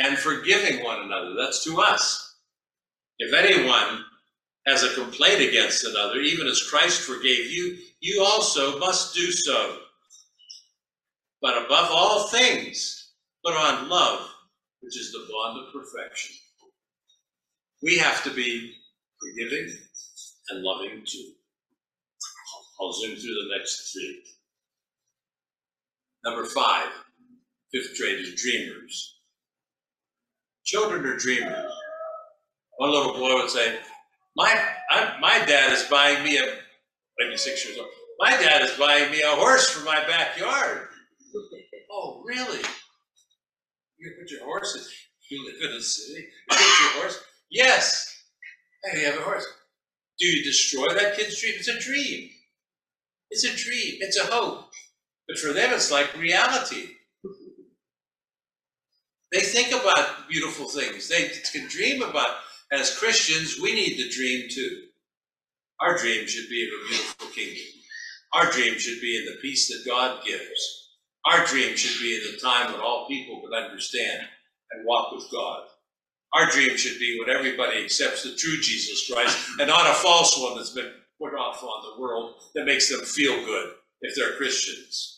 and 0.00 0.18
forgiving 0.18 0.84
one 0.84 1.00
another. 1.00 1.34
That's 1.34 1.64
to 1.64 1.80
us. 1.80 2.36
If 3.18 3.34
anyone 3.34 4.04
has 4.66 4.82
a 4.82 4.94
complaint 4.94 5.40
against 5.40 5.84
another, 5.84 6.20
even 6.20 6.46
as 6.46 6.62
Christ 6.62 7.00
forgave 7.02 7.50
you, 7.50 7.78
you 8.00 8.22
also 8.22 8.78
must 8.78 9.14
do 9.14 9.32
so. 9.32 9.78
But 11.40 11.64
above 11.64 11.88
all 11.90 12.28
things, 12.28 13.12
put 13.44 13.54
on 13.54 13.88
love, 13.88 14.28
which 14.80 14.98
is 14.98 15.12
the 15.12 15.26
bond 15.32 15.66
of 15.66 15.72
perfection. 15.72 16.36
We 17.82 17.96
have 17.98 18.22
to 18.24 18.30
be 18.30 18.74
forgiving 19.20 19.72
and 20.50 20.62
loving 20.62 21.02
too. 21.06 21.32
I'll 22.80 22.92
zoom 22.92 23.16
through 23.16 23.34
the 23.34 23.56
next 23.56 23.92
three. 23.92 24.22
Number 26.24 26.44
five, 26.46 26.88
fifth 27.72 27.96
grade 27.98 28.18
is 28.20 28.40
dreamers. 28.40 29.18
Children 30.64 31.06
are 31.06 31.16
dreamers. 31.16 31.72
One 32.76 32.90
little 32.90 33.14
boy 33.14 33.34
would 33.34 33.50
say, 33.50 33.78
my, 34.36 34.54
I, 34.90 35.18
my 35.20 35.44
dad 35.46 35.72
is 35.72 35.84
buying 35.84 36.22
me 36.24 36.38
a, 36.38 36.44
maybe 37.18 37.36
six 37.36 37.64
years 37.66 37.78
old, 37.78 37.88
my 38.18 38.30
dad 38.30 38.62
is 38.62 38.72
buying 38.72 39.10
me 39.10 39.22
a 39.22 39.30
horse 39.30 39.70
for 39.70 39.84
my 39.84 40.04
backyard. 40.06 40.88
oh, 41.92 42.22
really? 42.26 42.60
You 43.98 44.12
put 44.20 44.30
your 44.30 44.44
horse 44.44 44.76
in, 44.76 44.82
you 45.36 45.44
live 45.44 45.70
in 45.70 45.76
a 45.76 45.82
city, 45.82 46.20
you 46.20 46.56
put 46.56 46.60
your 46.60 47.02
horse? 47.02 47.20
Yes. 47.50 48.14
Hey, 48.84 49.00
you 49.00 49.06
have 49.06 49.18
a 49.18 49.22
horse. 49.22 49.46
Do 50.18 50.26
you 50.26 50.44
destroy 50.44 50.88
that 50.94 51.16
kid's 51.16 51.40
dream? 51.40 51.54
It's 51.56 51.68
a 51.68 51.78
dream. 51.78 52.30
It's 53.30 53.44
a 53.44 53.56
dream. 53.56 53.98
It's 54.00 54.18
a 54.18 54.26
hope. 54.26 54.67
But 55.28 55.38
for 55.38 55.52
them, 55.52 55.72
it's 55.72 55.92
like 55.92 56.16
reality. 56.16 56.88
They 59.30 59.40
think 59.40 59.68
about 59.72 60.28
beautiful 60.28 60.68
things. 60.68 61.08
They 61.08 61.30
can 61.52 61.68
dream 61.68 62.02
about, 62.02 62.36
as 62.72 62.96
Christians, 62.98 63.60
we 63.60 63.74
need 63.74 63.96
to 63.96 64.08
dream 64.08 64.48
too. 64.50 64.84
Our 65.80 65.98
dream 65.98 66.26
should 66.26 66.48
be 66.48 66.66
of 66.66 66.70
a 66.72 66.88
beautiful 66.88 67.26
kingdom. 67.28 67.64
Our 68.32 68.50
dream 68.50 68.78
should 68.78 69.00
be 69.00 69.18
in 69.18 69.26
the 69.26 69.38
peace 69.40 69.68
that 69.68 69.88
God 69.88 70.24
gives. 70.24 70.88
Our 71.26 71.44
dream 71.46 71.76
should 71.76 72.00
be 72.00 72.16
in 72.16 72.32
the 72.32 72.38
time 72.38 72.72
when 72.72 72.80
all 72.80 73.06
people 73.06 73.42
can 73.42 73.52
understand 73.52 74.22
and 74.72 74.86
walk 74.86 75.12
with 75.12 75.30
God. 75.30 75.64
Our 76.34 76.50
dream 76.50 76.76
should 76.76 76.98
be 76.98 77.18
when 77.18 77.34
everybody 77.34 77.84
accepts 77.84 78.22
the 78.22 78.34
true 78.34 78.58
Jesus 78.60 79.10
Christ 79.10 79.38
and 79.58 79.68
not 79.68 79.90
a 79.90 79.94
false 79.94 80.38
one 80.38 80.56
that's 80.56 80.70
been 80.70 80.92
put 81.20 81.34
off 81.34 81.62
on 81.62 81.82
the 81.96 82.00
world 82.00 82.34
that 82.54 82.66
makes 82.66 82.88
them 82.90 83.00
feel 83.00 83.44
good 83.44 83.72
if 84.02 84.14
they're 84.14 84.36
Christians. 84.36 85.17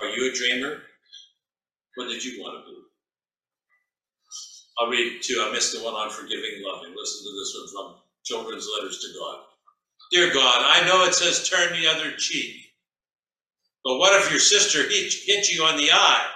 Are 0.00 0.08
you 0.08 0.30
a 0.30 0.34
dreamer? 0.34 0.82
What 1.96 2.08
did 2.08 2.24
you 2.24 2.42
want 2.42 2.64
to 2.64 2.70
be? 2.70 2.78
I'll 4.78 4.88
read 4.90 5.22
two, 5.22 5.44
I 5.46 5.52
missed 5.52 5.72
the 5.76 5.84
one 5.84 5.94
on 5.94 6.10
forgiving 6.10 6.50
and 6.56 6.64
loving. 6.64 6.94
Listen 6.96 7.24
to 7.24 7.32
this 7.38 7.54
one 7.56 7.68
from 7.92 8.00
Children's 8.24 8.68
Letters 8.78 8.98
to 9.00 9.18
God. 9.18 9.38
Dear 10.12 10.32
God, 10.34 10.64
I 10.66 10.86
know 10.86 11.04
it 11.04 11.14
says 11.14 11.48
turn 11.48 11.72
the 11.72 11.88
other 11.88 12.12
cheek. 12.16 12.56
But 13.84 13.98
what 13.98 14.20
if 14.22 14.30
your 14.30 14.40
sister 14.40 14.82
hit, 14.82 15.12
hit 15.26 15.50
you 15.50 15.64
on 15.64 15.76
the 15.76 15.90
eye? 15.92 16.28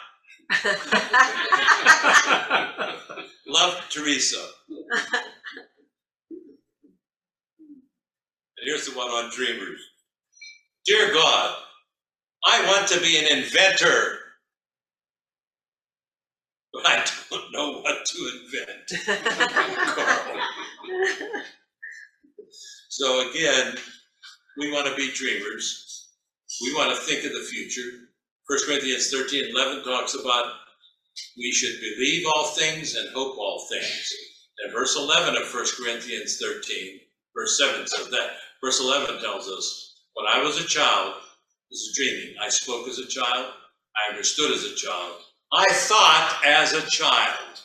Love 3.46 3.84
Teresa. 3.90 4.38
And 8.58 8.68
here's 8.68 8.86
the 8.86 8.96
one 8.96 9.08
on 9.08 9.30
dreamers. 9.32 9.80
Dear 10.86 11.12
God, 11.12 11.56
I 12.46 12.66
want 12.66 12.88
to 12.88 13.00
be 13.00 13.18
an 13.18 13.38
inventor, 13.38 14.18
but 16.72 16.86
I 16.86 17.04
don't 17.30 17.52
know 17.52 17.80
what 17.80 18.06
to 18.06 18.30
invent. 18.44 18.92
So 22.88 23.28
again, 23.30 23.76
we 24.58 24.72
want 24.72 24.86
to 24.88 24.96
be 24.96 25.12
dreamers. 25.12 26.08
We 26.62 26.74
want 26.74 26.96
to 26.96 27.02
think 27.02 27.26
of 27.26 27.32
the 27.32 27.46
future. 27.50 27.90
1 28.48 28.58
Corinthians 28.66 29.10
13 29.10 29.50
11 29.54 29.84
talks 29.84 30.14
about 30.14 30.54
we 31.36 31.52
should 31.52 31.80
believe 31.80 32.26
all 32.34 32.46
things 32.48 32.96
and 32.96 33.10
hope 33.14 33.38
all 33.38 33.66
things. 33.70 34.14
And 34.64 34.72
verse 34.72 34.96
11 34.96 35.36
of 35.36 35.52
1 35.52 35.66
Corinthians 35.78 36.38
13, 36.40 37.00
verse 37.36 37.58
7 37.58 37.86
says 37.86 38.08
that. 38.10 38.30
Verse 38.64 38.80
11 38.80 39.20
tells 39.20 39.48
us, 39.48 39.94
When 40.14 40.26
I 40.26 40.42
was 40.42 40.58
a 40.58 40.66
child, 40.66 41.14
this 41.70 41.80
is 41.80 41.96
dreaming, 41.96 42.34
I 42.40 42.48
spoke 42.48 42.88
as 42.88 42.98
a 42.98 43.06
child, 43.06 43.52
I 43.96 44.12
understood 44.12 44.52
as 44.52 44.64
a 44.64 44.74
child, 44.74 45.14
I 45.52 45.66
thought 45.72 46.42
as 46.44 46.72
a 46.72 46.88
child. 46.90 47.60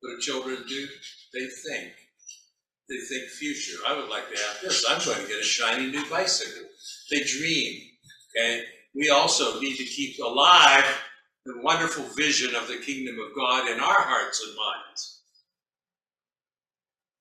What 0.00 0.16
do 0.16 0.20
children 0.20 0.64
do? 0.68 0.88
They 1.32 1.46
think. 1.46 1.92
They 2.88 2.98
think 2.98 3.30
future. 3.30 3.78
I 3.86 3.96
would 3.96 4.10
like 4.10 4.28
to 4.30 4.42
have 4.42 4.60
this. 4.60 4.84
I'm 4.88 5.02
going 5.04 5.20
to 5.22 5.28
get 5.28 5.40
a 5.40 5.44
shiny 5.44 5.90
new 5.90 6.08
bicycle. 6.10 6.68
They 7.10 7.22
dream. 7.22 7.80
Okay? 8.36 8.64
We 8.94 9.10
also 9.10 9.60
need 9.60 9.76
to 9.76 9.84
keep 9.84 10.18
alive 10.18 10.84
the 11.46 11.60
wonderful 11.62 12.04
vision 12.16 12.54
of 12.54 12.68
the 12.68 12.78
kingdom 12.78 13.16
of 13.18 13.34
God 13.34 13.70
in 13.70 13.80
our 13.80 14.02
hearts 14.02 14.44
and 14.44 14.54
minds. 14.56 15.22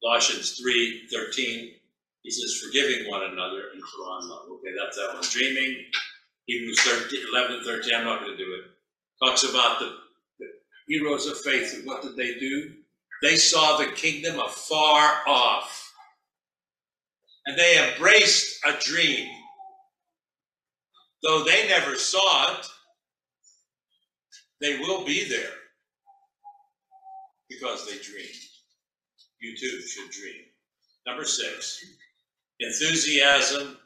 Colossians 0.03 0.59
3 0.59 1.07
13, 1.13 1.71
he 2.23 2.31
says, 2.31 2.61
forgiving 2.63 3.09
one 3.09 3.23
another 3.23 3.69
and 3.73 3.81
Quran 3.81 4.29
love. 4.29 4.45
Okay, 4.51 4.73
that's 4.77 4.97
that 4.97 5.13
one. 5.13 5.23
Dreaming, 5.31 5.85
Hebrews 6.45 6.79
13, 6.81 7.25
11 7.33 7.63
13, 7.65 7.95
I'm 7.95 8.05
not 8.05 8.21
going 8.21 8.37
to 8.37 8.37
do 8.37 8.53
it. 8.53 8.71
Talks 9.23 9.43
about 9.43 9.79
the, 9.79 9.95
the 10.39 10.47
heroes 10.87 11.27
of 11.27 11.39
faith 11.39 11.81
what 11.85 12.03
did 12.03 12.15
they 12.15 12.39
do? 12.39 12.73
They 13.21 13.35
saw 13.35 13.77
the 13.77 13.91
kingdom 13.93 14.39
afar 14.39 15.21
off. 15.27 15.93
And 17.45 17.57
they 17.57 17.93
embraced 17.93 18.59
a 18.65 18.73
dream. 18.79 19.27
Though 21.23 21.43
they 21.43 21.67
never 21.67 21.95
saw 21.95 22.53
it, 22.59 22.67
they 24.59 24.79
will 24.79 25.05
be 25.05 25.27
there 25.27 25.53
because 27.49 27.85
they 27.85 27.97
dreamed. 27.97 28.29
You 29.39 29.55
too 29.57 29.81
should 29.81 30.11
dream. 30.11 30.43
Number 31.07 31.25
six, 31.25 31.83
enthusiasm, 32.61 33.77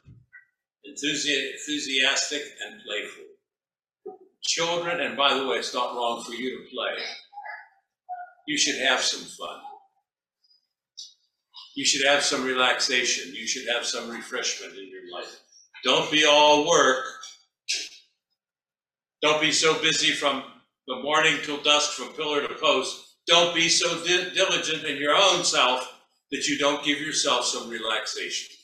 enthusi- 0.88 1.52
enthusiastic 1.52 2.42
and 2.66 2.82
playful. 2.86 3.24
Children, 4.44 5.00
and 5.00 5.16
by 5.16 5.34
the 5.34 5.46
way, 5.46 5.56
it's 5.58 5.74
not 5.74 5.94
wrong 5.96 6.22
for 6.24 6.32
you 6.34 6.58
to 6.58 6.64
play. 6.70 7.04
You 8.46 8.56
should 8.58 8.80
have 8.80 9.00
some 9.00 9.22
fun. 9.22 9.60
You 11.76 11.84
should 11.84 12.06
have 12.06 12.22
some 12.22 12.44
relaxation. 12.44 13.34
You 13.34 13.46
should 13.46 13.68
have 13.68 13.84
some 13.84 14.10
refreshment 14.10 14.74
in 14.78 14.88
your 14.88 15.12
life. 15.12 15.40
Don't 15.84 16.10
be 16.10 16.24
all 16.24 16.68
work. 16.68 17.04
Don't 19.22 19.40
be 19.40 19.52
so 19.52 19.80
busy 19.82 20.12
from 20.12 20.44
the 20.86 21.02
morning 21.02 21.38
till 21.42 21.62
dusk, 21.62 21.92
from 21.92 22.08
pillar 22.14 22.46
to 22.46 22.54
post. 22.54 23.16
Don't 23.26 23.54
be 23.54 23.68
so 23.68 24.04
di- 24.04 24.34
diligent 24.34 24.84
in 24.84 24.98
your 24.98 25.14
own 25.16 25.44
self 25.44 25.92
that 26.30 26.46
you 26.46 26.58
don't 26.58 26.84
give 26.84 27.00
yourself 27.00 27.44
some 27.44 27.68
relaxation. 27.68 28.56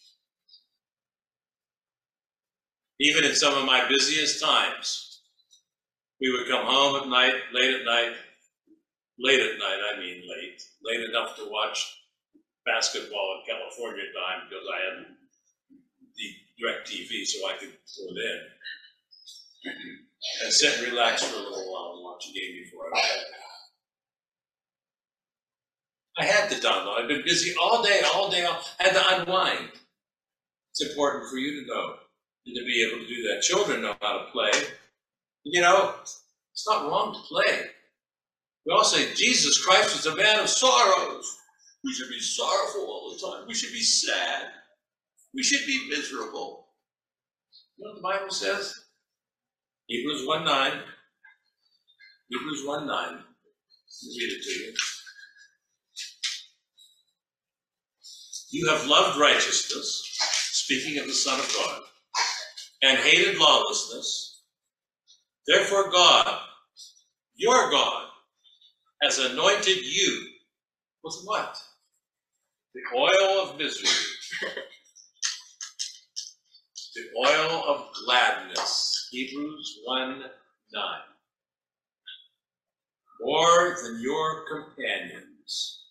Even 3.03 3.24
in 3.24 3.34
some 3.34 3.59
of 3.59 3.64
my 3.64 3.88
busiest 3.88 4.40
times, 4.40 5.22
we 6.20 6.30
would 6.30 6.46
come 6.46 6.64
home 6.64 7.03
at 7.03 7.09
night, 7.09 7.34
late 7.53 7.74
at 7.74 7.84
night, 7.84 8.12
late 9.18 9.40
at 9.40 9.59
night, 9.59 9.78
I 9.92 9.98
mean 9.98 10.22
late, 10.22 10.62
late 10.84 11.11
enough 11.11 11.34
to 11.36 11.50
watch 11.50 11.98
basketball 12.64 13.40
in 13.40 13.53
California 13.53 14.05
time 14.14 14.46
because 14.48 14.64
I 14.70 14.78
had 14.86 15.07
the 16.14 16.28
DirecTV 16.62 17.26
so 17.26 17.48
I 17.48 17.55
could 17.59 17.72
pull 17.96 18.14
it 18.14 18.20
in. 18.22 19.74
And 20.44 20.53
sit 20.53 20.78
and 20.78 20.92
relax 20.92 21.24
for 21.24 21.34
a 21.34 21.38
little 21.40 21.72
while 21.72 21.94
and 21.96 22.05
watch 22.05 22.28
a 22.30 22.32
game 22.32 22.62
before 22.62 22.86
I 22.86 22.90
went. 22.94 23.26
I 26.18 26.24
had 26.24 26.50
to 26.50 26.57
download. 26.64 27.00
I've 27.00 27.09
been 27.09 27.24
busy 27.24 27.53
all 27.61 27.82
day, 27.82 28.00
all 28.14 28.30
day. 28.30 28.46
I 28.46 28.62
had 28.78 28.92
to 28.92 29.22
unwind. 29.22 29.70
It's 30.70 30.88
important 30.88 31.28
for 31.28 31.38
you 31.38 31.62
to 31.62 31.66
know 31.66 31.94
and 32.47 32.57
to 32.57 32.64
be 32.64 32.86
able 32.86 33.03
to 33.03 33.09
do 33.09 33.22
that. 33.28 33.43
Children 33.43 33.82
know 33.82 33.95
how 34.01 34.18
to 34.18 34.24
play. 34.32 34.51
You 35.45 35.61
know, 35.61 35.95
it's 36.01 36.68
not 36.68 36.88
wrong 36.88 37.14
to 37.14 37.20
play. 37.20 37.66
We 38.66 38.72
all 38.72 38.84
say 38.84 39.12
Jesus 39.14 39.64
Christ 39.64 39.97
was 39.97 40.07
a 40.07 40.16
man 40.16 40.40
of 40.40 40.49
sorrows. 40.49 41.38
We 41.84 41.93
should 41.93 42.09
be 42.09 42.20
sorrowful 42.20 42.82
all 42.86 43.12
the 43.12 43.26
time. 43.26 43.49
We 43.49 43.55
should 43.55 43.72
be 43.72 43.82
sad. 43.82 44.47
We 45.34 45.43
should 45.43 45.66
be 45.66 45.88
miserable. 45.88 46.68
You 47.76 47.86
know 47.86 47.93
what 47.93 47.97
the 47.97 48.03
Bible 48.03 48.32
says? 48.32 48.74
Hebrews 49.88 50.26
1 50.26 50.45
9. 50.45 50.72
Hebrews 52.30 52.62
1 52.66 52.86
9. 52.86 53.07
Let 53.09 53.14
me 53.14 54.16
read 54.18 54.32
it 54.32 54.43
to 54.43 54.51
you. 54.51 54.74
You 58.51 58.68
have 58.70 58.86
loved 58.86 59.18
righteousness, 59.18 60.03
speaking 60.53 60.99
of 60.99 61.07
the 61.07 61.14
Son 61.14 61.40
of 61.40 61.53
God, 61.55 61.82
and 62.83 62.99
hated 62.99 63.39
lawlessness. 63.39 64.43
Therefore, 65.47 65.91
God, 65.91 66.41
your 67.37 67.70
God, 67.70 68.09
has 69.03 69.18
anointed 69.18 69.85
you 69.85 70.26
with 71.03 71.16
what? 71.24 71.57
The 72.74 72.80
oil 72.97 73.43
of 73.43 73.59
misery, 73.59 73.89
the 76.95 77.03
oil 77.18 77.64
of 77.66 77.89
gladness. 78.05 79.09
Hebrews 79.11 79.80
1 79.85 80.22
9. 80.72 80.85
More 83.20 83.76
than 83.83 84.01
your 84.01 84.45
companions. 84.49 85.82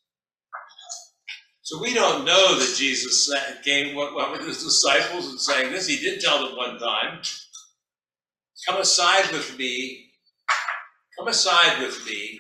So 1.71 1.79
we 1.79 1.93
don't 1.93 2.25
know 2.25 2.59
that 2.59 2.75
Jesus 2.75 3.31
came 3.63 3.95
with 3.95 4.45
his 4.45 4.61
disciples 4.61 5.29
and 5.29 5.39
saying 5.39 5.71
this. 5.71 5.87
He 5.87 6.01
did 6.01 6.19
tell 6.19 6.45
them 6.45 6.57
one 6.57 6.77
time, 6.77 7.21
come 8.67 8.81
aside 8.81 9.31
with 9.31 9.57
me, 9.57 10.09
come 11.17 11.29
aside 11.29 11.79
with 11.79 12.05
me 12.05 12.37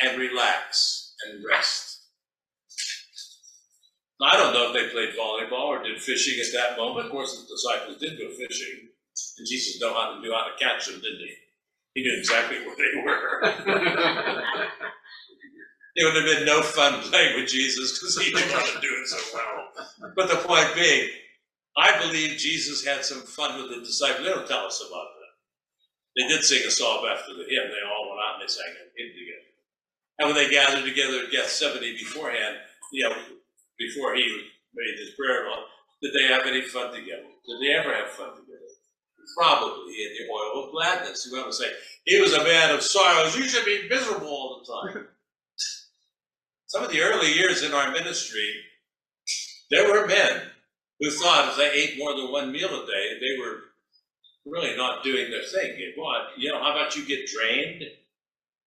and 0.00 0.18
relax 0.18 1.14
and 1.26 1.44
rest. 1.46 2.00
Now, 4.18 4.28
I 4.28 4.36
don't 4.38 4.54
know 4.54 4.68
if 4.68 4.72
they 4.72 4.88
played 4.88 5.10
volleyball 5.20 5.66
or 5.66 5.82
did 5.82 6.00
fishing 6.00 6.40
at 6.40 6.50
that 6.54 6.78
moment. 6.78 7.08
Of 7.08 7.12
course, 7.12 7.38
the 7.38 7.46
disciples 7.46 7.98
did 7.98 8.18
go 8.18 8.30
fishing, 8.30 8.88
and 9.36 9.46
Jesus 9.46 9.78
knew 9.78 9.92
how 9.92 10.14
to 10.14 10.20
knew 10.22 10.32
how 10.32 10.44
to 10.46 10.64
catch 10.64 10.86
them, 10.86 10.94
didn't 10.94 11.18
he? 11.18 11.34
He 11.92 12.02
knew 12.04 12.16
exactly 12.20 12.56
where 12.64 12.74
they 12.74 13.02
were. 13.04 14.44
it 15.94 16.04
would 16.04 16.16
have 16.16 16.24
been 16.24 16.46
no 16.46 16.62
fun 16.62 17.00
playing 17.10 17.40
with 17.40 17.48
Jesus 17.48 17.98
because 17.98 18.18
he 18.18 18.30
do 18.30 18.38
it 18.38 19.08
so 19.08 19.18
well. 19.34 20.12
But 20.16 20.28
the 20.28 20.36
point 20.36 20.74
being, 20.74 21.08
I 21.76 21.98
believe 22.00 22.38
Jesus 22.38 22.84
had 22.84 23.04
some 23.04 23.22
fun 23.22 23.60
with 23.60 23.70
the 23.70 23.84
disciples. 23.84 24.26
They 24.26 24.32
don't 24.32 24.46
tell 24.46 24.66
us 24.66 24.82
about 24.86 25.08
that. 25.14 25.32
They 26.16 26.28
did 26.28 26.44
sing 26.44 26.62
a 26.66 26.70
psalm 26.70 27.04
after 27.10 27.34
the 27.34 27.42
hymn. 27.50 27.70
They 27.70 27.82
all 27.86 28.10
went 28.10 28.22
out 28.22 28.34
and 28.38 28.42
they 28.42 28.50
sang 28.50 28.70
a 28.70 28.84
hymn 28.94 29.10
together. 29.14 29.50
And 30.18 30.28
when 30.28 30.36
they 30.36 30.50
gathered 30.50 30.84
together 30.84 31.26
at 31.26 31.32
Gethsemane 31.32 31.98
beforehand, 31.98 32.56
you 32.92 33.08
know, 33.08 33.16
before 33.78 34.14
he 34.14 34.22
made 34.74 34.98
his 34.98 35.14
prayer, 35.18 35.48
law, 35.50 35.64
did 36.02 36.12
they 36.14 36.32
have 36.32 36.46
any 36.46 36.62
fun 36.62 36.94
together? 36.94 37.26
Did 37.46 37.60
they 37.60 37.74
ever 37.74 37.94
have 37.94 38.10
fun 38.10 38.30
together? 38.30 38.70
Probably 39.36 39.94
in 39.94 40.10
the 40.14 40.32
oil 40.32 40.64
of 40.64 40.72
gladness. 40.72 41.26
You 41.26 41.36
want 41.36 41.50
to 41.50 41.56
say, 41.56 41.70
he 42.04 42.20
was 42.20 42.34
a 42.34 42.44
man 42.44 42.72
of 42.72 42.82
sorrows. 42.82 43.36
You 43.36 43.44
should 43.44 43.64
be 43.64 43.88
miserable 43.88 44.28
all 44.28 44.62
the 44.62 44.92
time. 44.92 45.08
Some 46.74 46.82
of 46.82 46.90
the 46.90 47.02
early 47.02 47.32
years 47.32 47.62
in 47.62 47.72
our 47.72 47.92
ministry, 47.92 48.50
there 49.70 49.88
were 49.88 50.08
men 50.08 50.42
who 50.98 51.08
thought 51.08 51.50
if 51.50 51.56
they 51.56 51.70
ate 51.70 51.98
more 51.98 52.16
than 52.16 52.32
one 52.32 52.50
meal 52.50 52.66
a 52.66 52.84
day, 52.84 53.18
they 53.20 53.38
were 53.38 53.60
really 54.44 54.76
not 54.76 55.04
doing 55.04 55.30
their 55.30 55.44
thing. 55.44 55.78
What? 55.96 56.30
You 56.36 56.50
know, 56.50 56.60
how 56.60 56.72
about 56.72 56.96
you 56.96 57.06
get 57.06 57.28
drained? 57.28 57.84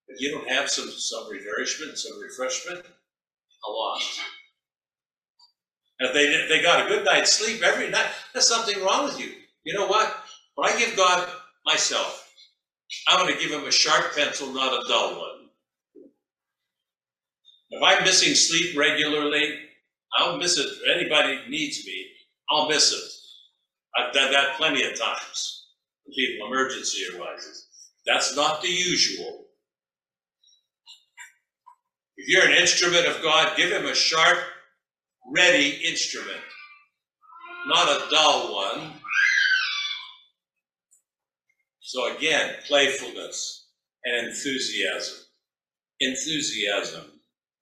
If 0.08 0.22
you 0.22 0.32
don't 0.32 0.50
have 0.50 0.70
some, 0.70 0.90
some 0.90 1.28
nourishment, 1.28 1.98
some 1.98 2.18
refreshment, 2.22 2.80
a 2.80 3.70
lot. 3.70 4.02
And 6.00 6.08
if 6.08 6.14
they, 6.14 6.48
they 6.48 6.64
got 6.64 6.86
a 6.86 6.88
good 6.88 7.04
night's 7.04 7.34
sleep 7.34 7.62
every 7.62 7.90
night, 7.90 8.08
there's 8.32 8.48
something 8.48 8.82
wrong 8.86 9.04
with 9.04 9.20
you. 9.20 9.34
You 9.66 9.74
know 9.74 9.88
what? 9.88 10.16
When 10.56 10.70
I 10.70 10.80
give 10.80 10.96
God 10.96 11.28
myself, 11.66 12.34
I'm 13.10 13.20
gonna 13.20 13.38
give 13.38 13.52
him 13.52 13.66
a 13.66 13.72
sharp 13.72 14.16
pencil, 14.16 14.54
not 14.54 14.72
a 14.72 14.88
dull 14.88 15.20
one. 15.20 15.37
If 17.70 17.84
I'm 17.84 18.04
missing 18.04 18.34
sleep 18.36 18.78
regularly, 18.78 19.60
I'll 20.16 20.38
miss 20.38 20.58
it. 20.58 20.66
If 20.68 20.98
anybody 20.98 21.42
needs 21.50 21.86
me, 21.86 22.06
I'll 22.50 22.70
miss 22.70 22.94
it. 22.94 24.00
I've 24.00 24.14
done 24.14 24.32
that 24.32 24.56
plenty 24.58 24.84
of 24.84 24.98
times. 24.98 25.68
When 26.06 26.14
people 26.16 26.48
emergency 26.48 27.04
arises. 27.16 27.68
That's 28.06 28.36
not 28.36 28.62
the 28.62 28.70
usual. 28.70 29.46
If 32.16 32.30
you're 32.30 32.46
an 32.46 32.54
instrument 32.58 33.06
of 33.06 33.22
God, 33.22 33.58
give 33.58 33.72
him 33.72 33.86
a 33.86 33.96
sharp, 33.96 34.40
ready 35.36 35.82
instrument, 35.88 36.40
not 37.68 37.88
a 37.90 38.10
dull 38.10 38.56
one. 38.56 38.94
So 41.82 42.16
again, 42.16 42.56
playfulness 42.66 43.68
and 44.06 44.28
enthusiasm. 44.28 45.18
Enthusiasm. 46.00 47.17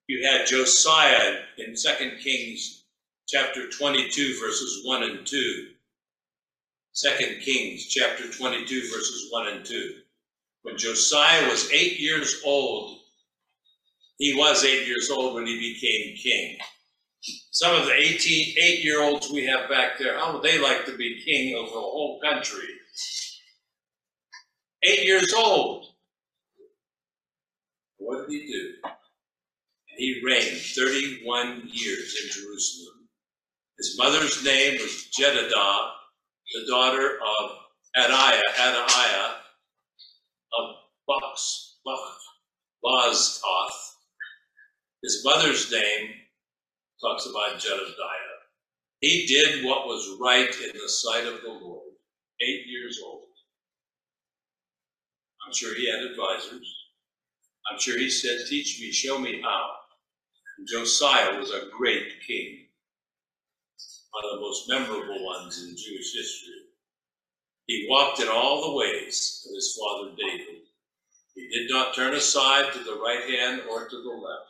You 0.08 0.28
had 0.28 0.46
Josiah 0.46 1.40
in 1.58 1.76
2 1.76 2.18
Kings 2.22 2.84
chapter 3.28 3.70
22, 3.70 4.40
verses 4.40 4.86
1 4.86 5.04
and 5.04 5.26
2. 5.26 5.68
2 6.96 7.40
Kings 7.44 7.88
chapter 7.88 8.32
22, 8.32 8.82
verses 8.82 9.28
1 9.32 9.48
and 9.48 9.66
2. 9.66 9.96
When 10.62 10.78
Josiah 10.78 11.50
was 11.50 11.72
eight 11.72 12.00
years 12.00 12.40
old, 12.46 13.00
he 14.20 14.36
was 14.36 14.64
eight 14.64 14.88
years 14.88 15.10
old 15.10 15.34
when 15.34 15.48
he 15.48 15.74
became 15.74 16.16
king. 16.18 16.58
Some 17.50 17.76
of 17.76 17.88
the 17.88 17.94
18, 17.94 18.56
eight 18.60 18.84
year 18.84 19.02
olds 19.02 19.32
we 19.32 19.48
have 19.48 19.70
back 19.70 19.98
there, 19.98 20.20
how 20.20 20.34
would 20.34 20.44
they 20.44 20.60
like 20.60 20.86
to 20.86 20.96
be 20.96 21.24
king 21.26 21.56
over 21.56 21.78
a 21.78 21.82
whole 21.82 22.20
country? 22.22 22.68
Eight 24.84 25.04
years 25.04 25.34
old. 25.34 25.88
What 27.98 28.30
did 28.30 28.40
he 28.40 28.48
do? 28.48 28.90
He 29.98 30.22
reigned 30.26 30.62
31 30.62 31.70
years 31.72 32.16
in 32.24 32.32
Jerusalem. 32.32 33.08
His 33.78 33.96
mother's 33.98 34.44
name 34.44 34.80
was 34.82 35.08
Jedidah, 35.18 35.92
the 36.54 36.66
daughter 36.70 37.18
of 37.18 37.52
Adaiah, 37.98 38.42
Adaiah 38.58 39.34
of 40.60 40.76
Buck, 41.08 41.38
Boztoth. 42.84 43.96
His 45.04 45.22
mother's 45.24 45.72
name 45.72 46.10
talks 47.02 47.28
about 47.28 47.60
Jedediah. 47.60 48.36
He 49.02 49.26
did 49.28 49.66
what 49.66 49.88
was 49.88 50.18
right 50.20 50.50
in 50.62 50.72
the 50.74 50.90
sight 50.90 51.26
of 51.26 51.42
the 51.42 51.50
Lord, 51.50 51.94
eight 52.42 52.66
years 52.68 53.00
old. 53.06 53.24
I'm 55.46 55.54
sure 55.54 55.76
he 55.76 55.90
had 55.90 56.02
advisors. 56.02 56.76
I'm 57.72 57.80
sure 57.80 57.98
he 58.00 58.10
said, 58.10 58.40
Teach 58.50 58.80
me, 58.82 58.92
show 58.92 59.20
me 59.20 59.42
how. 59.42 59.85
Josiah 60.64 61.38
was 61.38 61.52
a 61.52 61.70
great 61.78 62.08
king, 62.26 62.68
one 64.12 64.24
of 64.26 64.32
the 64.32 64.42
most 64.42 64.70
memorable 64.70 65.26
ones 65.26 65.64
in 65.64 65.76
Jewish 65.76 66.14
history. 66.14 66.54
He 67.68 67.88
walked 67.90 68.22
in 68.22 68.30
all 68.30 68.62
the 68.62 68.78
ways 68.78 69.46
of 69.50 69.56
his 69.56 69.78
father 69.78 70.12
David. 70.16 70.62
He 71.36 71.50
did 71.50 71.70
not 71.70 71.96
turn 71.96 72.14
aside 72.14 72.72
to 72.74 72.80
the 72.80 72.96
right 72.96 73.30
hand 73.30 73.64
or 73.70 73.90
to 73.90 73.96
the 74.02 74.10
left. 74.10 74.50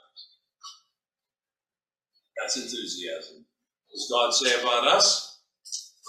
That's 2.38 2.58
enthusiasm. 2.58 3.46
Does 3.92 4.10
God 4.12 4.34
say 4.34 4.60
about 4.62 4.88
us? 4.88 5.40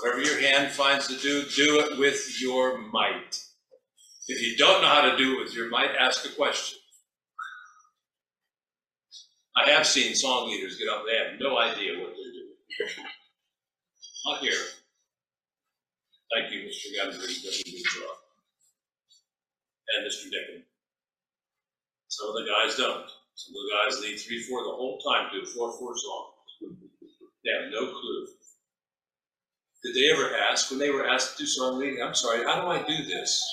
Whatever 0.03 0.23
your 0.23 0.41
hand 0.41 0.73
finds 0.73 1.07
to 1.09 1.17
do, 1.17 1.45
do 1.57 1.81
it 1.81 1.99
with 1.99 2.41
your 2.41 2.79
might. 2.79 3.43
If 4.29 4.43
you 4.43 4.57
don't 4.57 4.83
know 4.83 4.89
how 4.89 5.11
to 5.11 5.17
do 5.17 5.39
it 5.39 5.45
with 5.45 5.55
your 5.55 5.71
might, 5.71 5.91
ask 5.99 6.27
a 6.27 6.35
question. 6.35 6.79
I 9.57 9.71
have 9.71 9.87
seen 9.87 10.15
song 10.15 10.49
leaders 10.49 10.77
get 10.77 10.89
up, 10.89 11.05
they 11.07 11.17
have 11.17 11.41
no 11.41 11.59
idea 11.59 11.99
what 11.99 12.13
they're 12.13 12.33
doing. 12.33 13.07
Not 14.27 14.41
here. 14.41 14.53
Thank 16.35 16.53
you, 16.53 16.69
Mr. 16.69 16.93
Job. 16.95 17.15
And 19.89 20.07
Mr. 20.07 20.25
Dickon. 20.25 20.65
Some 22.09 22.29
of 22.29 22.35
the 22.35 22.51
guys 22.51 22.77
don't. 22.77 23.07
Some 23.35 23.55
of 23.55 23.63
the 23.63 23.73
guys 23.73 24.01
lead 24.03 24.19
three, 24.19 24.43
four 24.43 24.65
the 24.65 24.71
whole 24.71 24.99
time, 24.99 25.29
do 25.33 25.43
a 25.43 25.47
four, 25.47 25.73
four 25.79 25.97
song. 25.97 26.33
They 27.45 27.53
have 27.53 27.71
no 27.71 27.87
clue. 27.93 28.27
Did 29.85 29.95
they 29.95 30.11
ever 30.11 30.35
ask, 30.51 30.71
when 30.71 30.81
they 30.81 30.91
were 30.91 31.07
asked 31.07 31.37
to 31.37 31.45
do 31.45 31.47
song 31.47 31.79
leading, 31.79 32.03
I'm 32.03 32.15
sorry, 32.15 32.45
how 32.45 32.61
do 32.61 32.67
I 32.69 32.83
do 32.83 33.05
this? 33.05 33.45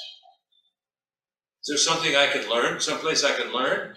Is 1.61 1.67
there 1.67 1.77
something 1.77 2.15
I 2.15 2.27
could 2.27 2.47
learn, 2.49 2.79
someplace 2.79 3.23
I 3.23 3.33
could 3.33 3.51
learn? 3.51 3.93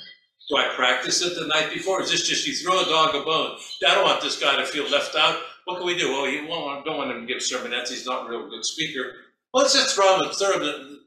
Do 0.49 0.57
I 0.57 0.68
practice 0.76 1.22
it 1.22 1.34
the 1.34 1.49
night 1.49 1.72
before? 1.72 2.01
Is 2.03 2.11
this 2.11 2.28
just 2.28 2.47
you 2.47 2.55
throw 2.55 2.80
a 2.80 2.84
dog 2.84 3.14
a 3.16 3.24
bone? 3.24 3.57
I 3.86 3.94
don't 3.94 4.05
want 4.05 4.22
this 4.22 4.40
guy 4.40 4.57
to 4.57 4.64
feel 4.64 4.88
left 4.88 5.16
out. 5.16 5.40
What 5.64 5.78
can 5.78 5.86
we 5.86 5.99
do? 5.99 6.12
Well, 6.12 6.28
you 6.28 6.47
won't, 6.47 6.84
don't 6.84 6.99
want 6.99 7.11
him 7.11 7.26
to 7.26 7.26
give 7.26 7.42
sermonettes. 7.42 7.88
He's 7.88 8.07
not 8.07 8.26
a 8.26 8.30
real 8.30 8.49
good 8.49 8.64
speaker. 8.64 9.12
Well, 9.53 9.64
let's 9.64 9.74
just 9.74 9.97
throw 9.97 10.16
him 10.16 10.28
a 10.28 10.32
third. 10.32 10.61
The, 10.61 11.01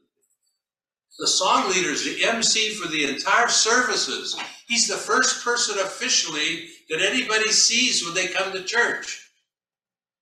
the 1.19 1.27
song 1.27 1.69
leader 1.69 1.89
is 1.89 2.03
the 2.03 2.25
MC 2.25 2.73
for 2.75 2.89
the 2.89 3.05
entire 3.05 3.47
services. 3.47 4.37
He's 4.67 4.87
the 4.87 4.97
first 4.97 5.43
person 5.43 5.77
officially 5.79 6.67
that 6.89 7.01
anybody 7.01 7.51
sees 7.51 8.03
when 8.03 8.13
they 8.13 8.27
come 8.27 8.51
to 8.51 8.63
church. 8.63 9.25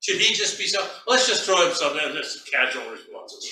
Should 0.02 0.22
he 0.22 0.36
just 0.36 0.60
be 0.60 0.68
so? 0.68 0.88
Let's 1.08 1.28
just 1.28 1.46
throw 1.46 1.68
him 1.68 1.74
something. 1.74 2.00
Uh, 2.04 2.14
That's 2.14 2.36
a 2.48 2.52
casual 2.52 2.92
responsibility. 2.92 3.50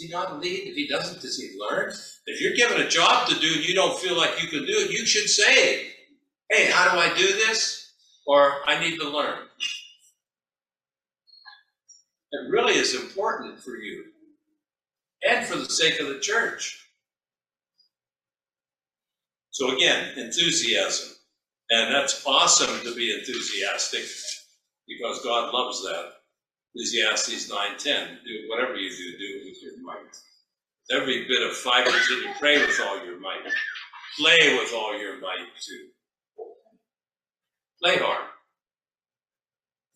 Does 0.00 0.08
he 0.08 0.14
not 0.14 0.40
lead? 0.40 0.66
If 0.66 0.76
he 0.76 0.88
doesn't, 0.88 1.20
does 1.20 1.38
he 1.38 1.58
learn? 1.60 1.92
If 2.24 2.40
you're 2.40 2.54
given 2.54 2.80
a 2.80 2.88
job 2.88 3.28
to 3.28 3.38
do 3.38 3.52
and 3.52 3.68
you 3.68 3.74
don't 3.74 3.98
feel 3.98 4.16
like 4.16 4.42
you 4.42 4.48
can 4.48 4.64
do 4.64 4.72
it, 4.72 4.90
you 4.90 5.04
should 5.04 5.28
say, 5.28 5.88
hey, 6.48 6.70
how 6.70 6.90
do 6.90 6.98
I 6.98 7.14
do 7.14 7.26
this? 7.26 7.92
Or 8.26 8.66
I 8.66 8.80
need 8.80 8.98
to 8.98 9.06
learn. 9.06 9.40
It 12.32 12.50
really 12.50 12.74
is 12.74 12.94
important 12.94 13.60
for 13.60 13.76
you 13.76 14.04
and 15.28 15.46
for 15.46 15.56
the 15.56 15.66
sake 15.66 16.00
of 16.00 16.06
the 16.08 16.18
church. 16.18 16.82
So 19.50 19.76
again, 19.76 20.16
enthusiasm. 20.16 21.10
And 21.68 21.94
that's 21.94 22.24
awesome 22.26 22.80
to 22.84 22.94
be 22.94 23.12
enthusiastic 23.12 24.04
because 24.88 25.22
God 25.22 25.52
loves 25.52 25.82
that. 25.82 26.12
Ecclesiastes 26.74 27.50
9:10. 27.50 28.22
Do 28.24 28.48
whatever 28.48 28.76
you 28.76 28.90
do, 28.90 29.18
do 29.18 29.40
it 29.40 29.44
with 29.44 29.62
your 29.62 29.80
might. 29.82 30.16
Every 30.90 31.26
bit 31.26 31.42
of 31.42 31.56
fiber 31.56 31.90
that 31.90 32.08
you 32.08 32.32
pray 32.38 32.58
with 32.58 32.80
all 32.80 33.04
your 33.04 33.18
might. 33.20 33.42
Play 34.18 34.58
with 34.58 34.72
all 34.72 34.98
your 34.98 35.20
might 35.20 35.48
too. 35.60 35.88
Play 37.82 37.96
hard. 37.96 38.26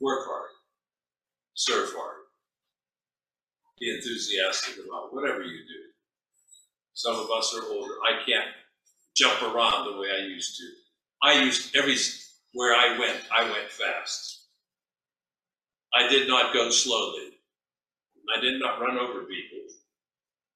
Work 0.01 0.27
hard. 0.27 0.51
Serve 1.55 1.91
hard. 1.95 2.16
Be 3.79 3.95
enthusiastic 3.95 4.85
about 4.85 5.14
whatever 5.14 5.43
you 5.43 5.59
do. 5.59 5.91
Some 6.95 7.16
of 7.16 7.31
us 7.31 7.55
are 7.55 7.72
older. 7.72 7.95
I 8.05 8.25
can't 8.25 8.51
jump 9.16 9.43
around 9.43 9.85
the 9.85 9.99
way 9.99 10.09
I 10.11 10.27
used 10.27 10.57
to. 10.57 10.64
I 11.22 11.43
used 11.43 11.75
every 11.77 11.97
where 12.53 12.75
I 12.75 12.99
went, 12.99 13.20
I 13.33 13.45
went 13.51 13.70
fast. 13.70 14.44
I 15.95 16.09
did 16.09 16.29
not 16.29 16.53
go 16.53 16.71
slowly. 16.71 17.31
I 18.37 18.41
did 18.41 18.61
not 18.61 18.81
run 18.81 18.99
over 18.99 19.21
people, 19.25 19.59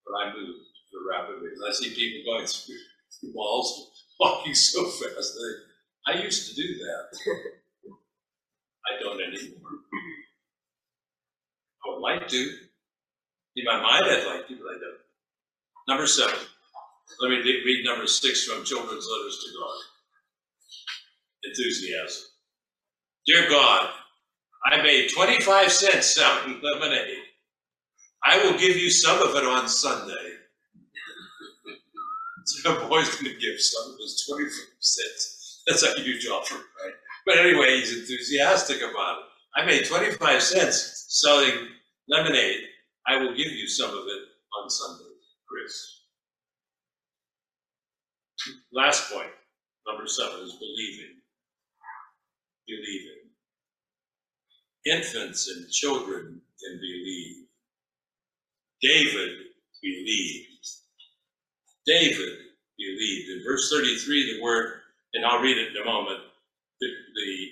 but 0.06 0.14
I 0.18 0.32
moved 0.32 0.66
rapidly. 1.08 1.50
And 1.54 1.62
I 1.68 1.72
see 1.72 1.94
people 1.94 2.32
going 2.32 2.46
through 2.46 2.76
walls, 3.34 3.90
walking 4.18 4.54
so 4.54 4.84
fast. 4.84 5.34
They, 5.34 6.12
I 6.12 6.22
used 6.22 6.48
to 6.48 6.54
do 6.54 6.78
that. 6.78 7.18
I 8.88 9.02
don't 9.02 9.20
anymore. 9.20 9.70
I 11.84 11.90
would 11.90 12.00
like 12.00 12.28
to. 12.28 12.56
In 13.56 13.64
my 13.64 13.80
mind, 13.82 14.04
I'd 14.06 14.26
like 14.26 14.48
to, 14.48 14.54
but 14.56 14.66
I 14.66 14.78
don't. 14.80 14.98
Number 15.88 16.06
seven. 16.06 16.38
Let 17.20 17.30
me 17.30 17.38
read 17.38 17.84
number 17.84 18.06
six 18.06 18.44
from 18.44 18.64
Children's 18.64 19.08
Letters 19.10 19.44
to 19.44 19.58
God. 19.58 19.78
Enthusiasm. 21.44 22.24
Dear 23.26 23.48
God, 23.48 23.90
I 24.66 24.82
made 24.82 25.10
25 25.10 25.72
cents 25.72 26.14
selling 26.14 26.60
lemonade. 26.62 27.18
I 28.24 28.44
will 28.44 28.58
give 28.58 28.76
you 28.76 28.90
some 28.90 29.22
of 29.22 29.34
it 29.36 29.44
on 29.44 29.68
Sunday. 29.68 30.14
So 32.46 32.74
the 32.80 32.86
boy's 32.86 33.08
going 33.10 33.32
to 33.32 33.40
give 33.40 33.60
some 33.60 33.92
of 33.92 33.98
his 34.00 34.26
25 34.28 34.50
cents. 34.80 35.62
That's 35.66 35.82
a 35.82 36.00
huge 36.00 36.26
offer, 36.28 36.54
right? 36.56 36.94
But 37.26 37.38
anyway, 37.38 37.78
he's 37.78 37.96
enthusiastic 37.98 38.78
about 38.78 39.18
it. 39.18 39.24
I 39.56 39.64
made 39.66 39.86
25 39.86 40.42
cents 40.42 41.06
selling 41.08 41.68
lemonade. 42.08 42.60
I 43.06 43.18
will 43.18 43.34
give 43.36 43.52
you 43.52 43.68
some 43.68 43.90
of 43.90 44.06
it 44.06 44.22
on 44.62 44.70
Sunday, 44.70 45.04
Chris. 45.48 46.02
Last 48.72 49.12
point, 49.12 49.30
number 49.86 50.06
seven, 50.06 50.40
is 50.40 50.52
believing. 50.54 51.16
Believing. 52.66 53.17
Infants 54.86 55.48
and 55.48 55.70
children 55.70 56.40
can 56.60 56.80
believe. 56.80 57.44
David 58.82 59.36
believed. 59.82 60.66
David 61.86 62.38
believed. 62.78 63.30
In 63.30 63.44
verse 63.46 63.70
33, 63.70 64.36
the 64.36 64.42
word, 64.42 64.80
and 65.14 65.24
I'll 65.26 65.40
read 65.42 65.58
it 65.58 65.76
in 65.76 65.82
a 65.82 65.84
moment, 65.84 66.20
the, 66.80 66.86
the 67.16 67.48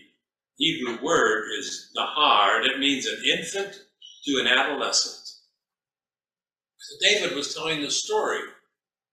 Hebrew 0.57 1.03
word 1.03 1.51
is 1.59 1.91
nahar, 1.97 2.59
and 2.59 2.67
it 2.67 2.79
means 2.79 3.07
an 3.07 3.23
infant 3.39 3.75
to 4.25 4.39
an 4.41 4.47
adolescent. 4.47 5.27
So 6.79 6.97
David 7.01 7.37
was 7.37 7.55
telling 7.55 7.83
the 7.83 7.91
story. 7.91 8.41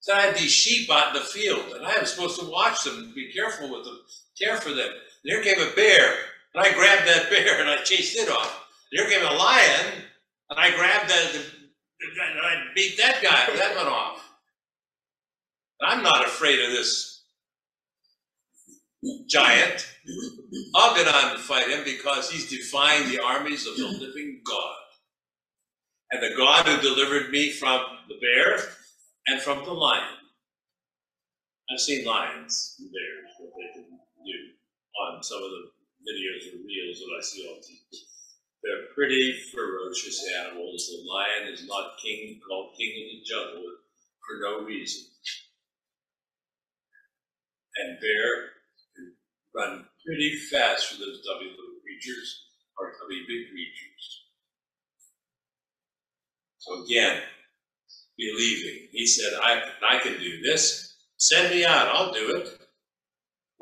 So 0.02 0.14
I 0.14 0.22
had 0.22 0.36
these 0.36 0.52
sheep 0.52 0.90
out 0.92 1.16
in 1.16 1.22
the 1.22 1.28
field, 1.28 1.74
and 1.76 1.86
I 1.86 2.00
was 2.00 2.14
supposed 2.14 2.40
to 2.40 2.46
watch 2.46 2.84
them 2.84 2.98
and 3.00 3.16
be 3.16 3.32
careful 3.34 3.70
with 3.72 3.86
them, 3.86 4.00
care 4.40 4.58
for 4.58 4.70
them. 4.70 4.90
And 5.26 5.44
came 5.44 5.60
a 5.60 5.72
bear, 5.76 6.16
and 6.54 6.66
I 6.66 6.74
grabbed 6.74 7.08
that 7.08 7.30
bear 7.30 7.62
and 7.62 7.70
I 7.70 7.78
chased 7.84 8.18
it 8.18 8.30
off. 8.30 8.68
And 8.92 9.00
here 9.00 9.10
came 9.10 9.28
a 9.28 9.34
lion, 9.34 10.04
and 10.50 10.60
I 10.60 10.76
grabbed 10.76 11.10
that 11.10 11.36
and 11.36 12.40
I 12.40 12.64
beat 12.76 12.98
that 12.98 13.22
guy. 13.24 13.56
That 13.56 13.76
went 13.76 13.88
off. 13.88 14.20
I'm 15.82 16.04
not 16.04 16.26
afraid 16.26 16.60
of 16.60 16.72
this 16.72 17.24
giant. 19.28 19.88
I'll 20.76 20.96
get 20.96 21.08
on 21.08 21.32
and 21.32 21.40
fight 21.40 21.70
him 21.70 21.84
because 21.84 22.30
he's 22.30 22.50
defying 22.50 23.10
the 23.10 23.22
armies 23.24 23.68
of 23.68 23.78
the 23.78 23.88
living 23.88 24.42
God. 24.46 24.76
And 26.12 26.22
the 26.22 26.36
God 26.38 26.68
who 26.68 26.82
delivered 26.82 27.32
me 27.32 27.52
from 27.52 27.82
the 28.08 28.16
bear 28.22 28.60
and 29.28 29.42
from 29.42 29.66
the 29.66 29.74
lion. 29.74 30.04
I've 31.72 31.80
seen 31.80 32.06
lions 32.06 32.76
and 32.80 32.92
bears, 32.92 33.32
what 33.40 33.52
they 33.58 33.74
can 33.74 33.90
do 33.90 34.40
on 35.02 35.24
some 35.24 35.38
of 35.38 35.50
the 35.50 35.73
videos 36.04 36.54
or 36.54 36.64
reels 36.64 37.00
that 37.00 37.12
I 37.18 37.22
see 37.22 37.48
on 37.48 37.60
TV. 37.60 37.80
They're 38.64 38.94
pretty 38.96 39.36
ferocious 39.52 40.24
animals. 40.40 40.88
The 40.88 41.04
lion 41.10 41.54
is 41.54 41.68
not 41.68 41.98
king, 42.02 42.40
called 42.48 42.76
king 42.78 42.92
of 42.92 43.08
the 43.12 43.22
jungle 43.26 43.72
for 44.24 44.40
no 44.40 44.66
reason. 44.66 45.04
And 47.76 48.00
bear 48.00 48.54
can 48.96 49.14
run 49.56 49.86
pretty 50.06 50.38
fast 50.52 50.88
for 50.88 51.00
those 51.00 51.24
dummy 51.26 51.50
little 51.52 51.82
creatures 51.84 52.46
or 52.78 52.94
dummy 53.02 53.26
big 53.28 53.50
creatures. 53.52 54.04
So 56.60 56.84
again, 56.84 57.22
believing. 58.18 58.88
He 58.92 59.06
said, 59.06 59.34
I, 59.42 59.62
I 59.90 60.00
can 60.00 60.18
do 60.20 60.42
this. 60.42 60.96
Send 61.18 61.54
me 61.54 61.66
out, 61.66 61.88
I'll 61.88 62.14
do 62.14 62.38
it. 62.38 62.63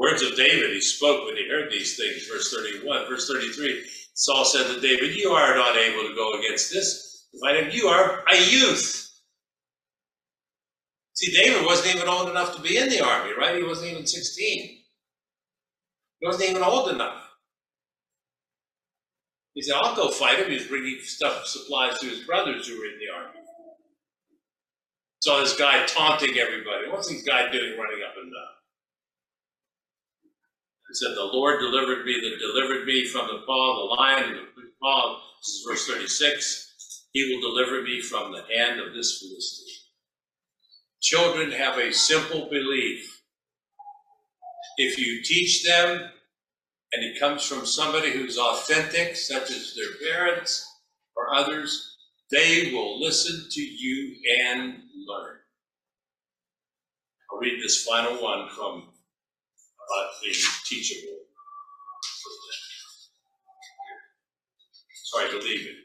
Words 0.02 0.24
of 0.24 0.36
David 0.36 0.72
he 0.72 0.82
spoke 0.82 1.28
when 1.28 1.38
he 1.38 1.48
heard 1.48 1.72
these 1.72 1.96
things, 1.96 2.26
verse 2.28 2.52
31. 2.52 3.08
Verse 3.08 3.28
33, 3.28 3.86
Saul 4.16 4.44
said 4.46 4.66
to 4.66 4.82
David, 4.82 5.16
You 5.16 5.30
are 5.30 5.56
not 5.56 5.78
able 5.78 6.10
to 6.10 6.16
go 6.16 6.40
against 6.40 6.74
this. 6.74 7.28
Fight 7.40 7.58
him, 7.58 7.70
you 7.72 7.88
are 7.88 8.24
a 8.28 8.38
youth. 8.50 9.08
See, 11.14 11.32
David 11.32 11.68
wasn't 11.68 11.96
even 11.96 12.08
old 12.08 12.30
enough 12.30 12.56
to 12.56 12.64
be 12.64 12.80
in 12.80 12.90
the 12.90 13.06
army, 13.06 13.34
right? 13.38 13.58
He 13.58 13.64
wasn't 13.64 13.92
even 13.92 14.08
16. 14.08 14.44
He 16.20 16.26
wasn't 16.26 16.50
even 16.50 16.64
old 16.64 16.90
enough. 16.90 17.30
He 19.54 19.62
said, 19.62 19.76
I'll 19.84 19.96
go 19.96 20.10
fight 20.10 20.40
him. 20.40 20.50
He 20.50 20.56
was 20.56 20.66
bringing 20.66 20.98
stuff, 21.04 21.46
supplies 21.46 22.00
to 22.00 22.08
his 22.08 22.22
brothers 22.22 22.68
who 22.68 22.80
were 22.80 22.86
in 22.86 22.98
the 22.98 23.14
army. 23.16 23.40
Saw 25.22 25.42
this 25.42 25.56
guy 25.56 25.86
taunting 25.86 26.40
everybody. 26.40 26.90
What's 26.90 27.08
this 27.08 27.22
guy 27.22 27.52
doing 27.52 27.78
running 27.78 28.02
up 28.04 28.16
and 28.20 28.32
down? 28.32 28.61
He 30.92 30.96
said, 30.96 31.16
The 31.16 31.24
Lord 31.24 31.62
delivered 31.62 32.06
me, 32.06 32.20
that 32.20 32.40
delivered 32.40 32.86
me 32.86 33.08
from 33.08 33.28
the 33.28 33.44
paw 33.48 33.72
of 33.72 33.78
the 33.78 33.96
lion 33.96 34.24
and 34.26 34.48
the 34.58 34.72
paw. 34.82 35.22
This 35.40 35.48
is 35.48 35.66
verse 35.66 35.88
36. 35.88 37.08
He 37.14 37.34
will 37.34 37.40
deliver 37.40 37.82
me 37.82 38.02
from 38.02 38.34
the 38.34 38.44
hand 38.54 38.82
of 38.82 38.94
this 38.94 39.18
Philistine. 39.18 39.74
Children 41.02 41.52
have 41.54 41.78
a 41.78 41.94
simple 41.94 42.50
belief. 42.50 43.22
If 44.78 44.98
you 44.98 45.24
teach 45.24 45.64
them, 45.64 46.12
and 46.94 47.06
it 47.06 47.18
comes 47.22 47.46
from 47.46 47.66
somebody 47.66 48.12
who's 48.12 48.38
authentic, 48.38 49.16
such 49.16 49.50
as 49.50 49.74
their 49.74 50.12
parents 50.12 50.68
or 51.16 51.34
others, 51.34 51.96
they 52.32 52.74
will 52.74 53.00
listen 53.00 53.48
to 53.50 53.62
you 53.62 54.18
and 54.42 54.74
learn. 55.08 55.38
I'll 57.32 57.40
read 57.40 57.64
this 57.64 57.86
final 57.86 58.22
one 58.22 58.50
from 58.50 58.91
about 59.92 60.12
being 60.24 60.36
teachable. 60.66 61.18
Uh, 61.18 62.54
sorry, 65.06 65.30
believing. 65.40 65.76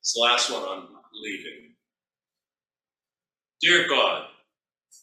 It's 0.00 0.14
the 0.14 0.20
last 0.22 0.50
one 0.50 0.62
on 0.62 0.88
leaving. 1.22 1.74
Dear 3.60 3.88
God, 3.88 4.26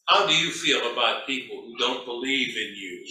how 0.08 0.28
do 0.28 0.34
you 0.36 0.52
feel 0.52 0.91
about 0.93 1.28
people 1.28 1.62
who 1.64 1.78
don't 1.78 2.06
believe 2.06 2.50
in 2.58 2.74
you? 2.76 3.06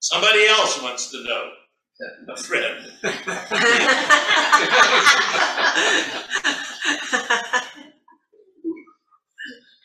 Somebody 0.00 0.46
else 0.46 0.82
wants 0.82 1.10
to 1.12 1.24
know. 1.24 1.50
A 2.30 2.36
friend. 2.36 2.92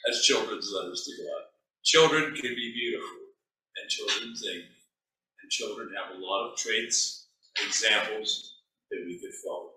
As 0.09 0.21
children's 0.23 0.71
letters 0.75 1.03
to 1.05 1.23
God. 1.23 1.44
Children 1.85 2.33
can 2.33 2.55
be 2.55 2.73
beautiful, 2.73 3.17
and 3.77 3.89
children 3.89 4.35
think, 4.35 4.65
and 5.41 5.51
children 5.51 5.89
have 5.95 6.17
a 6.17 6.19
lot 6.19 6.51
of 6.51 6.57
traits, 6.57 7.27
examples 7.63 8.55
that 8.89 9.03
we 9.05 9.19
could 9.19 9.33
follow. 9.45 9.69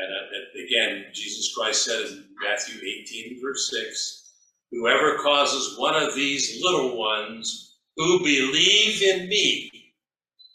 And 0.00 0.12
uh, 0.12 0.64
again, 0.66 1.04
Jesus 1.14 1.54
Christ 1.54 1.84
said 1.84 2.00
in 2.00 2.24
Matthew 2.42 2.80
18, 2.80 3.40
verse 3.40 3.70
6, 3.70 4.32
Whoever 4.72 5.18
causes 5.18 5.78
one 5.78 5.94
of 5.94 6.16
these 6.16 6.60
little 6.64 6.98
ones 6.98 7.76
who 7.96 8.18
believe 8.18 9.00
in 9.02 9.28
me 9.28 9.70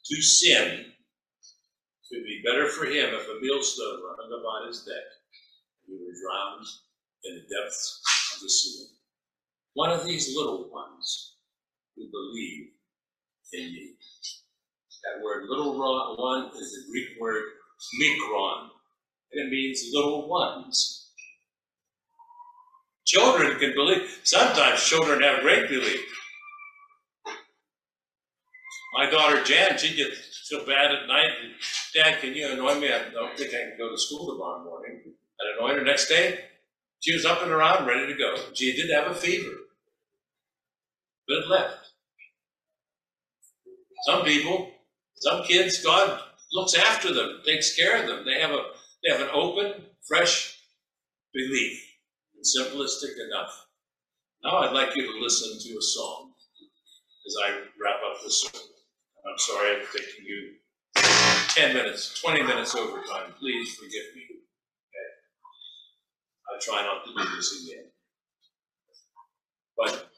to 0.07 0.21
sin, 0.21 0.85
it 2.11 2.17
would 2.17 2.25
be 2.25 2.43
better 2.45 2.67
for 2.67 2.85
him 2.85 3.15
if 3.15 3.29
a 3.29 3.39
millstone 3.41 4.01
were 4.03 4.17
hung 4.19 4.31
about 4.41 4.67
his 4.67 4.85
neck 4.85 5.07
and 5.87 5.97
he 5.97 6.03
were 6.03 6.11
drowned 6.21 6.67
in 7.23 7.35
the 7.35 7.55
depths 7.55 8.01
of 8.35 8.41
the 8.41 8.49
sea. 8.49 8.98
One 9.75 9.91
of 9.91 10.05
these 10.05 10.35
little 10.35 10.69
ones 10.71 11.35
who 11.95 12.05
believe 12.11 12.69
in 13.53 13.73
me. 13.73 13.93
That 15.03 15.23
word 15.23 15.45
little 15.49 15.77
one 15.79 16.47
is 16.57 16.71
the 16.73 16.91
Greek 16.91 17.09
word 17.21 17.43
mikron, 18.01 18.69
and 19.33 19.47
it 19.47 19.51
means 19.51 19.91
little 19.93 20.29
ones. 20.29 21.11
Children 23.05 23.59
can 23.59 23.73
believe. 23.75 24.19
Sometimes 24.23 24.83
children 24.83 25.21
have 25.23 25.41
great 25.41 25.69
belief. 25.69 26.01
My 28.95 29.09
daughter 29.09 29.43
Jan, 29.43 29.77
she 29.77 29.95
gets 29.95 30.17
so 30.45 30.65
bad 30.65 30.91
at 30.91 31.07
night. 31.07 31.31
Dad, 31.95 32.21
can 32.21 32.33
you 32.35 32.51
anoint 32.51 32.81
me? 32.81 32.87
I 32.93 33.09
don't 33.11 33.37
think 33.37 33.51
I 33.53 33.57
can 33.59 33.75
go 33.77 33.89
to 33.91 33.97
school 33.99 34.27
tomorrow 34.33 34.63
morning. 34.63 35.01
I 35.41 35.59
anoint 35.59 35.79
her 35.79 35.85
next 35.85 36.09
day. 36.09 36.39
She 37.01 37.13
was 37.13 37.25
up 37.25 37.41
and 37.43 37.51
around, 37.51 37.87
ready 37.87 38.07
to 38.07 38.17
go. 38.17 38.35
She 38.53 38.75
did 38.75 38.89
have 38.91 39.11
a 39.11 39.15
fever, 39.15 39.53
but 41.27 41.37
it 41.37 41.47
left. 41.47 41.77
Some 44.05 44.23
people, 44.23 44.71
some 45.15 45.43
kids, 45.43 45.83
God 45.83 46.19
looks 46.53 46.75
after 46.75 47.13
them, 47.13 47.41
takes 47.45 47.75
care 47.75 48.01
of 48.01 48.07
them. 48.07 48.25
They 48.25 48.39
have 48.39 48.51
a 48.51 48.63
they 49.03 49.11
have 49.11 49.21
an 49.21 49.29
open, 49.33 49.85
fresh 50.07 50.59
belief, 51.33 51.79
and 52.35 52.43
simplistic 52.43 53.13
enough. 53.27 53.67
Now 54.43 54.59
I'd 54.59 54.73
like 54.73 54.95
you 54.95 55.03
to 55.03 55.19
listen 55.19 55.57
to 55.59 55.77
a 55.77 55.81
song 55.81 56.33
as 57.27 57.35
I 57.45 57.51
wrap 57.81 58.01
up 58.09 58.23
this 58.23 58.41
sermon. 58.41 58.67
I'm 59.25 59.37
sorry 59.37 59.75
I'm 59.77 59.85
taking 59.95 60.25
you 60.25 60.55
10 60.95 61.73
minutes, 61.75 62.21
20 62.21 62.43
minutes 62.43 62.75
overtime. 62.75 63.33
Please 63.39 63.75
forgive 63.75 64.15
me. 64.15 64.28
I 66.49 66.59
try 66.61 66.83
not 66.83 67.05
to 67.05 67.11
do 67.13 67.35
this 67.35 67.63
again. 67.63 67.85
But 69.77 70.09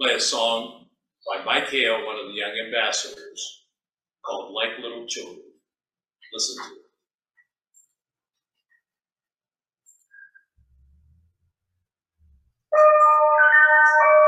play 0.00 0.14
a 0.14 0.20
song 0.20 0.86
by 1.26 1.44
Mike 1.44 1.70
Hale, 1.70 2.06
one 2.06 2.16
of 2.18 2.28
the 2.28 2.34
young 2.34 2.52
ambassadors, 2.66 3.66
called 4.24 4.54
Like 4.54 4.78
Little 4.82 5.06
Children. 5.06 5.42
Listen 6.32 6.56
to 6.64 6.70
it. 6.74 6.82
Close 12.72 12.80
your 14.04 14.25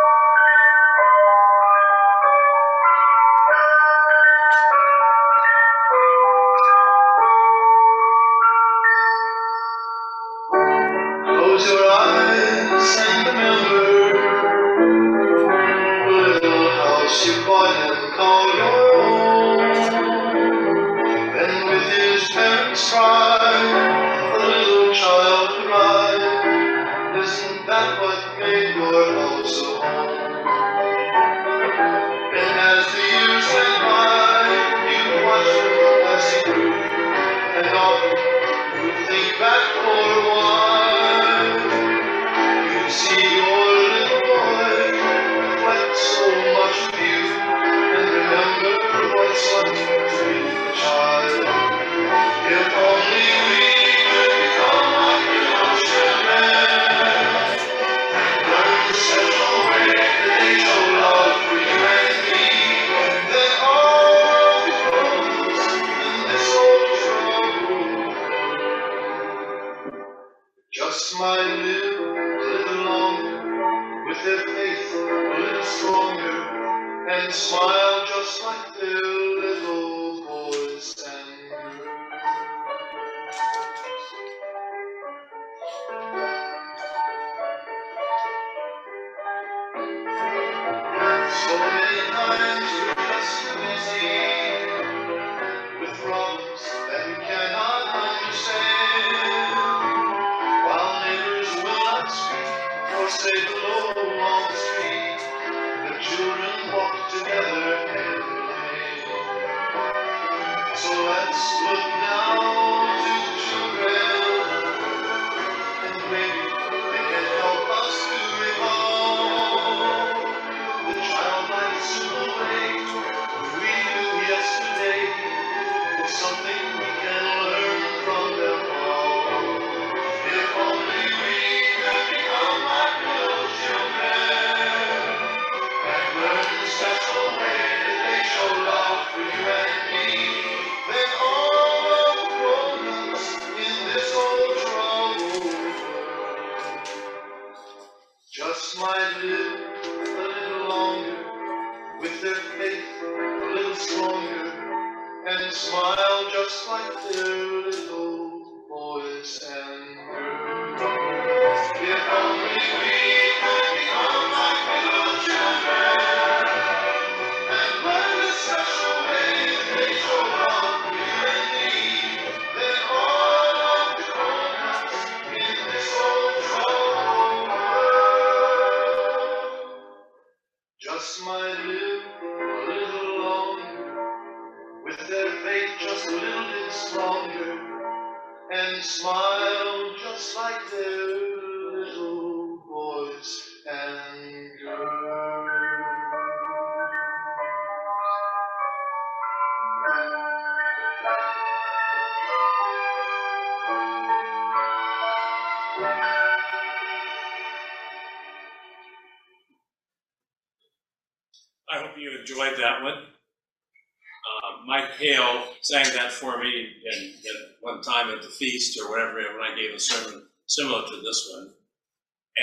feast 218.38 218.78
or 218.80 218.90
whatever, 218.90 219.14
when 219.14 219.50
I 219.50 219.56
gave 219.56 219.74
a 219.74 219.80
sermon 219.80 220.26
similar 220.46 220.86
to 220.86 221.00
this 221.02 221.30
one. 221.34 221.50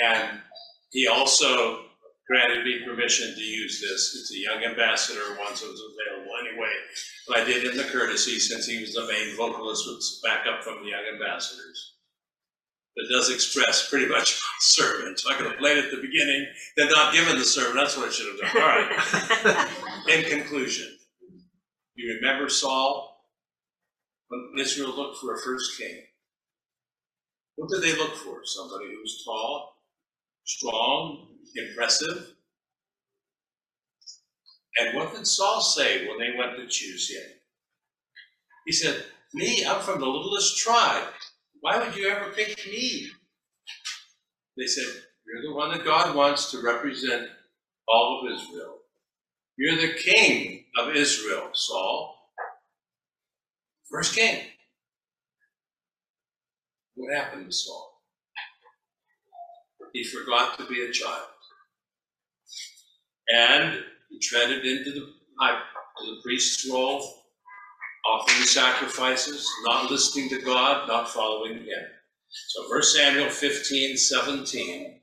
And 0.04 0.40
he 0.92 1.08
also 1.08 1.86
granted 2.28 2.66
me 2.66 2.84
permission 2.86 3.34
to 3.36 3.42
use 3.42 3.80
this. 3.82 4.16
It's 4.20 4.34
a 4.34 4.38
young 4.38 4.64
ambassador, 4.64 5.38
once 5.40 5.62
it 5.62 5.70
was 5.70 5.82
available 5.82 6.32
anyway. 6.48 6.72
But 7.28 7.38
I 7.40 7.44
did 7.44 7.66
in 7.66 7.78
the 7.78 7.84
courtesy, 7.84 8.40
since 8.40 8.66
he 8.66 8.82
was 8.82 8.94
the 8.94 9.08
main 9.08 9.36
vocalist, 9.36 9.88
with 9.88 10.04
backup 10.24 10.64
from 10.64 10.84
the 10.84 10.90
young 10.90 11.04
ambassadors. 11.14 11.94
That 12.96 13.10
does 13.12 13.30
express 13.30 13.90
pretty 13.90 14.08
much 14.08 14.34
my 14.42 14.58
sermon. 14.60 15.18
So 15.18 15.32
I 15.32 15.36
could 15.36 15.48
have 15.48 15.58
played 15.58 15.78
it 15.78 15.86
at 15.86 15.92
the 15.92 16.02
beginning, 16.02 16.48
then 16.78 16.90
not 16.90 17.14
given 17.14 17.38
the 17.38 17.46
sermon. 17.46 17.76
That's 17.76 17.98
what 17.98 18.08
I 18.08 18.12
should 18.12 18.28
have 18.28 18.54
done. 18.54 18.62
All 18.62 18.70
right. 18.70 19.70
In 20.16 20.24
conclusion, 20.30 20.98
you 21.96 22.16
remember 22.16 22.50
Saul? 22.50 23.15
When 24.36 24.60
Israel 24.60 24.96
looked 24.96 25.18
for 25.18 25.34
a 25.34 25.42
first 25.42 25.78
king. 25.80 26.02
What 27.56 27.70
did 27.70 27.84
they 27.84 27.98
look 27.98 28.16
for? 28.16 28.42
Somebody 28.44 28.86
who 28.92 29.00
was 29.00 29.24
tall, 29.26 29.76
strong, 30.46 31.28
impressive. 31.56 32.34
And 34.78 34.98
what 34.98 35.14
did 35.14 35.26
Saul 35.26 35.62
say 35.62 36.08
when 36.08 36.20
they 36.20 36.38
went 36.38 36.58
to 36.58 36.68
choose 36.68 37.10
him? 37.10 37.24
He 38.66 38.74
said, 38.74 39.06
Me, 39.34 39.66
I'm 39.66 39.82
from 39.82 40.00
the 40.00 40.06
littlest 40.06 40.58
tribe. 40.58 41.08
Why 41.62 41.78
would 41.80 41.96
you 41.96 42.10
ever 42.10 42.32
pick 42.32 42.58
me? 42.68 43.08
They 44.58 44.68
said, 44.68 45.02
You're 45.26 45.44
the 45.44 45.56
one 45.56 45.72
that 45.72 45.86
God 45.86 46.16
wants 46.16 46.52
to 46.52 46.62
represent 46.62 47.30
all 47.88 48.22
of 48.22 48.34
Israel. 48.34 48.80
You're 49.58 49.78
the 49.78 49.94
king 49.94 50.66
of 50.78 50.96
Israel, 50.96 51.50
Saul. 51.54 52.15
First 53.96 54.14
king. 54.14 54.42
What 56.96 57.16
happened 57.16 57.46
to 57.46 57.56
Saul? 57.56 57.94
He 59.94 60.04
forgot 60.04 60.58
to 60.58 60.66
be 60.66 60.84
a 60.84 60.92
child. 60.92 61.30
And 63.30 63.80
he 64.10 64.20
treaded 64.20 64.66
into 64.66 64.92
the, 64.92 65.14
high- 65.40 65.62
the 66.02 66.18
priest's 66.26 66.70
role, 66.70 67.08
offering 68.06 68.46
sacrifices, 68.46 69.50
not 69.64 69.90
listening 69.90 70.28
to 70.28 70.42
God, 70.42 70.90
not 70.90 71.10
following 71.10 71.60
him. 71.60 71.84
So, 72.50 72.68
1 72.68 72.84
Samuel 72.84 73.30
15, 73.30 73.96
17, 73.96 75.00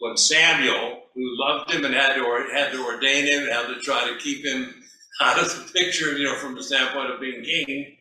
when 0.00 0.16
Samuel, 0.16 1.02
who 1.14 1.22
loved 1.38 1.70
him 1.70 1.84
and 1.84 1.94
had 1.94 2.16
to, 2.16 2.46
had 2.52 2.72
to 2.72 2.84
ordain 2.84 3.26
him, 3.26 3.46
had 3.46 3.68
to 3.68 3.78
try 3.78 4.08
to 4.08 4.18
keep 4.18 4.44
him 4.44 4.81
out 5.20 5.38
of 5.38 5.48
the 5.48 5.72
picture, 5.72 6.16
you 6.16 6.24
know, 6.24 6.36
from 6.36 6.54
the 6.54 6.62
standpoint 6.62 7.10
of 7.10 7.20
being 7.20 7.42
king, 7.42 7.96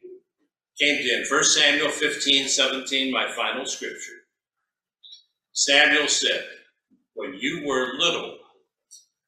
came 0.80 0.97
to 0.97 1.03
him. 1.03 1.26
1 1.30 1.43
Samuel 1.43 1.89
15, 1.89 2.47
17, 2.47 3.12
my 3.12 3.32
final 3.36 3.66
scripture. 3.66 4.14
Samuel 5.53 6.07
said, 6.07 6.45
When 7.14 7.34
you 7.34 7.64
were 7.66 7.93
little 7.97 8.38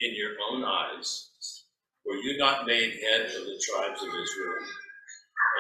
in 0.01 0.15
your 0.15 0.31
own 0.51 0.63
eyes, 0.63 1.29
were 2.05 2.15
you 2.15 2.37
not 2.37 2.65
made 2.65 2.93
head 3.01 3.27
of 3.27 3.45
the 3.45 3.61
tribes 3.61 4.01
of 4.01 4.09
Israel? 4.09 4.65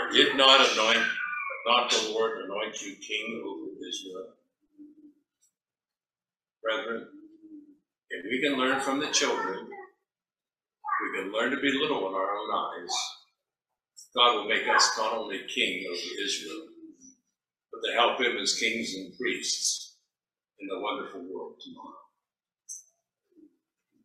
And 0.01 0.13
did 0.15 0.37
not 0.37 0.59
anoint, 0.73 1.05
not 1.67 1.91
the 1.91 2.11
Lord 2.11 2.39
anoint 2.45 2.81
you 2.81 2.95
king 2.95 3.43
over 3.45 3.87
Israel? 3.87 4.33
Brethren, 6.63 7.07
if 8.09 8.25
we 8.25 8.41
can 8.41 8.57
learn 8.57 8.79
from 8.81 8.99
the 8.99 9.07
children, 9.07 9.67
we 11.03 11.19
can 11.19 11.33
learn 11.33 11.51
to 11.51 11.59
be 11.59 11.71
little 11.71 12.07
in 12.07 12.15
our 12.15 12.31
own 12.37 12.49
eyes. 12.51 12.95
God 14.15 14.35
will 14.35 14.47
make 14.47 14.67
us 14.69 14.91
not 14.97 15.13
only 15.13 15.39
king 15.53 15.85
over 15.89 16.23
Israel, 16.23 16.67
but 17.71 17.87
to 17.87 17.93
help 17.93 18.21
him 18.21 18.37
as 18.37 18.55
kings 18.55 18.93
and 18.95 19.13
priests 19.17 19.97
in 20.59 20.67
the 20.67 20.79
wonderful 20.79 21.21
world 21.21 21.55
tomorrow. 21.63 22.02